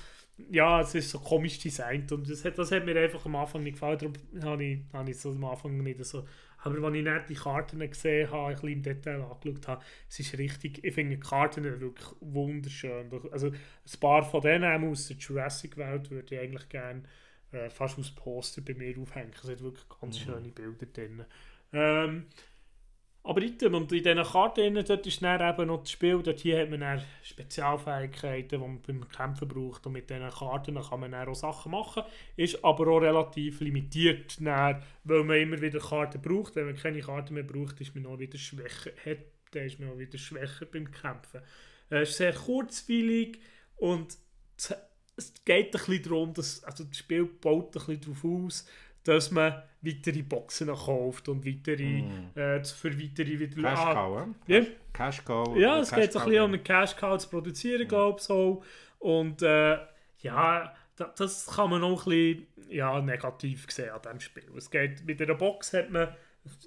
[0.49, 3.63] ja, es ist so komisch designt und das hat, das hat mir einfach am Anfang
[3.63, 3.97] nicht gefallen.
[3.99, 4.13] Darum
[4.43, 6.25] habe ich, habe ich so am Anfang nicht so
[6.61, 10.19] aber als ich nicht die Karten gesehen habe, ein bisschen im Detail angeschaut habe, es
[10.19, 13.09] ist richtig, ich finde die Karten wirklich wunderschön.
[13.31, 17.03] Also ein paar von denen aus der Jurassic-Welt würde ich eigentlich gerne
[17.51, 19.31] äh, fast aus Poster bei mir aufhängen.
[19.33, 20.23] Es hat wirklich ganz mhm.
[20.23, 21.25] schöne Bilder drin.
[21.71, 22.25] Ähm,
[23.29, 26.61] aber item, und in diesen Karten dort ist dann eben noch das Spiel, dort hier
[26.61, 31.11] hat man dann Spezialfähigkeiten, die man beim Kämpfen braucht und mit diesen Karten kann man
[31.11, 32.01] dann auch Sachen machen,
[32.37, 36.55] ist aber auch relativ limitiert, dann, weil man immer wieder Karten braucht.
[36.55, 39.19] Wenn man keine Karten mehr braucht, ist man noch wieder schwächer, hat,
[39.51, 41.41] dann ist man auch wieder schwächer beim Kämpfen.
[41.91, 43.39] Es ist sehr kurzweilig
[43.75, 44.17] und
[45.17, 48.67] es geht ein bisschen darum, dass, also das Spiel baut ein bisschen darauf aus,
[49.03, 52.37] dass man weitere Boxen kauft und weitere, mm.
[52.37, 53.61] äh, für weitere wieder...
[53.61, 54.61] Cash ah, Cow, ja?
[54.93, 55.57] Cash Cow.
[55.57, 57.87] Ja, es geht so ein bisschen um eine Cash Cow zu produzieren, mm.
[57.87, 58.63] glaube ich, so.
[58.99, 59.77] Und äh,
[60.19, 64.43] ja, das kann man auch ein bisschen ja, negativ sehen an diesem Spiel.
[64.57, 66.09] Es geht, mit einer Box hat man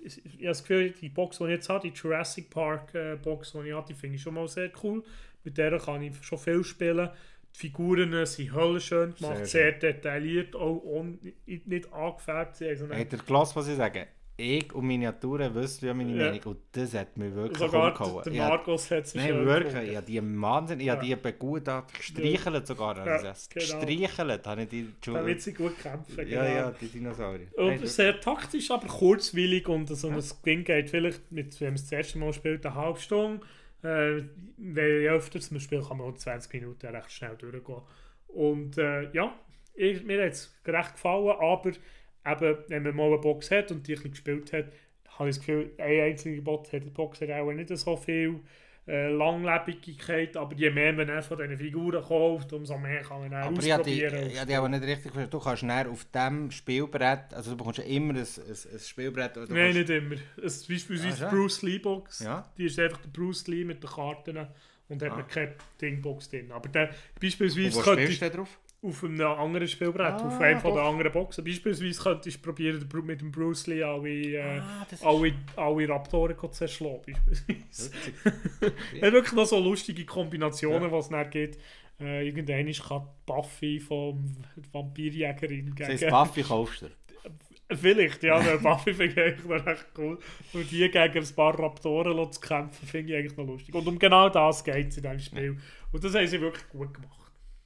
[0.05, 3.53] ich habe das Gefühl, die Box, die ich jetzt habe, die Jurassic Park äh, Box,
[3.53, 5.03] die ich habe, die finde ich schon mal sehr cool.
[5.45, 7.11] Mit der kann ich schon viel spielen.
[7.55, 12.62] Die Figuren sind höllenschön gemacht, sehr, sehr detailliert, auch on, nicht angefärbt.
[12.62, 14.09] Also Hat er gelassen, was ich sage?
[14.42, 16.24] ich und Miniaturen wissen ja meine ja.
[16.26, 18.24] Meinung und das hat mich wirklich Sogar umgehauen.
[18.24, 20.94] der Markus hat sich Nein, wirklich, ich habe die Wahnsinn, ich ja.
[20.94, 23.32] habe die begutachtet, gestreichelt sogar, ja, genau.
[23.53, 26.30] gestreichelt habe ich die Damit sie gut kämpfen, genau.
[26.30, 27.48] Ja, ja, die Dinosaurier.
[27.57, 31.76] Und Nein, sehr taktisch, aber kurzwillig und so ein Ding geht vielleicht, mit, wenn man
[31.76, 33.44] das erste Mal spielt, eine halbe Stunde,
[33.83, 34.22] äh,
[34.57, 37.83] weil je öfter man spielt, kann man auch 20 Minuten recht schnell durchgehen.
[38.28, 39.35] Und äh, ja,
[39.74, 43.87] ich, mir hat es recht gefallen, aber eben, wenn man mal eine Box hat und
[43.87, 44.66] die ein gespielt hat,
[45.18, 48.41] habe ich das Gefühl, ein einziger Bot hat die Box auch nicht so viel
[48.87, 53.43] äh, Langlebigkeit, aber je mehr man von diesen Figuren kauft, umso mehr kann man dann
[53.43, 54.14] aber ausprobieren.
[54.14, 55.30] Aber ich habe die aber nicht richtig verstanden.
[55.30, 59.37] Du kannst näher auf dem Spielbrett, also du bekommst ja immer ein, ein, ein Spielbrett.
[59.37, 59.78] Nein, kannst...
[59.78, 60.16] nicht immer.
[60.43, 62.45] Es, beispielsweise ah, die Bruce Lee Box, ja?
[62.59, 64.49] die ist einfach der Bruce Lee mit den Karten
[64.89, 65.22] und hat ah.
[65.22, 66.51] keine Dingbox drin.
[66.51, 67.78] Aber der, beispielsweise...
[67.78, 68.59] Und wo spielst du drauf?
[68.83, 71.45] Auf einem anderen Spielbrett, ah, auf einem von den anderen Boxen.
[71.45, 76.49] Beispielsweise könntest du probieren, mit dem Bruce Lee alle, äh, ah, alle, alle Raptoren zu
[76.49, 77.16] zerschlagen.
[77.26, 77.93] Beispielsweise.
[79.03, 80.93] hat wirklich noch so lustige Kombinationen, ja.
[80.93, 81.59] was es nicht gibt.
[82.01, 84.37] Äh, irgendwann kann Buffy vom
[84.72, 85.76] Vampirjägerin gegen...
[85.76, 86.89] Das heißt, Buffy kaufst du
[87.74, 90.18] Vielleicht, ja, der Buffy finde ich noch recht cool.
[90.53, 93.74] Und die gegen ein paar Raptoren zu kämpfen, finde ich eigentlich noch lustig.
[93.74, 95.57] Und um genau das geht es in diesem Spiel.
[95.93, 97.22] Und das haben sie wirklich gut gemacht.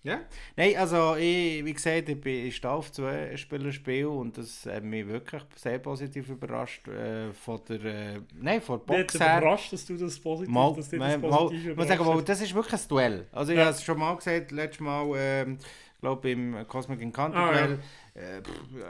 [0.07, 0.21] Ja,
[0.57, 4.85] nein, also ich, wie gesagt, ich, bin, ich stehe auf zwei Spielerspiel und das hat
[4.85, 9.39] mich wirklich sehr positiv überrascht äh, von der, äh, nein, von der Box her.
[9.39, 12.55] überrascht, dass du das positiv, mal, dass dich das positiv mal, sagen, mal, das ist
[12.55, 13.27] wirklich ein Duell.
[13.33, 13.65] Also ich ja.
[13.65, 15.57] habe es schon mal gesagt, letztes Mal, äh,
[16.01, 17.71] glaube im Cosmic Encounter ah, Duell.
[17.73, 17.79] Ja
[18.17, 18.41] äh,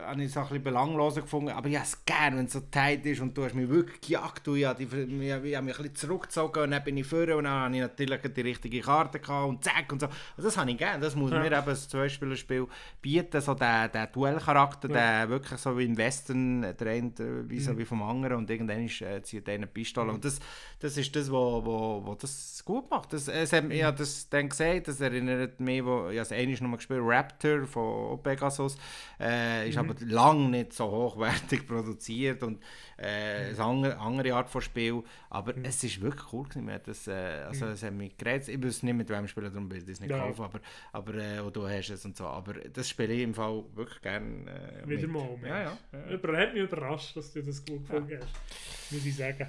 [0.07, 1.51] habe ich es ein bisschen belangloser gefunden.
[1.51, 4.01] Aber ich habe es gerne, wenn es so tight ist und du hast mich wirklich
[4.01, 4.47] gejagt.
[4.47, 7.37] Und ich habe, die, ich, habe mich ein bisschen zurückgezogen und dann bin ich vorne
[7.37, 10.07] und dann habe ich natürlich die richtige Karte gehabt und zack und so.
[10.07, 11.01] Also das habe ich gerne.
[11.01, 11.41] Das muss ja.
[11.41, 12.67] mir eben ein Zweispielerspiel
[13.03, 14.95] bieten, so der, der Duellcharakter, ja.
[14.95, 17.79] der wirklich so wie im Western trennt, wie so mhm.
[17.79, 20.09] wie vom anderen und irgendwann ist, äh, zieht eine Pistole.
[20.09, 20.15] Mhm.
[20.15, 20.39] Und das,
[20.79, 23.13] das ist das, was wo, wo, wo das gut macht.
[23.13, 26.33] Das, es hat, ich habe das dann gesagt, das erinnert mich, wo, ich habe es
[26.33, 28.77] einmal nochmal gespielt, Raptor von Pegasus.
[29.19, 29.91] Äh, ist mhm.
[29.91, 32.63] aber lange nicht so hochwertig produziert und
[32.99, 35.03] äh, eine andere, Art von Spiel.
[35.31, 35.65] Aber mhm.
[35.65, 36.65] es ist wirklich cool gewesen.
[36.65, 37.13] Mir das, äh,
[37.47, 37.73] also, mhm.
[37.73, 38.49] es hat mich gereizt.
[38.49, 40.19] Ich wüsste nicht, mit wem spielen, darum will ich es nicht ja.
[40.19, 40.43] kaufen.
[40.43, 40.61] Aber,
[40.93, 42.27] aber äh, du hast es und so.
[42.27, 44.83] Aber das spiele ich im Fall wirklich gerne.
[44.85, 45.39] Äh, Wieder mal.
[45.43, 45.79] Ja, ja.
[45.93, 46.37] ja.
[46.37, 48.93] Hat mich überrascht, dass du das gut gefunden hast.
[48.93, 49.47] Muss ich sagen.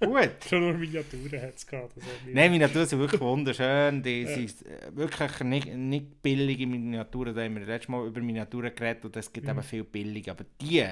[0.00, 0.30] Gut.
[0.48, 1.92] Schon nur Miniaturen hat es gehabt.
[2.26, 4.02] Nein, Miniaturen sind wirklich wunderschön.
[4.02, 4.28] Die ja.
[4.28, 7.34] sind äh, wirklich nicht, nicht billige Miniaturen.
[7.34, 9.52] Da haben wir letztes Mal über Miniaturen geredet und es gibt mhm.
[9.52, 10.30] eben viel billig.
[10.30, 10.84] Aber die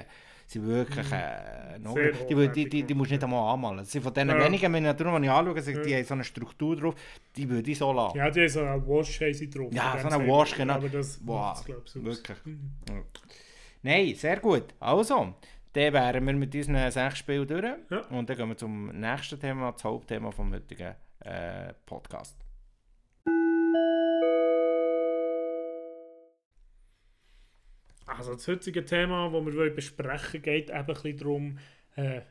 [0.47, 1.13] sind wirklich mhm.
[1.13, 3.79] äh, noch, die, die, die, die, die musst du nicht einmal anmalen.
[3.79, 4.45] Das sind von den ja.
[4.45, 5.97] wenigen Miniaturen, die ich anschaue, die ja.
[5.97, 6.95] haben so eine Struktur drauf,
[7.35, 8.19] die würde ich so lassen.
[8.19, 9.73] Ja, die haben so eine Wash drauf.
[9.73, 10.75] Ja, so eine Wash, genau.
[10.75, 12.39] Aber das wow, wirklich.
[12.45, 12.73] Mhm.
[13.83, 14.75] Nein, sehr gut.
[14.81, 15.35] Also,
[15.79, 17.65] dann wären wir mit unseren sechs Spielen durch.
[17.91, 18.01] Ja.
[18.11, 22.37] Und dann gehen wir zum nächsten Thema, das Hauptthema vom heutigen äh, Podcast.
[28.07, 31.59] Also das heutige Thema, das wir besprechen wollen, geht eben ein bisschen darum,
[31.95, 32.23] äh,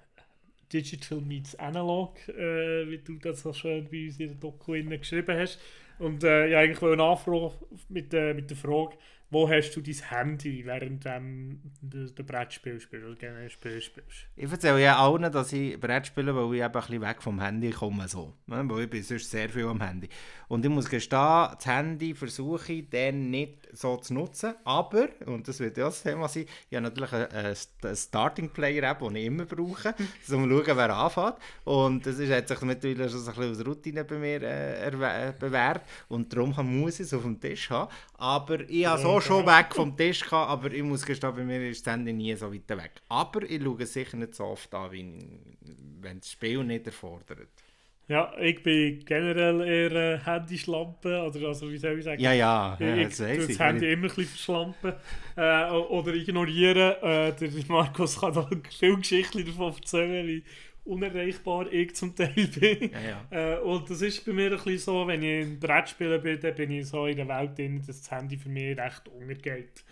[0.74, 5.40] Digital meets Analog, äh, wie du das so schön bei uns in der Doku geschrieben
[5.40, 5.62] hast.
[6.00, 7.54] Und äh, ja, eigentlich eine Anfrage
[7.88, 8.98] mit, äh, mit der Frage,
[9.30, 14.28] wo hast du dein Handy während ähm, du der Brettspiel spielst oder generell Spiel spielst?
[14.36, 17.42] Ich erzähle ja allen, dass ich Brett spiele, weil ich eben ein bisschen weg vom
[17.42, 18.08] Handy komme.
[18.08, 18.34] So.
[18.46, 18.64] Ne?
[18.70, 20.08] Weil ich bin sonst sehr viel am Handy.
[20.48, 24.56] Und ich muss gestehen, das Handy versuche ich dann nicht so zu nutzen.
[24.64, 27.56] Aber, und das wird ja das Thema sein, ich habe natürlich einen,
[27.96, 31.36] Starting Player App, den ich immer brauche, um zu schauen, wer anfängt.
[31.66, 35.82] Und das ist, hat sich mittlerweile schon ein bisschen als Routine bei mir äh, bewährt.
[36.08, 37.92] Und darum muss ich es auf dem Tisch haben.
[38.14, 41.70] Aber ich habe so schon weg vom Tisch gehabt, aber ich muss gestehen, bei mir
[41.70, 43.02] ist das Handy nie so weit weg.
[43.10, 47.50] Aber ich schaue es sicher nicht so oft an, wenn das Spiel nicht erfordert.
[48.10, 52.22] Ja, ich bin generell eher äh, Handyschlampe, oder also wie soll ich sagen?
[52.22, 54.94] Ja, ja, ja ich, tue das Handy immer ein bisschen verschlampen
[55.36, 56.94] äh, oder ignorieren.
[57.02, 60.42] Äh, der Markus kann da viele Geschichten davon erzählen, wie
[60.86, 62.92] unerreichbar ich zum Teil bin.
[62.92, 63.56] Ja, ja.
[63.56, 66.56] Äh, und das ist bei mir ein bisschen so, wenn ich in Brettspielen bin, dann
[66.56, 69.84] bin ich so in der Welt drin, dass das Handy für mich recht untergeht.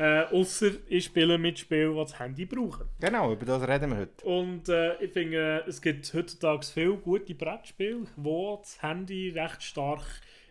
[0.00, 2.86] Äh, Außer ich spiele mit Spielen, die das Handy brauchen.
[3.00, 4.24] Genau, über das reden wir heute.
[4.24, 10.06] Und äh, ich finde, es gibt heutzutage viele gute Brettspiele, die das Handy recht stark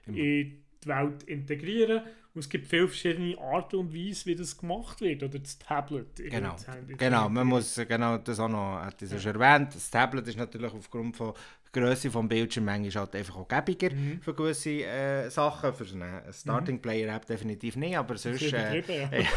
[0.06, 2.04] in die Welt integrieren.
[2.36, 5.24] Und es gibt viele verschiedene Arten und Weisen, wie das gemacht wird.
[5.24, 6.16] Oder das Tablet.
[6.18, 6.68] Genau, das
[7.00, 9.20] genau man muss genau das auch noch, hat ja.
[9.20, 11.34] schon erwähnt, das Tablet ist natürlich aufgrund von
[11.74, 14.20] die Größe des Bildschirms ist halt einfach auch gäbiger mhm.
[14.22, 15.74] für gewisse äh, Sachen.
[15.74, 18.41] Für eine Starting Player App definitiv nicht, aber sonst.
[18.54, 19.10] Äh, ja.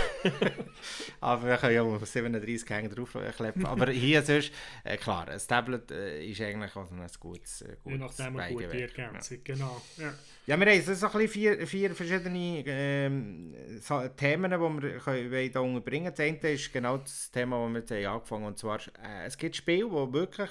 [1.20, 3.66] aber wir können ja mal 37 Hänge draufkleppen.
[3.66, 4.52] aber hier sonst,
[4.84, 8.52] äh, klar, ein Tablet äh, ist eigentlich auch ein gutes, äh, gutes Je nachdem eine
[8.52, 9.54] gute Ergänzung, ja.
[9.54, 9.82] genau.
[9.98, 10.14] Ja.
[10.44, 16.12] Ja, wir haben so ein vier, vier verschiedene ähm, so Themen, die wir hier unterbringen
[16.12, 18.48] Das eine ist genau das Thema, das wir jetzt angefangen haben.
[18.48, 20.50] Und zwar, äh, es gibt Spiele, die wirklich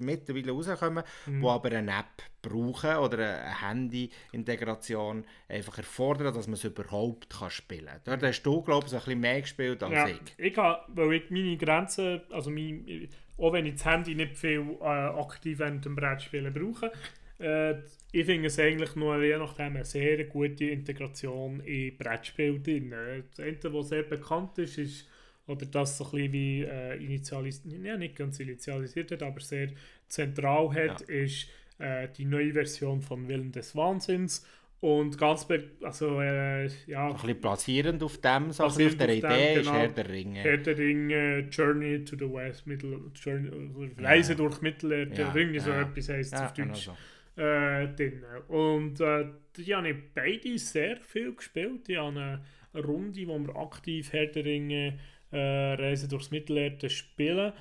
[0.00, 1.40] mittlerweile rauskommen, mhm.
[1.40, 7.50] die aber eine App brauchen oder eine Handy-Integration einfach erfordern, dass man es überhaupt kann
[7.50, 8.00] spielen kann.
[8.04, 10.20] Dort hast du, glaube ich, ein bisschen mehr gespielt als ja, ich.
[10.38, 14.76] Ich habe, weil ich meine Grenzen, also mein, auch wenn ich das Handy nicht viel
[14.80, 16.92] äh, aktiv während dem Brettspielen brauche,
[17.40, 17.78] äh,
[18.12, 22.94] ich finde es eigentlich nur je nachdem eine sehr gute Integration in Brettspiel drin.
[23.30, 25.08] Das eine, was sehr bekannt ist, ist
[25.50, 29.68] oder das so ein bisschen wie äh, initialisiert, ja, nicht ganz initialisiert hat, aber sehr
[30.08, 31.14] zentral hat, ja.
[31.14, 31.48] ist
[31.78, 34.46] äh, die neue Version von Willen des Wahnsinns.
[34.80, 35.46] Und ganz,
[35.82, 37.08] also, äh, ja.
[37.08, 40.40] Ein bisschen platzierend auf dem, so auf der Idee dem, ist genau, Herr der Ringe.
[40.40, 43.50] Herr der Ringe, Journey to the West, Middle, Journey,
[43.98, 44.38] Reise ja.
[44.38, 46.56] durch Mittelerde, ja, Ringe, so etwas heisst es auf Deutsch.
[46.56, 46.96] Genau so
[47.36, 48.22] äh, drin.
[48.48, 51.88] Und äh, die haben beide sehr viel gespielt.
[51.88, 52.42] Die haben eine
[52.74, 54.98] Runde, wo wir aktiv Herr der Ringe
[55.32, 57.52] äh, Reise durchs Mittelerde spielen.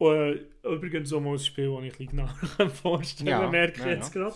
[0.00, 0.34] Uh,
[0.64, 4.28] übrigens auch mal ein Spiel, das ich bisschen vorstellen ja, merke ich ja, jetzt ja.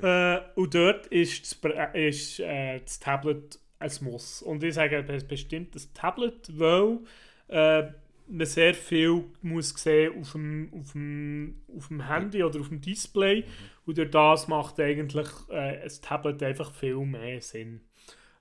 [0.00, 0.44] gerade.
[0.54, 4.42] Äh, und dort ist das, ist, äh, das Tablet ein Muss.
[4.42, 6.98] Und ich sage bestimmt das Tablet, weil
[7.48, 7.84] äh,
[8.28, 12.80] man sehr viel muss sehen auf dem, auf dem, auf dem Handy oder auf dem
[12.80, 13.42] Display.
[13.42, 13.46] Mhm.
[13.86, 17.80] Und durch das macht eigentlich äh, ein Tablet einfach viel mehr Sinn.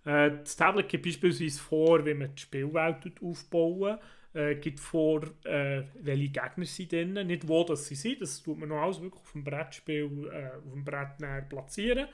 [0.08, 4.00] Äh, das Tablet gibt beispielsweise vor, wie man die Spielwelt aufbauen
[4.34, 8.60] äh, gibt vor, äh, welche Gegner sie drin, nicht wo das sie sind, das tut
[8.60, 12.08] man noch alles wirklich auf dem Brettspiel, äh, auf dem Brett platzieren.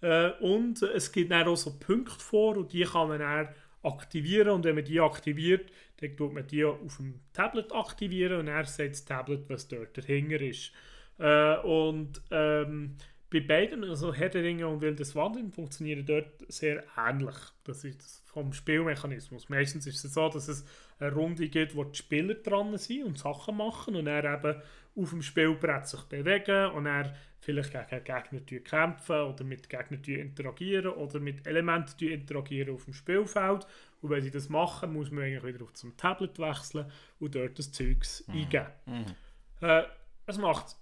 [0.00, 3.48] Äh, und es gibt dann auch so Punkte vor und die kann man dann
[3.82, 5.70] aktivieren und wenn man die aktiviert,
[6.00, 9.96] dann tut man die auf dem Tablet aktivieren und er sagt das Tablet, was dort
[9.96, 10.72] dahinter ist.
[11.18, 12.96] Äh, und ähm,
[13.30, 17.36] bei beiden, also Herr der Ringe und Wildes Wandern, funktionieren dort sehr ähnlich.
[17.64, 19.50] Das ist vom Spielmechanismus.
[19.50, 20.64] Meistens ist es so, dass es
[20.98, 24.62] eine Runde gibt, wo die Spieler dran sind und Sachen machen und er eben
[24.96, 30.92] auf dem Spielbrett sich bewegen und er vielleicht gegen Gegner kämpfen oder mit Gegnern interagieren
[30.92, 33.66] oder mit Elementen interagieren auf dem Spielfeld.
[34.00, 36.90] Und wenn sie das machen, muss man eigentlich wieder auf zum Tablet wechseln
[37.20, 38.34] und dort das Zeugs mhm.
[38.34, 38.66] eingeben.
[38.86, 39.04] Mhm.
[39.60, 39.82] Äh,
[40.26, 40.77] es macht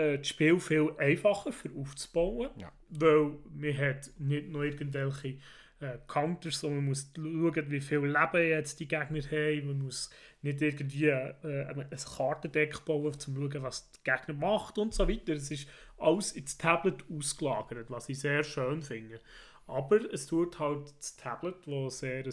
[0.00, 2.72] äh, das Spiel viel einfacher für aufzubauen, ja.
[2.88, 5.38] weil man hat nicht nur irgendwelche
[5.80, 9.66] äh, Counters, sondern man muss schauen, wie viel Leben jetzt die Gegner haben.
[9.66, 10.10] Man muss
[10.42, 11.86] nicht irgendwie äh, ein
[12.16, 15.32] Kartendeck bauen, um zu schauen, was der Gegner macht und so weiter.
[15.32, 15.68] Es ist
[15.98, 19.20] alles ins Tablet ausgelagert, was ich sehr schön finde.
[19.66, 22.32] Aber es tut halt das Tablet, wo sehr ein,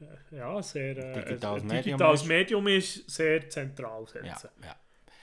[0.00, 2.28] äh, ja, sehr, äh, digitales, ein, Medium, digitales ist.
[2.28, 3.10] Medium, ist.
[3.10, 4.50] sehr zentral setzen.
[4.60, 4.76] Ja, ja.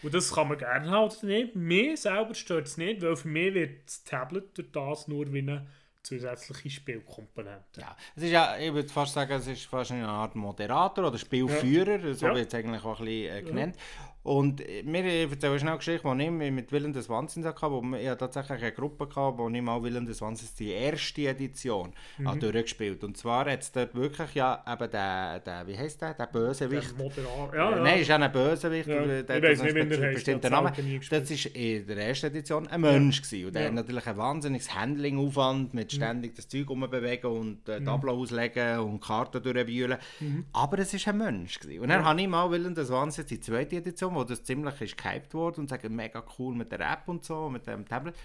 [0.03, 1.55] Und das kann man gerne halt nicht.
[1.55, 5.39] Mir selber stört es nicht, weil für mich wird das Tablet durch das nur wie
[5.39, 5.67] eine
[6.03, 7.79] zusätzliche Spielkomponente.
[7.79, 11.17] Ja, es ist ja, ich würde fast sagen, es ist fast eine Art Moderator oder
[11.17, 12.13] Spielführer, ja.
[12.13, 13.75] so wird es eigentlich auch ein bisschen äh, genannt.
[13.77, 14.12] Ja.
[14.23, 18.07] Und mir erzähle schnell eine Geschichte, die ich mit Willen des Wahnsinns hatte, wo ich
[18.17, 22.39] tatsächlich eine Gruppe hatte, wo ich mal Willen des Wahnsinns die erste Edition mhm.
[22.39, 26.27] durchgespielt Und zwar hat es dort wirklich ja eben der, der wie heißt der, der
[26.27, 26.95] Bösewicht.
[26.97, 27.23] Der
[27.53, 27.83] ja, ja.
[27.83, 29.05] Nein, ist ja ein Bösewicht, ja.
[29.23, 30.71] der, ich weiß nicht, wie der bestimmter Name.
[30.71, 33.47] Das war in der ersten Edition ein Mensch gewesen.
[33.47, 33.67] und der ja.
[33.67, 35.95] hat natürlich ein wahnsinniges Handlingaufwand mit mhm.
[35.97, 36.35] ständig mhm.
[36.37, 37.85] das Zeug umbewegen und äh, mhm.
[37.85, 39.97] Tableau auslegen und Karten durchwühlen.
[40.21, 40.45] Mhm.
[40.53, 41.81] Aber es war ein Mensch gewesen.
[41.81, 42.05] Und dann ja.
[42.05, 45.61] habe ich mal Willen des Wahnsinns die zweite Edition wo das ziemlich ist gehypt wurde
[45.61, 48.15] und sagen, mega cool mit der App und so, mit dem Tablet.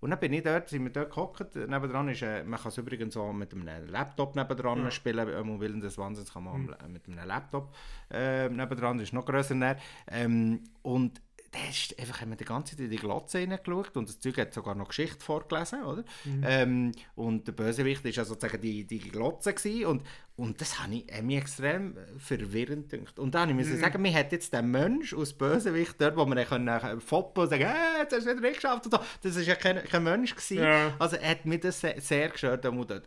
[0.00, 1.56] Und dann bin ich dort, sind wir dort gehockt.
[1.56, 4.90] Nebendran ist, äh, man kann es übrigens so mit einem Laptop nebendran ja.
[4.90, 5.26] spielen.
[5.26, 6.92] Wenn man will des Wahnsinns kann man mhm.
[6.92, 7.74] mit einem Laptop
[8.10, 9.76] äh, nebendran, das ist noch grösser.
[10.06, 11.20] Ähm, und
[11.54, 14.36] der ist einfach haben wir die ganze Zeit in die Glotze hineingeschaut und das Zeug
[14.38, 16.04] hat sogar noch Geschichte vorgelesen, oder?
[16.24, 16.44] Mhm.
[16.46, 19.86] Ähm, und der Bösewicht war ja sozusagen die, die Glotze gewesen.
[19.86, 20.02] und
[20.38, 23.18] und das habe ich, mich extrem verwirrend gedacht.
[23.18, 23.82] Und dann musste ich mm.
[23.82, 27.66] sagen, mir hat jetzt der Mensch aus Bösewicht dort, wo man dann foppen und sagen,
[27.66, 29.00] hey, jetzt hast du wieder geschafft und so.
[29.20, 30.36] Das war ja kein, kein Mensch.
[30.36, 30.58] Gewesen.
[30.58, 30.94] Ja.
[31.00, 32.64] Also hat mich das sehr, sehr gestört.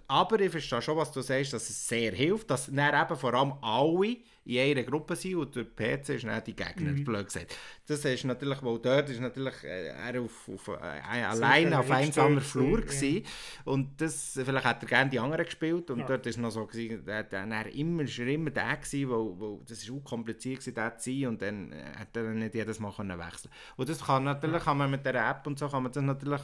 [0.09, 3.33] Aber ich verstehe schon, was du sagst, dass es sehr hilft, dass dann eben vor
[3.33, 7.03] allem alle in einer Gruppe sind und der PC ist nicht die Gegner, mhm.
[7.03, 7.55] blöd gesagt.
[7.87, 12.41] Das ist natürlich, weil dort ist natürlich äh, er auf, auf, äh, allein auf einsamer
[12.41, 13.21] Flur ja.
[13.65, 16.07] und das, vielleicht hat er gerne die anderen gespielt und ja.
[16.07, 19.35] dort ist noch so gewesen, der, der, der immer, ist er immer der gewesen, wo,
[19.37, 22.55] wo das ist auch kompliziert gewesen, der zu sein und dann äh, hat er nicht
[22.55, 25.67] jedes Mal können wechseln und das kann natürlich, kann man mit der App und so
[25.67, 26.41] kann man das natürlich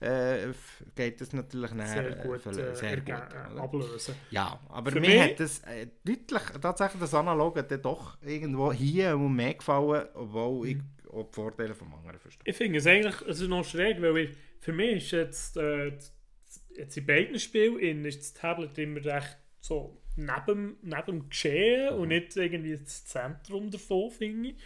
[0.00, 0.48] äh,
[0.94, 4.14] geht das natürlich sehr gut, äh, sehr gut äh, ablösen.
[4.30, 9.16] Ja, aber Für mir hat das äh, deutlich, tatsächlich das Analoge dann doch irgendwo hier
[9.16, 10.72] mehr gefallen, obwohl mhm.
[10.72, 12.42] ich auch die Vorteile vom anderen verstehe.
[12.44, 14.30] Ich finde es eigentlich also noch schräg, weil ich,
[14.60, 15.92] für mich ist jetzt, äh,
[16.76, 22.00] jetzt in beiden Spielen ist das Tablet immer recht so neben, neben dem Geschehen mhm.
[22.00, 24.56] und nicht irgendwie das Zentrum davon, finde ich.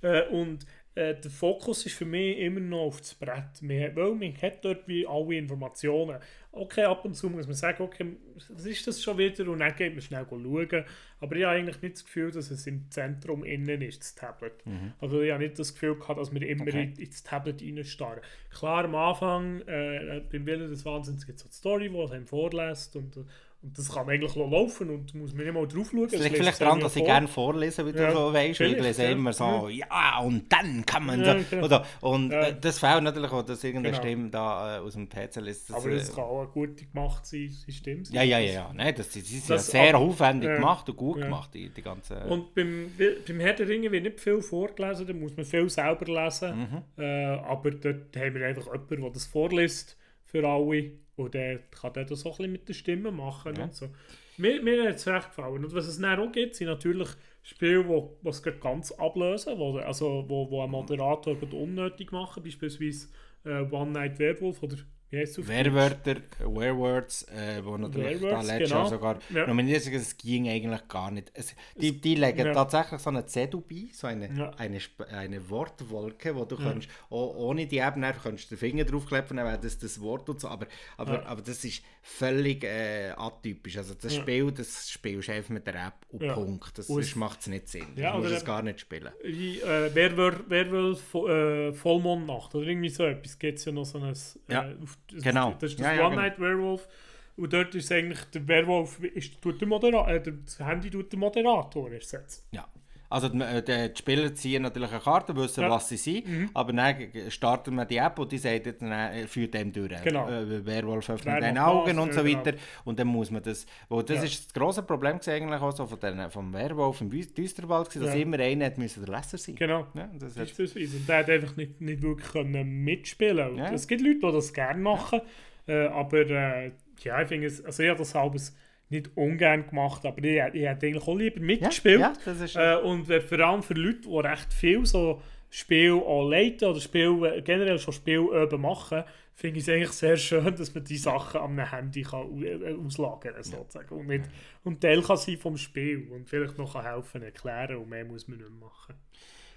[0.00, 0.64] Äh, und
[0.98, 3.62] äh, der Fokus ist für mich immer noch auf das Brett.
[3.62, 6.18] Man, weil man hat dort wie alle Informationen.
[6.50, 8.16] Okay, ab und zu muss man sagen, okay,
[8.48, 9.48] was ist das schon wieder?
[9.48, 10.84] Und dann geht man schnell schauen.
[11.20, 14.66] Aber ich habe eigentlich nicht das Gefühl, dass es im Zentrum innen ist, das Tablet.
[14.66, 14.92] Mhm.
[15.00, 16.92] Also ich habe nicht das Gefühl gehabt, dass wir immer okay.
[16.96, 18.20] in, ins Tablet reinstarren.
[18.50, 22.10] Klar, am Anfang, äh, beim Willen des Wahnsinns gibt es so die Story, die es
[22.10, 23.18] einem vorlässt und
[23.60, 26.04] und das kann eigentlich laufen und muss man nicht mal drauf schauen.
[26.04, 28.60] Es liegt vielleicht daran, dass ich gerne vorlese, wie du ja, so weißt.
[28.60, 29.10] Ich lese ja.
[29.10, 29.86] immer so, ja.
[29.90, 31.44] ja, und dann kann man ja, so.
[31.50, 31.64] Genau.
[31.64, 34.02] Oder, und äh, das fehlt natürlich auch, dass irgendeine genau.
[34.06, 35.74] Stimme da äh, aus dem PC liest.
[35.74, 38.52] Aber das äh, kann auch eine gute gemacht sein, Stimme Ja, ja, ja.
[38.52, 38.72] ja.
[38.72, 41.82] Nein, das, das ist das, ja sehr ab, aufwendig gemacht und gut gemacht, die, die
[41.82, 42.20] ganze...
[42.26, 42.92] Und beim,
[43.26, 46.58] beim Herr der Ringe wird nicht viel vorgelesen, da muss man viel selber lesen.
[46.96, 47.02] Mhm.
[47.02, 50.92] Äh, aber dort haben wir einfach jemanden, der das vorliest für alle.
[51.18, 53.54] Und der kann dann so ein bisschen mit der Stimme machen.
[53.56, 53.64] Ja.
[53.64, 53.88] Und so.
[54.36, 55.64] Mir, mir hat es recht gefallen.
[55.64, 57.08] Und was es dann auch gibt, sind natürlich
[57.42, 63.08] Spiele, die es ganz ablösen, wo, also, wo, wo ein Moderator unnötig machen, beispielsweise
[63.44, 64.76] äh, One Night Werewolf oder
[65.10, 68.80] Werwörter, Werewords, äh, wo natürlich Werewords, da letztes genau.
[68.80, 69.46] Jahr sogar ja.
[69.46, 71.30] nominiert sind, es ging eigentlich gar nicht.
[71.32, 72.52] Es, die, die legen ja.
[72.52, 74.50] tatsächlich so eine Zettel bei, so eine, ja.
[74.58, 74.78] eine,
[75.10, 76.62] eine Wortwolke, wo du ja.
[76.62, 79.98] kannst, oh, ohne die App, dann kannst du den Finger draufkleppen, dann wäre das das
[80.00, 80.66] Wort und so, aber,
[80.98, 83.78] aber, aber das ist völlig äh, atypisch.
[83.78, 86.76] Also das Spiel, das spielst du einfach mit der App und Punkt.
[86.76, 87.86] Das, das macht es nicht Sinn.
[87.96, 89.10] Ja, du musst es gar nicht spielen.
[89.22, 94.12] Wie, äh, Werwolf äh, Vollmondnacht oder irgendwie so etwas, gibt es ja noch so ein...
[94.48, 94.74] Äh,
[95.08, 95.54] genau.
[95.58, 96.48] Das ist das ja, ja, One Night genau.
[96.48, 96.88] Werewolf.
[97.36, 101.18] Und dort ist eigentlich der Werwolf, ist, tut der Moderator, äh, das Handy tut der
[101.20, 102.42] Moderator ersetzen.
[102.50, 102.66] Ja.
[103.10, 105.70] Also die, äh, die, Spieler ziehen natürlich eine Karte, wissen, ja.
[105.70, 106.50] was sie sind, mhm.
[106.52, 106.96] aber dann
[107.28, 110.02] starten wir die App und die sagt dann, äh, führt dem durch.
[110.02, 110.28] Genau.
[110.28, 112.52] Äh, Werwolf öffnet den Augen und so weiter.
[112.52, 112.62] Genau.
[112.84, 114.22] Und dann muss man das, wo das ja.
[114.24, 118.14] ist das grosse Problem eigentlich auch so von den, vom Werwolf im Düsterwald, dass ja.
[118.14, 119.86] immer einer hat müssen der Leser sein Genau.
[119.94, 120.58] Ja, das hat...
[120.58, 123.72] Und der hat einfach nicht, nicht wirklich können mitspielen ja.
[123.72, 125.20] Es gibt Leute, die das gerne machen,
[125.66, 128.54] äh, aber äh, ja, ich finde es, also ich habe das halbes
[128.90, 132.00] nicht ungern gemacht, aber ich, ich hätte eigentlich auch lieber mitgespielt.
[132.00, 135.20] Ja, ja, äh, und äh, vor allem für Leute, die recht viel so
[135.50, 139.04] Spiel auch leiten oder Spiel, äh, generell schon Spielüben machen,
[139.34, 143.34] finde ich es eigentlich sehr schön, dass man die Sachen am Handy kann äh, auslagern
[143.34, 143.94] kann, sozusagen.
[143.94, 144.24] Und, nicht,
[144.64, 148.38] und Teil kann sein vom Spiel und vielleicht noch helfen erklären und mehr muss man
[148.38, 148.94] nicht machen.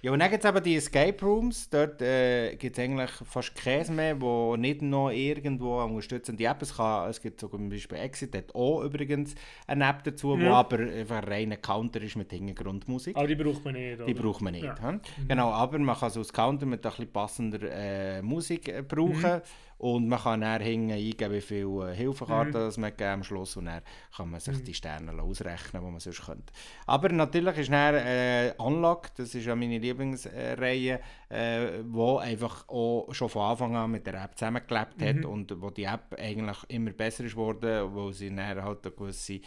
[0.03, 1.69] Ja, und dann gibt es eben die Escape Rooms.
[1.69, 7.07] Dort äh, gibt es eigentlich fast Käse mehr, wo nicht noch irgendwo unterstützende Apps kann.
[7.07, 9.35] Es gibt sogar zum Beispiel Exit, hat auch übrigens
[9.67, 10.49] eine App dazu, ja.
[10.49, 13.15] wo aber einfach reiner Counter ist mit Hintergrundmusik.
[13.15, 14.05] Aber die braucht man nicht, oder?
[14.05, 14.63] Die braucht man nicht.
[14.63, 14.81] Ja.
[14.81, 15.01] Hm?
[15.27, 19.35] Genau, aber man kann so als Counter mit ein bisschen passender äh, Musik äh, brauchen.
[19.35, 19.41] Mhm.
[19.81, 22.81] Und man kann dann hinten eingeben, wie viele äh, Hilfekarten mhm.
[22.81, 23.81] man am Schluss und dann
[24.15, 24.63] kann man sich mhm.
[24.63, 26.53] die Sterne ausrechnen, die man sonst könnte.
[26.85, 30.99] Aber natürlich ist dann äh, Unlock, das ist ja meine Lieblingsreihe,
[31.29, 35.25] äh, wo einfach auch schon von Anfang an mit der App zusammengelebt hat mhm.
[35.25, 39.39] und wo die App eigentlich immer besser ist geworden, wo sie dann halt eine gewisse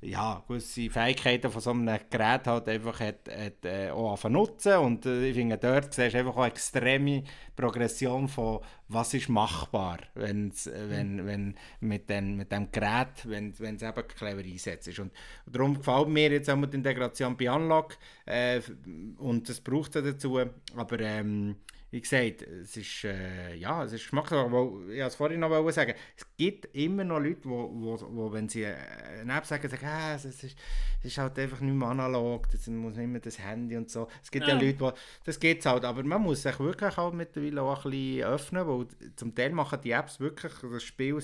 [0.00, 4.76] ja, gewisse Fähigkeiten von so einem Gerät halt einfach hat, hat, äh, auch nutzen.
[4.76, 7.24] Und äh, ich finde, dort siehst du einfach auch eine extreme
[7.56, 13.50] Progression von was ist machbar, wenn's, äh, wenn, wenn mit, den, mit dem Gerät, wenn
[13.50, 15.00] es eben clever einsetzt ist.
[15.00, 15.12] Und,
[15.46, 18.60] darum gefällt mir jetzt auch die Integration bei Unlock äh,
[19.18, 20.38] und das braucht es dazu,
[20.76, 21.56] aber ähm,
[21.90, 25.70] wie gesagt, es ist, äh, ja, es ist Geschmackssache, aber ich wollte es vorhin noch
[25.70, 28.76] sagen, es gibt immer noch Leute, wo, wo, wo wenn sie äh,
[29.20, 30.54] eine App sagen, sagen ah, es, ist, es
[31.02, 34.06] ist halt einfach nicht mehr analog, das muss nicht mehr das Handy und so.
[34.22, 34.92] Es gibt ja, ja Leute, wo,
[35.24, 38.86] das geht halt, aber man muss sich wirklich auch mittlerweile auch ein bisschen öffnen, weil
[39.16, 41.18] zum Teil machen die Apps wirklich das Spiel,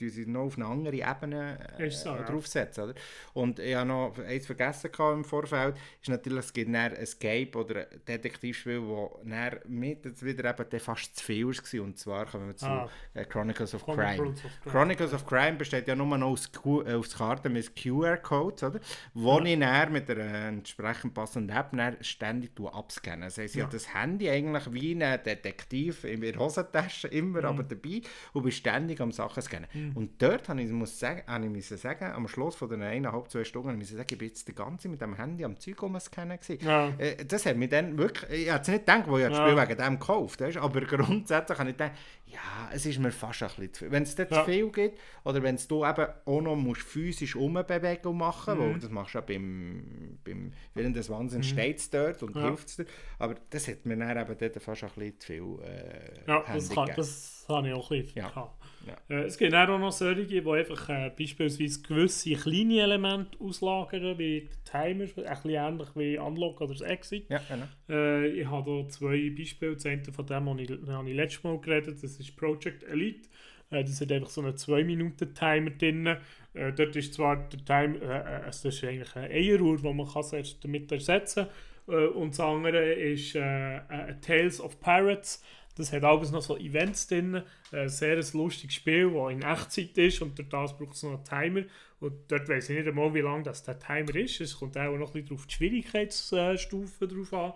[0.00, 2.84] die sie noch auf eine andere Ebene äh, so, draufsetzen.
[2.84, 2.94] Oder?
[3.34, 7.80] Und ich habe noch eins vergessen im Vorfeld, ist natürlich, es gibt ein Escape oder
[7.80, 11.84] ein Detektivspiel, wo dann mit jetzt wieder eben fast zu viel war.
[11.84, 12.88] Und zwar kommen wir zu ah.
[13.14, 14.28] äh, Chronicles of Chronicles Crime.
[14.28, 14.72] Of Crime.
[14.72, 16.50] Chronicles of Crime besteht ja nur noch aus,
[16.86, 18.80] äh, aus Karten mit QR-Codes, oder?
[19.14, 19.44] Wo ja.
[19.44, 21.72] ich dann mit einer entsprechend passenden App
[22.04, 23.22] ständig abscannen.
[23.22, 23.64] Das heisst, ich ja.
[23.64, 27.46] habe das Handy eigentlich wie ein Detektiv in der Hosentasche immer mhm.
[27.46, 28.02] aber dabei
[28.32, 29.68] und bin ständig am Sachen scannen.
[29.72, 29.92] Mhm.
[29.96, 33.44] Und dort habe ich, muss sagen, habe ich sagen, am Schluss von den eineinhalb, zwei
[33.44, 36.38] Stunden, muss ich sagen, ich bin jetzt die ganze mit dem Handy am Zeug umscannen
[36.60, 36.88] Ja.
[36.98, 39.41] Äh, das hat mich dann wirklich, ich habe es nicht gedacht, wo ich ja.
[39.48, 40.56] Spiel wegen dem gekauft weißt?
[40.56, 41.92] aber grundsätzlich habe ich gedacht,
[42.26, 43.92] ja, es ist mir fast ein bisschen zu viel.
[43.92, 44.38] Wenn es dir ja.
[44.38, 48.80] zu viel gibt, oder wenn du eben auch noch musst physisch Umbewegung machen musst, mhm.
[48.80, 51.50] das machst du ja beim, beim Willen des Wahnsinns, mhm.
[51.50, 52.42] steht es dort und ja.
[52.42, 52.86] hilft es dir,
[53.18, 56.70] aber das hat mir dann eben dort fast ein bisschen zu viel äh, Ja, das,
[56.70, 58.52] kann, das habe ich auch ein bisschen ja.
[58.86, 59.16] Ja.
[59.16, 64.48] Äh, es gibt auch noch solche, die einfach äh, beispielsweise gewisse kleine Elemente auslagern, wie
[64.64, 67.28] Timer, ein bisschen ähnlich wie Unlock oder das Exit.
[67.28, 67.66] Ja, genau.
[67.88, 69.74] äh, ich habe hier zwei Beispiele.
[69.74, 73.28] Das eine von dem habe ich, habe ich letztes Mal geredet, das ist Project Elite.
[73.72, 76.06] Äh, das hat einfach so einen 2-Minuten-Timer drin.
[76.54, 80.06] Äh, dort ist zwar der Timer, äh, äh, das ist eigentlich eine Eieruhr, die man
[80.06, 80.24] kann
[80.62, 81.46] damit ersetzen
[81.86, 82.08] kann.
[82.10, 85.42] und das andere ist Tales of Pirates.
[85.74, 87.42] Das hat alles noch so Events drin.
[87.70, 91.24] Ein sehr lustiges Spiel, das in Echtzeit ist und durch das braucht es noch einen
[91.24, 91.62] Timer.
[92.00, 94.40] Und dort weiß ich nicht einmal, wie lange das der Timer ist.
[94.40, 97.52] Es kommt auch noch ein bisschen auf die Schwierigkeitsstufe drauf an.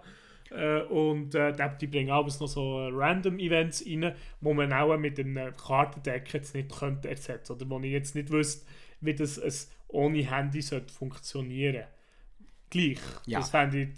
[0.50, 5.18] Äh, und äh, die bringen alles noch so Random Events rein, wo man auch mit
[5.18, 8.64] einem Kartendeck jetzt nicht könnte ersetzen oder wo ich jetzt nicht wüsste,
[9.00, 11.84] wie das ohne Handy sollte funktionieren
[12.70, 12.98] gleich.
[13.26, 13.40] Ja.
[13.40, 13.88] Das, ich,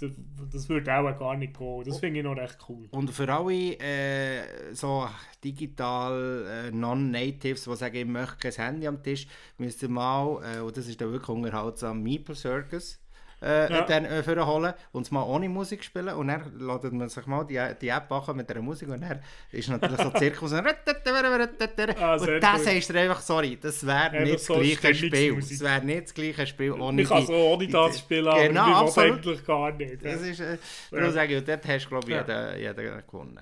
[0.52, 1.84] das würde auch gar nicht gehen.
[1.84, 2.86] Das finde ich noch recht cool.
[2.90, 5.08] Und für alle äh, so
[5.42, 9.26] digital äh, Non-Natives, die sagen, ich möchte kein Handy am Tisch,
[9.58, 12.98] müsst ihr mal, äh, und das ist dann wirklich unterhaltsam, Meeple Circus
[13.42, 13.82] äh, ja.
[13.82, 17.44] dann äh, holen und es mal ohne Musik spielen und dann ladet man sich mal
[17.44, 19.20] die, die App machen mit der Musik und dann
[19.52, 20.66] ist natürlich so Zirkus und,
[22.00, 25.36] ah, und das heißt einfach, sorry, das wäre nicht so das gleiche Spiel.
[25.36, 28.76] Das wäre nicht das gleiche Spiel ohne Ich kann so ohne das spielen, genau, aber
[28.76, 29.12] absolut.
[29.12, 30.04] eigentlich gar nicht.
[30.04, 30.58] Das ist, äh,
[30.90, 31.10] ja.
[31.10, 32.22] sage ich, dort hast du glaube ich ja.
[32.22, 33.40] jeder, jeder gewonnen.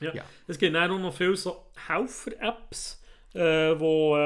[0.00, 0.14] Ja.
[0.14, 0.24] ja.
[0.46, 3.02] Es gibt auch noch viele so Helfer-Apps,
[3.34, 3.40] äh,
[3.78, 4.20] wo äh,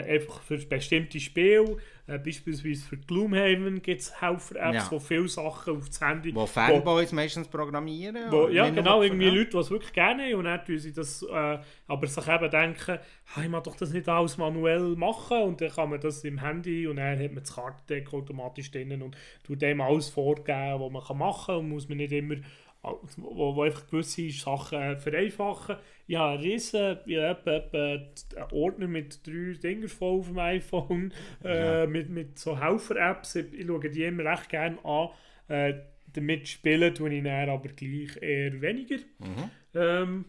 [0.00, 1.76] äh, einfach für bestimmte Spiele
[2.10, 4.90] äh, beispielsweise für Gloomhaven gibt es Helfer-Apps, ja.
[4.90, 6.34] wo viele Sachen auf das Handy...
[6.34, 8.30] Wo Fanboys wo, meistens programmieren.
[8.30, 9.32] Wo, ja, genau, irgendwie ja.
[9.32, 12.50] Leute, die es wirklich gerne haben und dann tun sie das, äh, aber sich eben
[12.50, 12.98] denken,
[13.34, 16.38] hey, ich muss doch das nicht alles manuell machen und dann kann man das im
[16.38, 21.08] Handy und dann hat man das Kartendeck automatisch drin und tut dem alles vorgeben, was
[21.08, 22.36] man machen kann und muss man nicht immer
[22.82, 25.76] wo, wo einfach gewisse Sachen vereinfachen.
[26.06, 30.38] Ich habe einen riesen, ich habe etwa, einen Ordner mit drei Dingen voll auf dem
[30.38, 31.12] iPhone,
[31.44, 33.36] äh, mit, mit so Helfer-Apps.
[33.36, 35.10] Ich, ich schaue die immer recht gerne an.
[35.48, 35.74] Äh,
[36.12, 38.96] damit spielen tue ich dann aber gleich eher weniger.
[39.18, 39.50] Mhm.
[39.74, 40.24] Ähm,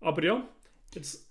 [0.00, 0.48] aber ja,
[0.94, 1.25] jetzt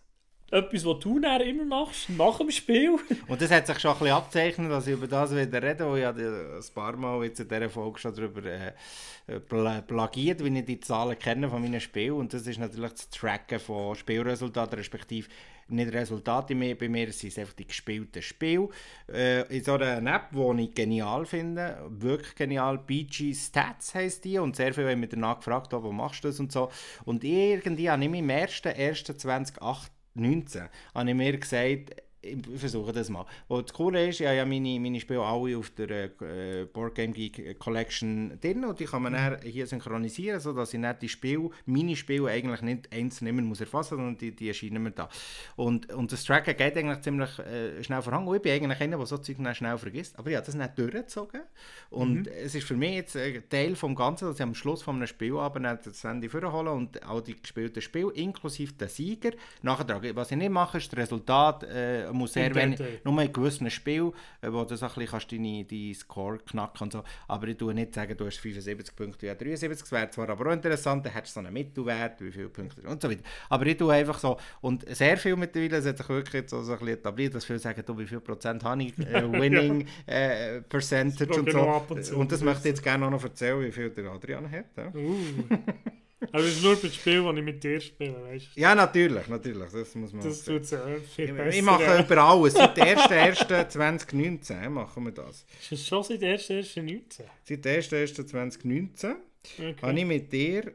[0.51, 2.97] etwas, was du immer machst, nach dem Spiel.
[3.27, 5.95] Und das hat sich schon ein bisschen abzeichnet, dass ich über das wieder rede, wo
[5.95, 9.39] ich ein paar Mal jetzt in dieser Folge schon darüber äh,
[9.81, 12.13] plagiert, wie ich die Zahlen kenne von meinen Spielen.
[12.13, 15.27] Und das ist natürlich das Tracken von Spielresultaten, respektive
[15.67, 18.69] nicht Resultate mehr bei mir, sind einfach die gespielten Spiele.
[19.11, 24.37] Äh, in so einer App, die ich genial finde, wirklich genial, BG Stats heisst die
[24.37, 26.69] und sehr viele haben mich danach gefragt, wo machst du das und so.
[27.03, 33.09] Und irgendwie habe ich mich im 1.1.2008 19 habe ich mir gesagt, ich versuche das
[33.09, 33.25] mal.
[33.47, 35.89] Und das Coole ist, ich habe ja meine, meine Spiele alle auf der
[36.21, 39.37] äh, Board Game Geek Collection drin und die kann man mhm.
[39.43, 43.95] hier synchronisieren, sodass ich nicht die Spiele, meine Spiele eigentlich nicht einzeln immer muss erfassen,
[43.97, 45.09] sondern die, die erscheinen mir da.
[45.55, 48.27] Und, und das Tracken geht eigentlich ziemlich äh, schnell voran.
[48.27, 50.17] Und ich bin eigentlich einer, der so Zeug schnell vergisst.
[50.17, 51.41] Aber ich habe das nicht durchgezogen.
[51.89, 52.31] Und mhm.
[52.43, 55.07] es ist für mich jetzt ein Teil vom Ganzen, dass ich am Schluss von einem
[55.07, 59.31] Spielabend das Handy vorholen und all die gespielten Spiele, inklusive der Sieger,
[59.61, 60.15] nachtragen.
[60.15, 64.11] Was ich nicht mache, ist das Resultat äh, muss sehr wenig, nur in gewissen Spielen,
[64.41, 67.03] äh, wo du so ein bisschen kannst deine, deine Score knacken und so.
[67.27, 70.49] Aber ich tue nicht sagen, du hast 75 Punkte, ja 73, das wäre zwar aber
[70.49, 73.23] auch interessant, dann hättest du so einen Mittelwert, wie viele Punkte und so weiter.
[73.49, 76.73] Aber ich tue einfach so, und sehr viel mittlerweile, es hat sich wirklich so, so
[76.73, 80.61] ein bisschen etabliert, dass viele sagen, du, wie viel Prozent habe ich, äh, Winning äh,
[80.61, 81.85] Percentage und so.
[81.89, 82.17] Und, so.
[82.17, 84.65] und das möchte ich jetzt gerne noch erzählen, wie viel der Adrian hat.
[84.77, 84.93] Ja.
[84.93, 85.15] Uh.
[86.31, 88.59] Aber es ist nur für das Spiel, das ich mit dir spiele, weißt du?
[88.59, 89.69] Ja, natürlich, natürlich.
[89.71, 90.73] Das muss man Das tut es
[91.15, 91.57] viel besser.
[91.57, 92.53] Ich mache über alles.
[92.53, 95.45] Seit 1.1.2019 machen wir das.
[95.61, 97.23] Ist es schon seit 1.1.2019?
[97.43, 99.15] Seit 1.1.2019
[99.59, 99.75] okay.
[99.81, 100.73] habe ich mit dir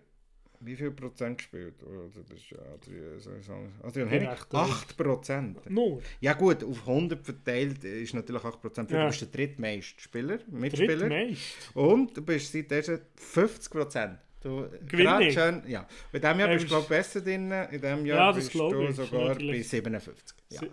[0.63, 1.77] wie viel Prozent gespielt?
[1.83, 2.59] Also, das ist, ja,
[4.53, 5.71] 8 Prozent.
[5.71, 6.03] Nur?
[6.21, 8.91] Ja gut, auf 100 verteilt ist natürlich 8 Prozent.
[8.91, 9.05] Ja.
[9.05, 11.09] Du bist der drittmeiste Spieler, Mitspieler.
[11.09, 11.41] Drittmeist?
[11.75, 12.71] Und du bist seit
[13.17, 14.19] 50 Prozent.
[14.43, 15.35] Du, Gewinnig.
[15.35, 15.87] Schön, ja.
[16.13, 17.53] In diesem Jahr bist du besser drin.
[17.53, 19.59] In diesem Jahr ja, bist du ich, sogar natürlich.
[19.59, 20.37] bei 57.
[20.49, 20.63] Ja.
[20.63, 20.69] Mhm.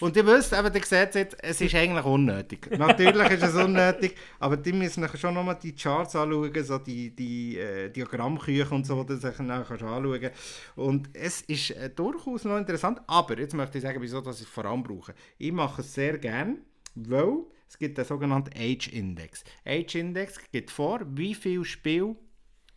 [0.00, 2.68] Und ihr wisst, eben, ihr seht jetzt, es ist eigentlich unnötig.
[2.76, 7.58] Natürlich ist es unnötig, aber die müssen schon nochmal die Charts anschauen, so die, die
[7.58, 10.30] äh, Diagrammküche und so, die sich nachher anschauen
[10.74, 14.48] Und es ist äh, durchaus noch interessant, aber jetzt möchte ich sagen, wieso dass ich
[14.48, 15.14] es vor allem brauche.
[15.38, 16.56] Ich mache es sehr gerne,
[16.96, 19.44] weil es gibt den sogenannten Age-Index.
[19.64, 22.16] Age-Index gibt vor, wie viel Spiel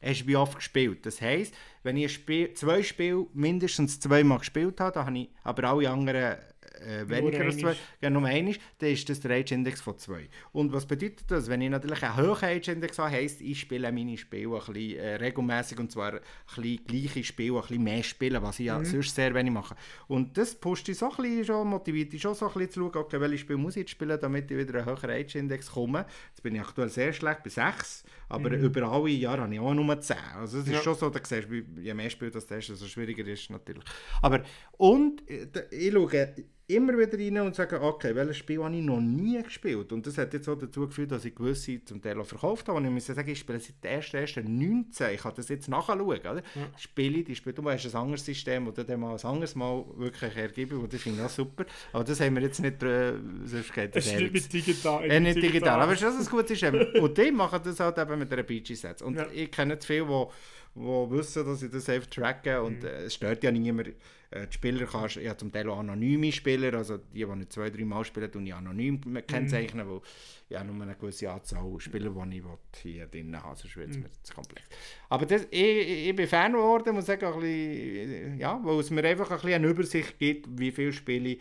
[0.01, 1.05] hast du wie oft gespielt.
[1.05, 1.53] Das heisst,
[1.83, 6.35] wenn ich Spiel, zwei Spiele mindestens zweimal gespielt habe, dann habe ich aber alle anderen
[6.79, 10.29] äh, weniger als zwei, ja, nur einmal, dann ist das der Age-Index von zwei.
[10.51, 11.49] Und was bedeutet das?
[11.49, 15.15] Wenn ich natürlich einen hohen Age-Index habe, heisst, ich spiele meine Spiele ein bisschen äh,
[15.15, 16.19] regelmäßig und zwar ein
[16.55, 18.65] bisschen gleiche Spiele, ein bisschen mehr spielen, was ich mhm.
[18.67, 19.75] ja sonst sehr wenig mache.
[20.07, 22.79] Und das pusht dich so ein bisschen schon, motiviert dich schon so ein bisschen zu
[22.81, 26.05] schauen, okay, welche Spiele muss ich jetzt spielen, damit ich wieder einen höheren Age-Index komme.
[26.29, 28.63] Jetzt bin ich aktuell sehr schlecht bei 6, aber mhm.
[28.63, 30.17] über alle Jahre habe ich auch nur 10.
[30.35, 30.81] Also es ist ja.
[30.81, 33.83] schon so, da siehst du, je mehr Spiele das hast, desto schwieriger ist es natürlich.
[34.21, 34.43] Aber,
[34.77, 36.35] und äh, ich schaue
[36.69, 39.91] immer wieder rein und sagen, okay, welches Spiel habe ich noch nie gespielt?
[39.91, 42.77] Und das hat jetzt auch dazu geführt, dass ich gewisse zum Teil auch verkauft habe.
[42.77, 45.15] Und ich muss sagen, ich spiele seit der ersten 19.
[45.15, 46.01] Ich kann das jetzt nachschauen.
[46.01, 46.35] Oder?
[46.35, 46.41] Ja.
[46.77, 50.35] Spiele, die Spiele, du hast ein anderes System oder dann mal ein anderes Mal wirklich
[50.35, 50.77] ergeben.
[50.77, 51.65] Und das finde ich auch super.
[51.91, 53.13] Aber das haben wir jetzt nicht, äh,
[53.45, 55.03] sonst geht das nicht digital.
[55.03, 55.51] Äh, nicht digital.
[55.51, 55.81] digital.
[55.81, 57.01] Aber es ist das ein gutes System.
[57.01, 59.01] und die machen das halt eben mit einer PG-Set.
[59.01, 59.25] Und ja.
[59.33, 60.27] ich kenne zu viele,
[60.75, 62.87] die wissen, dass ich das einfach tracke und mhm.
[62.87, 63.89] äh, es stört ja niemand.
[64.31, 67.69] Äh, die Spieler kannst, habe zum Teil auch anonyme Spieler, also die, die nicht zwei,
[67.69, 69.91] drei Mal spielen, tun ich anonym kennzeichnen, mhm.
[69.91, 70.01] weil
[70.49, 74.03] ja nur eine gewisse Anzahl Spieler, die ich hier drin habe, sonst wird es mhm.
[74.03, 74.67] mir zu komplex.
[75.09, 79.03] Aber das, ich, ich bin Fan geworden, muss sagen, ein bisschen, ja, weil es mir
[79.03, 81.37] einfach ein bisschen eine Übersicht gibt, wie viel spiele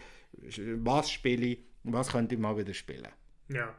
[0.83, 3.09] was spiele ich, was könnte ich mal wieder spielen.
[3.49, 3.75] Ja,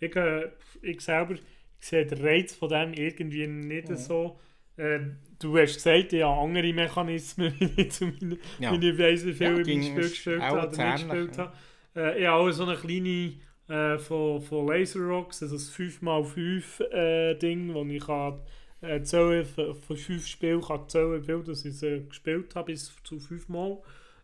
[0.00, 0.50] ich, äh,
[0.82, 1.36] ich selber
[1.80, 3.96] sehe den Reiz von dem irgendwie nicht mhm.
[3.96, 4.38] so
[4.76, 5.00] äh,
[5.38, 8.72] du hast gesagt, ja, andere Mechanismen, wie ich zu meinen, ja.
[8.72, 11.52] wenn ich weiss, wie viel ja, ich im Spiel gespielt habe oder nicht gespielt habe.
[11.96, 13.34] Äh, ich habe auch so eine kleine
[13.68, 18.40] äh, von, von Laser Rocks, also das 5x5 äh, Ding, wo ich kann,
[18.80, 22.94] äh, zählen, von 5 Spielen kann zählen, wie viel dass ich äh, gespielt habe, bis
[23.04, 23.78] zu 5 Mal.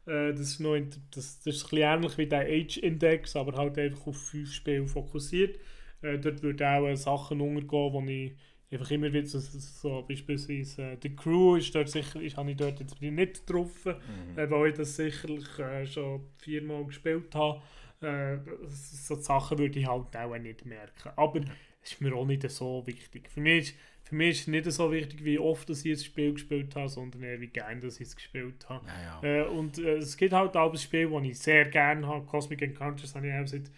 [0.06, 0.76] Äh, das, ist noch,
[1.14, 4.86] das, das ist ein bisschen ähnlich wie der Age-Index, aber halt einfach auf 5 Spiele
[4.86, 5.58] fokussiert.
[6.02, 8.32] Dort würden auch Sachen untergehen, die ich
[8.72, 12.56] einfach immer wieder so, so beispielsweise äh, die Crew ist dort sicher, ist, habe ich
[12.56, 14.38] dort jetzt nicht getroffen, mhm.
[14.38, 17.60] äh, weil ich das sicherlich äh, schon viermal gespielt habe.
[18.00, 18.38] Äh,
[18.68, 21.10] so Sachen würde ich halt auch nicht merken.
[21.16, 21.40] Aber
[21.82, 23.28] es ist mir auch nicht so wichtig.
[23.28, 26.04] Für mich ist, für mich ist es nicht so wichtig, wie oft dass ich ein
[26.04, 28.86] Spiel gespielt habe, sondern eher wie gerne dass ich es gespielt habe.
[28.86, 29.42] Ja, ja.
[29.42, 32.24] Äh, und äh, es gibt halt auch ein Spiel, das ich sehr gerne habe.
[32.24, 33.70] Cosmic Encounters habe ich auch seit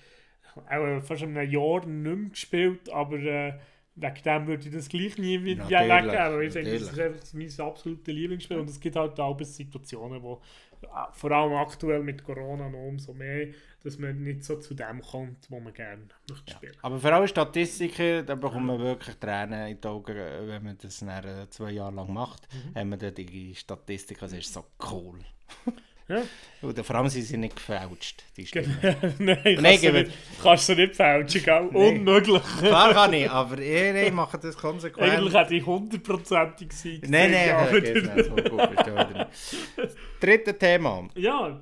[0.55, 3.59] auch fast einem Jahr nicht mehr gespielt, aber
[3.95, 6.11] wegen dem würde ich das gleich nie wieder weggeben.
[6.11, 8.59] Aber ich denke, das ist einfach mein absolutes Lieblingsspiel.
[8.59, 10.41] Und es gibt halt auch Situationen, wo
[10.83, 13.49] äh, vor allem aktuell mit Corona noch umso mehr,
[13.83, 16.77] dass man nicht so zu dem kommt, wo man gerne möchte spielen.
[16.83, 21.03] Aber vor allem Statistiken, da bekommt man wirklich Tränen in die Augen, wenn man das
[21.03, 22.49] nach zwei Jahre lang macht.
[22.53, 22.79] Mhm.
[22.79, 25.19] Haben wir dann die Statistiken, das ist so cool.
[26.13, 26.69] Ja.
[26.69, 28.79] Oder vor allem sind sie nicht gefälscht, die Stimmen.
[29.19, 30.13] nein, nein kannst, du nicht,
[30.43, 31.69] kannst du nicht fälschen, gell?
[31.73, 32.43] Unmöglich.
[32.59, 35.11] Klar kann ich, aber ich, ich mache das konsequent.
[35.11, 38.61] Eigentlich hätte ich hundertprozentig sein Nein, nein, so gut,
[40.21, 41.09] Dritte Thema.
[41.17, 41.61] Ja,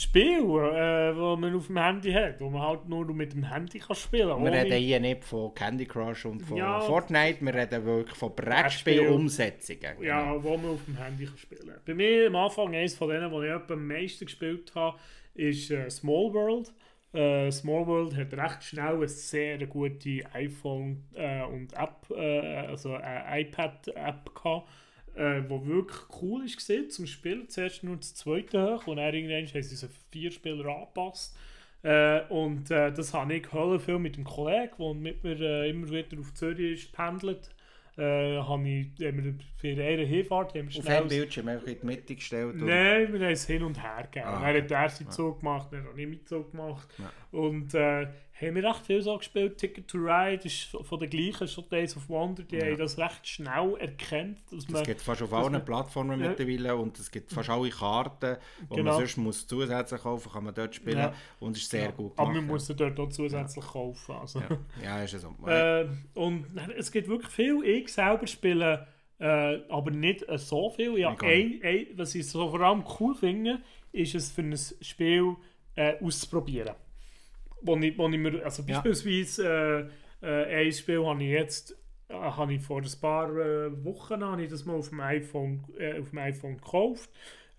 [0.00, 3.78] Spiel, äh, wo man auf dem Handy hat, wo man halt nur mit dem Handy
[3.78, 4.44] kann spielen kann.
[4.44, 8.34] Wir reden hier nicht von Candy Crush und von ja, Fortnite, wir reden wirklich von
[8.34, 9.80] Brettspiel-Umsetzungen.
[9.80, 10.02] Genau.
[10.02, 11.80] Ja, wo man auf dem Handy kann spielen kann.
[11.84, 14.98] Bei mir am Anfang, eines von denen, die ich am meisten gespielt habe,
[15.34, 16.72] ist äh, Small World.
[17.12, 22.96] Äh, Small World hat recht schnell eine sehr gute iPhone äh, und App, äh, also
[22.96, 24.68] iPad-App gehabt
[25.14, 27.48] äh, wo wirklich cool ist gesehen zum Spielen.
[27.48, 31.36] Zuerst nur das zweite hoch und dann irgendwann haben sie so vier Spieler angepasst.
[31.82, 35.70] Äh, und äh, das habe ich hören viel mit dem Kollegen, der mit mir äh,
[35.70, 37.50] immer wieder auf Zürich ist, pendelt.
[37.96, 41.80] Äh, habe ich haben wir für ihre Hinfahrt haben wir Auf dem Bildschirm einfach in
[41.80, 42.56] die Mitte gestellt?
[42.56, 44.26] Nein, wir haben es hin und her gegeben.
[44.26, 45.10] Ah, dann hat er seinen.
[45.10, 46.88] Zug gemacht, dann habe ich meinen Zug gemacht.
[46.98, 47.12] Ja.
[47.38, 48.06] Und äh,
[48.40, 49.58] haben wir recht viel so gespielt.
[49.58, 52.66] Ticket to Ride ist von der gleichen, schon Days of Wonder, die ja.
[52.66, 54.42] haben das recht schnell erkannt.
[54.50, 56.28] Dass man, das gibt fast auf allen Plattformen ja.
[56.28, 58.92] mittlerweile und es gibt fast alle Karten, die genau.
[58.92, 61.14] man sonst muss zusätzlich kaufen kann man dort spielen ja.
[61.38, 61.90] und es ist sehr ja.
[61.90, 62.18] gut gemacht.
[62.18, 64.14] Aber man muss dort auch zusätzlich kaufen.
[64.14, 64.42] Also.
[64.82, 65.02] Ja.
[65.02, 65.34] ist so.
[65.46, 66.46] Äh, und
[66.76, 67.62] es gibt wirklich viel.
[67.64, 68.86] Ich selber spiele
[69.18, 70.98] äh, aber nicht äh, so viel.
[70.98, 73.60] Ja, ein, ein, was ich so vor allem cool finde,
[73.92, 75.36] ist es für ein Spiel
[75.74, 76.74] äh, auszuprobieren
[77.62, 79.90] wo ich, wo ich mir, also beispielsweise
[80.22, 81.76] äh, äh, ein Spiel habe ich jetzt
[82.08, 85.64] äh, habe ich vor ein paar äh, Wochen habe ich das mal auf dem iPhone,
[85.78, 87.10] äh, auf dem iPhone gekauft,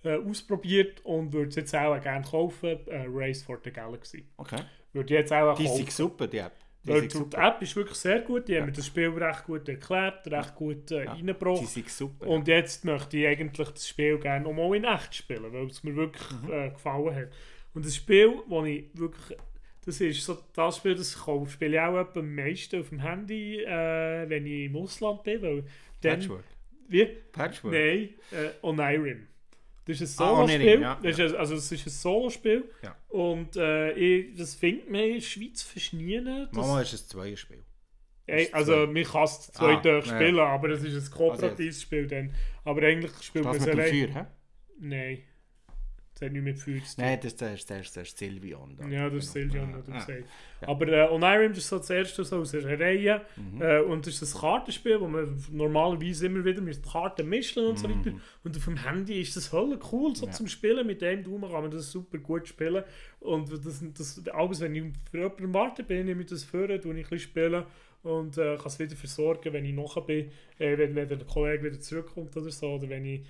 [0.04, 4.26] ausprobiert und würde es jetzt auch gerne kaufen, Race for the Galaxy.
[4.36, 4.64] Okay.
[4.94, 5.88] Würde jetzt auch die kaufen.
[5.88, 6.54] ist super, die App.
[6.84, 8.62] Die, die, die App ist wirklich sehr gut, die ja.
[8.62, 11.12] haben mir das Spiel recht gut erklärt, recht gut äh, ja.
[11.12, 11.62] reingebracht.
[11.76, 12.28] Die super.
[12.28, 15.84] Und jetzt möchte ich eigentlich das Spiel gerne auch mal in echt spielen, weil es
[15.84, 16.52] mir wirklich mhm.
[16.52, 17.28] äh, gefallen hat.
[17.76, 19.38] Und das Spiel, das ich wirklich
[19.86, 23.64] das ist so das Spiel, das ich spiele ich auch am meisten auf dem Handy,
[23.64, 25.42] äh, wenn ich im Ausland bin.
[25.42, 25.64] Weil
[26.02, 26.44] dann, Patchwork?
[26.88, 27.06] Wie?
[27.32, 27.74] Patchwork?
[27.74, 29.28] Nein, äh, Onirim.
[29.86, 30.78] Das ist ein ah, Solo-Spiel.
[30.78, 32.64] Ah, ja, das ist, also es ist ein Solo-Spiel.
[32.84, 32.96] Ja.
[33.10, 36.22] Und äh, ich, das findet man in der Schweiz fast nie.
[36.52, 37.64] Mama ist ein Zweierspiel.
[38.28, 40.46] Ey, also man kann es zwei ah, spielen, ja.
[40.46, 42.34] aber es ist ein kooperatives also Spiel dann.
[42.64, 44.28] Aber eigentlich spielt man es allein.
[44.80, 45.24] Nein.
[46.22, 46.84] Das hat nicht mehr gefühlt.
[46.98, 48.76] Nein, das, das, das, das ist Silvion.
[48.78, 48.88] Da.
[48.88, 50.24] Ja, das ist Silvion, hat er gesagt.
[50.62, 53.22] Aber äh, Onirim ist so das erste so aus einer Reihe.
[53.36, 53.60] Mhm.
[53.60, 57.80] Äh, und das ist ein Kartenspiel, wo man normalerweise immer wieder mit Karten mischen und
[57.80, 58.06] so mhm.
[58.06, 58.18] weiter.
[58.44, 60.32] Und auf dem Handy ist das voll cool so ja.
[60.32, 60.86] zum Spielen.
[60.86, 62.84] Mit dem Daumen kann man das super gut spielen.
[63.20, 66.86] Und das, das, alles, wenn ich für jemanden warte bin, ich das vor, tue ich
[66.86, 67.64] ein bisschen spielen
[68.04, 71.64] und äh, kann es wieder versorgen, wenn ich nachher bin, äh, wenn, wenn der Kollege
[71.64, 73.22] wieder zurückkommt oder so, oder wenn ich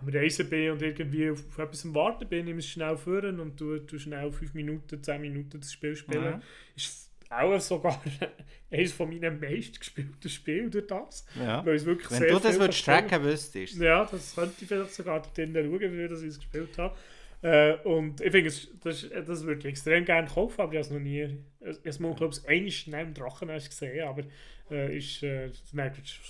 [0.00, 3.40] am Reisen bin und irgendwie auf, auf etwas am Warten bin, nehme es schnell führen
[3.40, 6.36] und du, du schnell 5 Minuten, 10 Minuten das Spiel spielen.
[6.36, 6.42] Mhm.
[6.74, 8.02] Ist auch sogar
[8.70, 11.26] eines von meinen meistgespielten Spielen durch das.
[11.38, 11.64] Ja.
[11.64, 13.76] Weil es wirklich Wenn sehr du das würdest tracken wüsstest.
[13.76, 16.96] Ja, das könnte ich vielleicht sogar dort schauen, wie ich es gespielt habe.
[17.42, 18.50] Äh, und ich finde,
[18.82, 21.38] das, das würde ich extrem gerne kaufen, aber ich habe es noch nie.
[21.60, 24.22] Ich habe glaube ich, einmal schnell im Drachen gesehen, aber
[24.70, 25.72] äh, ist, äh, das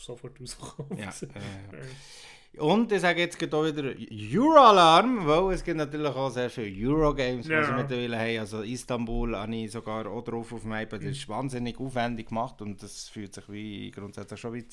[0.02, 0.98] sofort rausgekommen.
[0.98, 1.26] Ja, äh,
[2.58, 7.46] und ich sage jetzt auch wieder Euro-Alarm, weil es gibt natürlich auch sehr viele Euro-Games,
[7.48, 7.60] ja.
[7.60, 8.38] die sie mittlerweile haben.
[8.38, 11.02] Also Istanbul habe ich sogar auch drauf auf dem iPad.
[11.02, 14.64] Das ist wahnsinnig aufwendig gemacht und das fühlt sich wie grundsätzlich schon wie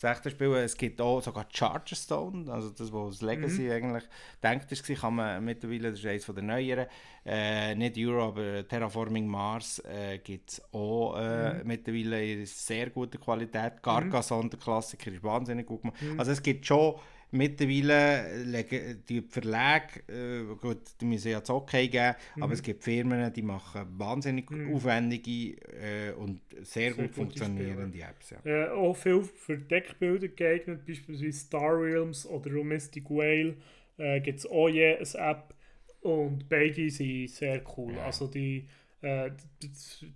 [0.00, 0.54] das echte Spiel.
[0.54, 3.72] Es gibt auch sogar Charterstone, also das, was das Legacy mhm.
[3.72, 4.04] eigentlich
[4.42, 6.86] denkt ist, kann man mittlerweile, das ist eines der neueren,
[7.26, 11.66] äh, nicht Euro, aber Terraforming Mars äh, gibt es auch äh, mhm.
[11.66, 13.82] mittlerweile in sehr guter Qualität.
[13.82, 14.50] Carcassonne, mhm.
[14.50, 16.00] der Klassiker, ist wahnsinnig gut gemacht.
[16.02, 16.18] Mhm.
[16.18, 16.94] Also es gibt schon
[17.34, 22.42] mittlerweile legen die Verlage, äh, gut, die müssen ja das Okay geben, mhm.
[22.42, 24.74] aber es gibt Firmen, die machen wahnsinnig mhm.
[24.74, 28.30] aufwendige äh, und sehr, sehr gut funktionierende Apps.
[28.30, 28.38] Ja.
[28.44, 33.56] Äh, auch viel für Deckbilder geeignet, beispielsweise Star Realms oder Domestic Whale
[33.98, 35.54] äh, gibt es auch je eine App
[36.00, 37.94] und beide sind sehr cool.
[37.94, 38.06] Ja.
[38.06, 38.66] Also die
[39.04, 39.30] äh,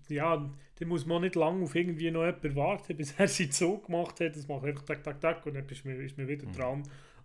[0.08, 3.78] ja, da muss man nicht lange auf irgendwie noch jemanden warten, bis er sie so
[3.78, 4.36] gemacht hat.
[4.36, 6.52] Das macht einfach tak, tak, tak und dann ist man, ist man wieder mhm.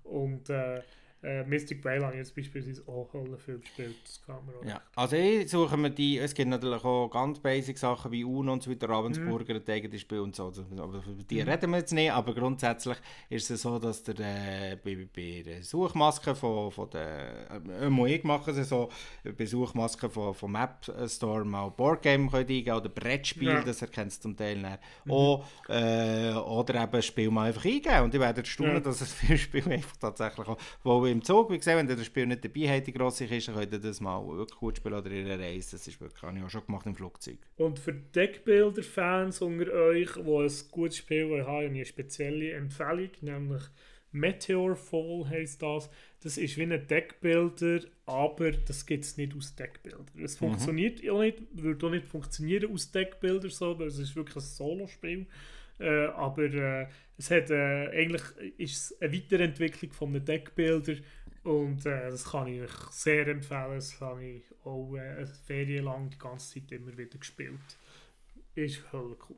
[0.04, 0.82] Und äh,
[1.24, 3.96] äh, Mystic Rail habe ich jetzt beispielsweise auch alle viel gespielt.
[4.04, 4.82] Das kann man auch ja.
[4.96, 8.64] Also ich suche mir die, es gibt natürlich auch ganz basic Sachen wie UNO und
[8.64, 9.62] so weiter, Ravensburger, mhm.
[9.68, 10.48] ein Spiel und so.
[10.48, 11.50] Also, aber über die mhm.
[11.50, 12.98] reden wir jetzt nicht, aber grundsätzlich
[13.30, 18.24] ist es so, dass der äh, bei, bei der Suchmaske von, von der, äh, ich
[18.24, 18.90] mache es so,
[19.38, 23.62] bei Suchmasken von, vom App Store mal Boardgame könnt eingeben oder Brettspiel, ja.
[23.62, 24.80] das erkennst du zum Teil nicht.
[25.06, 25.12] Mhm.
[25.12, 28.80] Auch, äh, oder eben Spiel mal einfach eingeben und ich werde staunen, ja.
[28.80, 32.06] dass es viele Spiele einfach tatsächlich auch, wo im Zug, wie gesagt, wenn ihr das
[32.06, 35.12] Spiel nicht dabei habt, die grosse Kiste, könnt ihr das mal wirklich gut spielen oder
[35.12, 35.78] in einer Reise.
[35.78, 37.38] Das ist wirklich, habe ich auch schon gemacht im Flugzeug.
[37.58, 43.10] Und für Deckbilder-Fans unter euch, die ein gutes Spiel haben, habe ich eine spezielle Empfehlung,
[43.22, 43.62] nämlich
[44.12, 45.90] Meteor Fall heisst das.
[46.22, 50.06] Das ist wie ein Deckbilder, aber das gibt es nicht aus Deckbildern.
[50.24, 50.48] Es mhm.
[50.48, 54.42] funktioniert auch nicht, würde auch nicht funktionieren aus Deckbildern so, weil es ist wirklich ein
[54.42, 55.26] Solo-Spiel.
[55.80, 56.88] Äh, aber äh,
[57.18, 58.22] es hat, äh, eigentlich
[58.58, 61.04] ist es eine Weiterentwicklung von den Deckbildern
[61.44, 63.76] und äh, das kann ich euch sehr empfehlen.
[63.76, 67.78] Das habe ich auch äh, eine Ferien lang die ganze Zeit immer wieder gespielt.
[68.56, 69.38] Ist voll cool.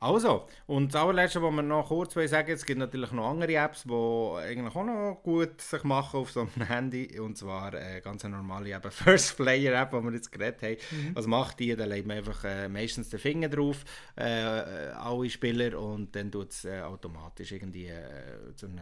[0.00, 3.82] Also, und das allerletzte, was wir noch kurz sagen es gibt natürlich noch andere Apps,
[3.82, 7.18] die eigentlich auch noch gut sich machen auf so einem Handy.
[7.18, 10.76] Und zwar eine ganz normale eben First Player App, die wir jetzt geredet haben.
[10.96, 11.16] Mhm.
[11.16, 11.74] Was macht die?
[11.74, 13.84] Da legt man einfach äh, meistens den Finger drauf,
[14.14, 18.78] äh, alle Spieler, und dann tut es äh, automatisch irgendwie äh, zu einem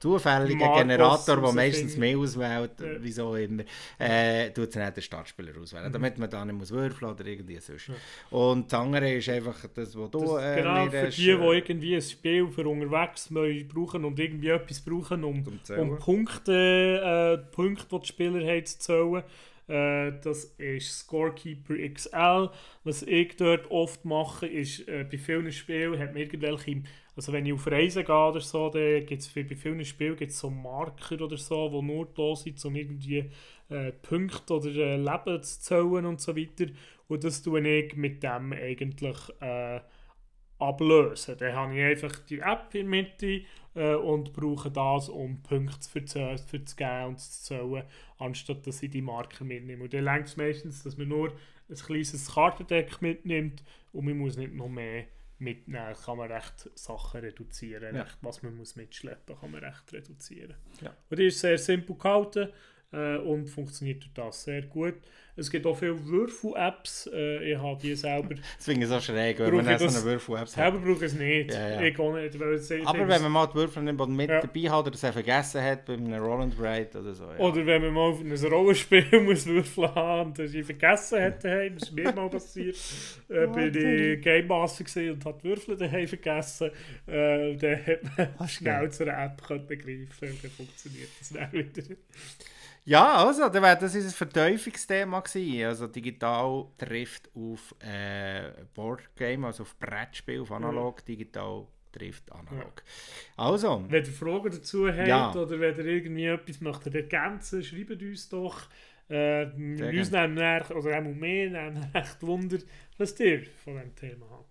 [0.00, 2.86] zufälliger Generator, der meistens mehr auswählt, ja.
[2.98, 3.62] wieso immer,
[3.98, 5.92] äh, tut es nicht den Startspieler auswählen, mhm.
[5.92, 7.88] damit man da nicht muss würfeln oder irgendwie sonst.
[7.88, 7.94] Ja.
[8.30, 11.56] Und das andere ist einfach das, was du das, äh, Genau, für die, die äh,
[11.56, 13.28] irgendwie ein Spiel für unterwegs
[13.68, 15.44] brauchen und irgendwie etwas brauchen, um,
[15.78, 19.22] um Punkte, äh, Punkte, die die Spieler haben, zu zählen.
[19.70, 22.50] Äh, das ist Scorekeeper XL.
[22.82, 26.82] Was ich dort oft mache, ist, äh, bei vielen Spielen hat man irgendwelche
[27.16, 30.38] also wenn ich auf Reisen gehe oder so, dann gibt es bei vielen Spielen gibt's
[30.38, 33.30] so Marker oder so, die nur da sind, um irgendwie
[33.68, 36.66] äh, Punkte oder äh, Leben zu zählen und so weiter.
[37.08, 39.80] Und das tue ich mit dem eigentlich äh,
[40.58, 41.36] ablösen.
[41.38, 43.42] Dann habe ich einfach die App in der Mitte
[43.74, 47.84] äh, und brauche das, um Punkte für zu, für zu geben und zu zählen,
[48.18, 49.84] anstatt dass ich die Marker mitnehme.
[49.84, 51.32] Und dann längt es meistens, dass man nur
[51.68, 53.62] ein kleines Kartendeck mitnimmt
[53.92, 55.04] und man muss nicht noch mehr
[55.40, 57.96] mitnehmen, kann man recht Sachen reduzieren.
[57.96, 58.02] Ja.
[58.02, 60.56] Recht, was man muss mitschleppen kann man recht reduzieren.
[60.80, 60.94] Ja.
[61.08, 62.52] Und die ist sehr simpel gehalten
[62.92, 64.94] äh, und funktioniert durch das sehr gut.
[65.36, 67.08] Es gibt auch viele Würfel-Apps.
[67.12, 68.34] Äh, ich habe die selber.
[68.58, 70.48] Das ich so schräg, wenn man so eine Würfel-App hat.
[70.48, 71.52] Selber brauche ich es nicht.
[71.52, 71.80] Ja, ja.
[71.80, 74.40] Ich nicht weil es, Aber wenn man mal die Würfel nimmt und mit ja.
[74.40, 77.24] dabei hat oder es vergessen hat bei einem Roland Raid oder so.
[77.38, 81.74] Oder wenn man mal auf ein Rollenspiel muss Würfel haben und es vergessen hat daheim,
[81.78, 82.76] das ist mir mal passiert.
[83.28, 86.70] äh, bin ich Game Master und hat die Würfel daheim vergessen.
[87.06, 91.96] Äh, dann hat man schnell zu einer App greifen und dann funktioniert das dann wieder.
[92.84, 95.66] Ja, also, das unser Verteufungsthema gewesen.
[95.66, 101.04] Also digital trifft auf äh, Boardgame, also auf Brettspiel, auf analog, ja.
[101.06, 102.82] digital trifft analog.
[103.36, 103.44] Ja.
[103.44, 103.84] Also.
[103.88, 105.32] Wenn ihr Fragen dazu habt ja.
[105.34, 108.62] oder wenn ihr irgendwie etwas möchtet ergänzen, schreibt uns doch.
[109.08, 110.38] Äh, uns nehmen
[110.70, 112.58] oder auch mehr nehmen echt Wunder,
[112.96, 114.50] was ihr von diesem Thema habt.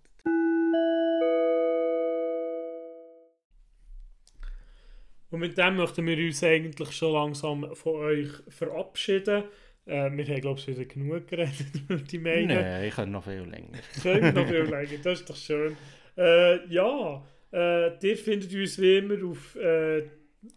[5.32, 9.44] Und mit dem möchten wir uns eigentlich schon langsam von euch verabschieden.
[9.86, 12.48] Äh, wir haben, glaube ich, wieder genug geredet, würde ich meinen.
[12.48, 13.78] Nein, ich kann noch viel länger.
[14.02, 15.78] Können noch viel länger, das ist doch schön.
[16.18, 20.04] Äh, ja, äh, ihr findet uns wie immer auf äh,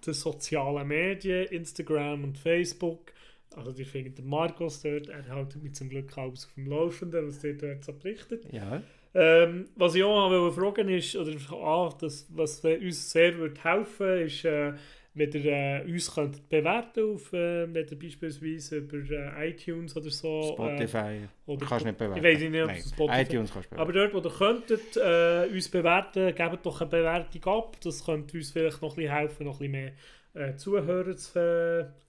[0.07, 3.13] den sozialen Medien, Instagram und Facebook.
[3.55, 7.27] Also ihr findet den Markus dort, er hält mich zum Glück alles auf dem Laufenden,
[7.27, 8.47] was der dort so berichtet.
[8.51, 8.83] Ja.
[9.15, 14.23] Ähm, was ich auch noch fragen ist, oder ah, das, was uns sehr wird helfen
[14.23, 14.73] ist, äh,
[15.15, 20.09] wenn ihr äh, uns könnt bewerten auf, äh, wenn ihr beispielsweise über äh, iTunes oder
[20.09, 20.55] so.
[20.55, 20.97] Spotify.
[20.97, 22.25] Äh, oder kannst nicht bewerten.
[22.25, 22.83] Ich weiß nicht, ob Nein.
[22.83, 23.21] Spotify.
[23.21, 23.83] iTunes kannst bewerten.
[23.83, 27.77] Aber dort, wo ihr könntet äh, uns bewerten, gebt doch eine Bewertung ab.
[27.83, 29.93] Das könnte uns vielleicht noch ein bisschen helfen, noch ein bisschen mehr
[30.35, 32.02] äh, Zuhörer zu, zu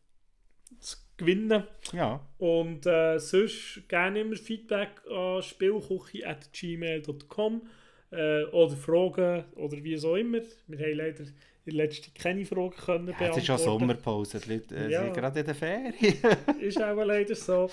[1.18, 1.64] gewinnen.
[1.92, 2.24] Ja.
[2.38, 7.64] Und äh, sonst gerne immer Feedback an spielküche.gmail.com
[8.12, 10.42] äh, oder Fragen oder wie so immer.
[10.68, 11.24] Wir haben leider
[11.66, 13.32] in letzter keine Fragen können ja, beantworten.
[13.32, 15.04] Es ist schon Sommerpause, die Leute äh, ja.
[15.04, 15.94] sind gerade in der Ferien.
[16.60, 17.70] ist auch leider so.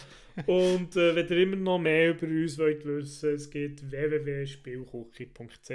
[0.47, 5.71] Und äh, wenn ihr immer noch mehr über uns wollt wissen, es geht www.spielküche.ch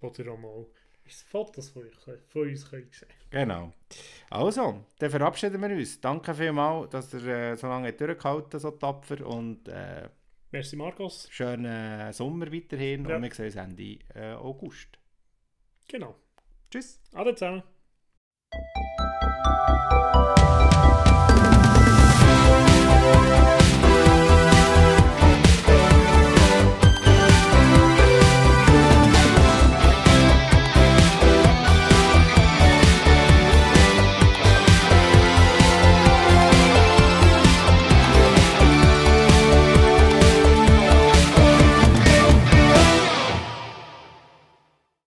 [0.00, 0.66] oder auch mal
[1.14, 2.88] Fotos von, euch, von uns sehen
[3.30, 3.72] Genau.
[4.30, 6.00] Also, dann verabschieden wir uns.
[6.00, 10.08] Danke vielmals, dass ihr äh, so lange durchgehalten so tapfer und äh,
[10.50, 11.28] Merci Marcos.
[11.30, 13.16] Schönen äh, Sommer weiterhin ja.
[13.16, 14.98] und wir sehen uns Ende äh, August.
[15.86, 16.14] Genau.
[16.70, 17.00] Tschüss.
[17.12, 17.62] Ade zusammen.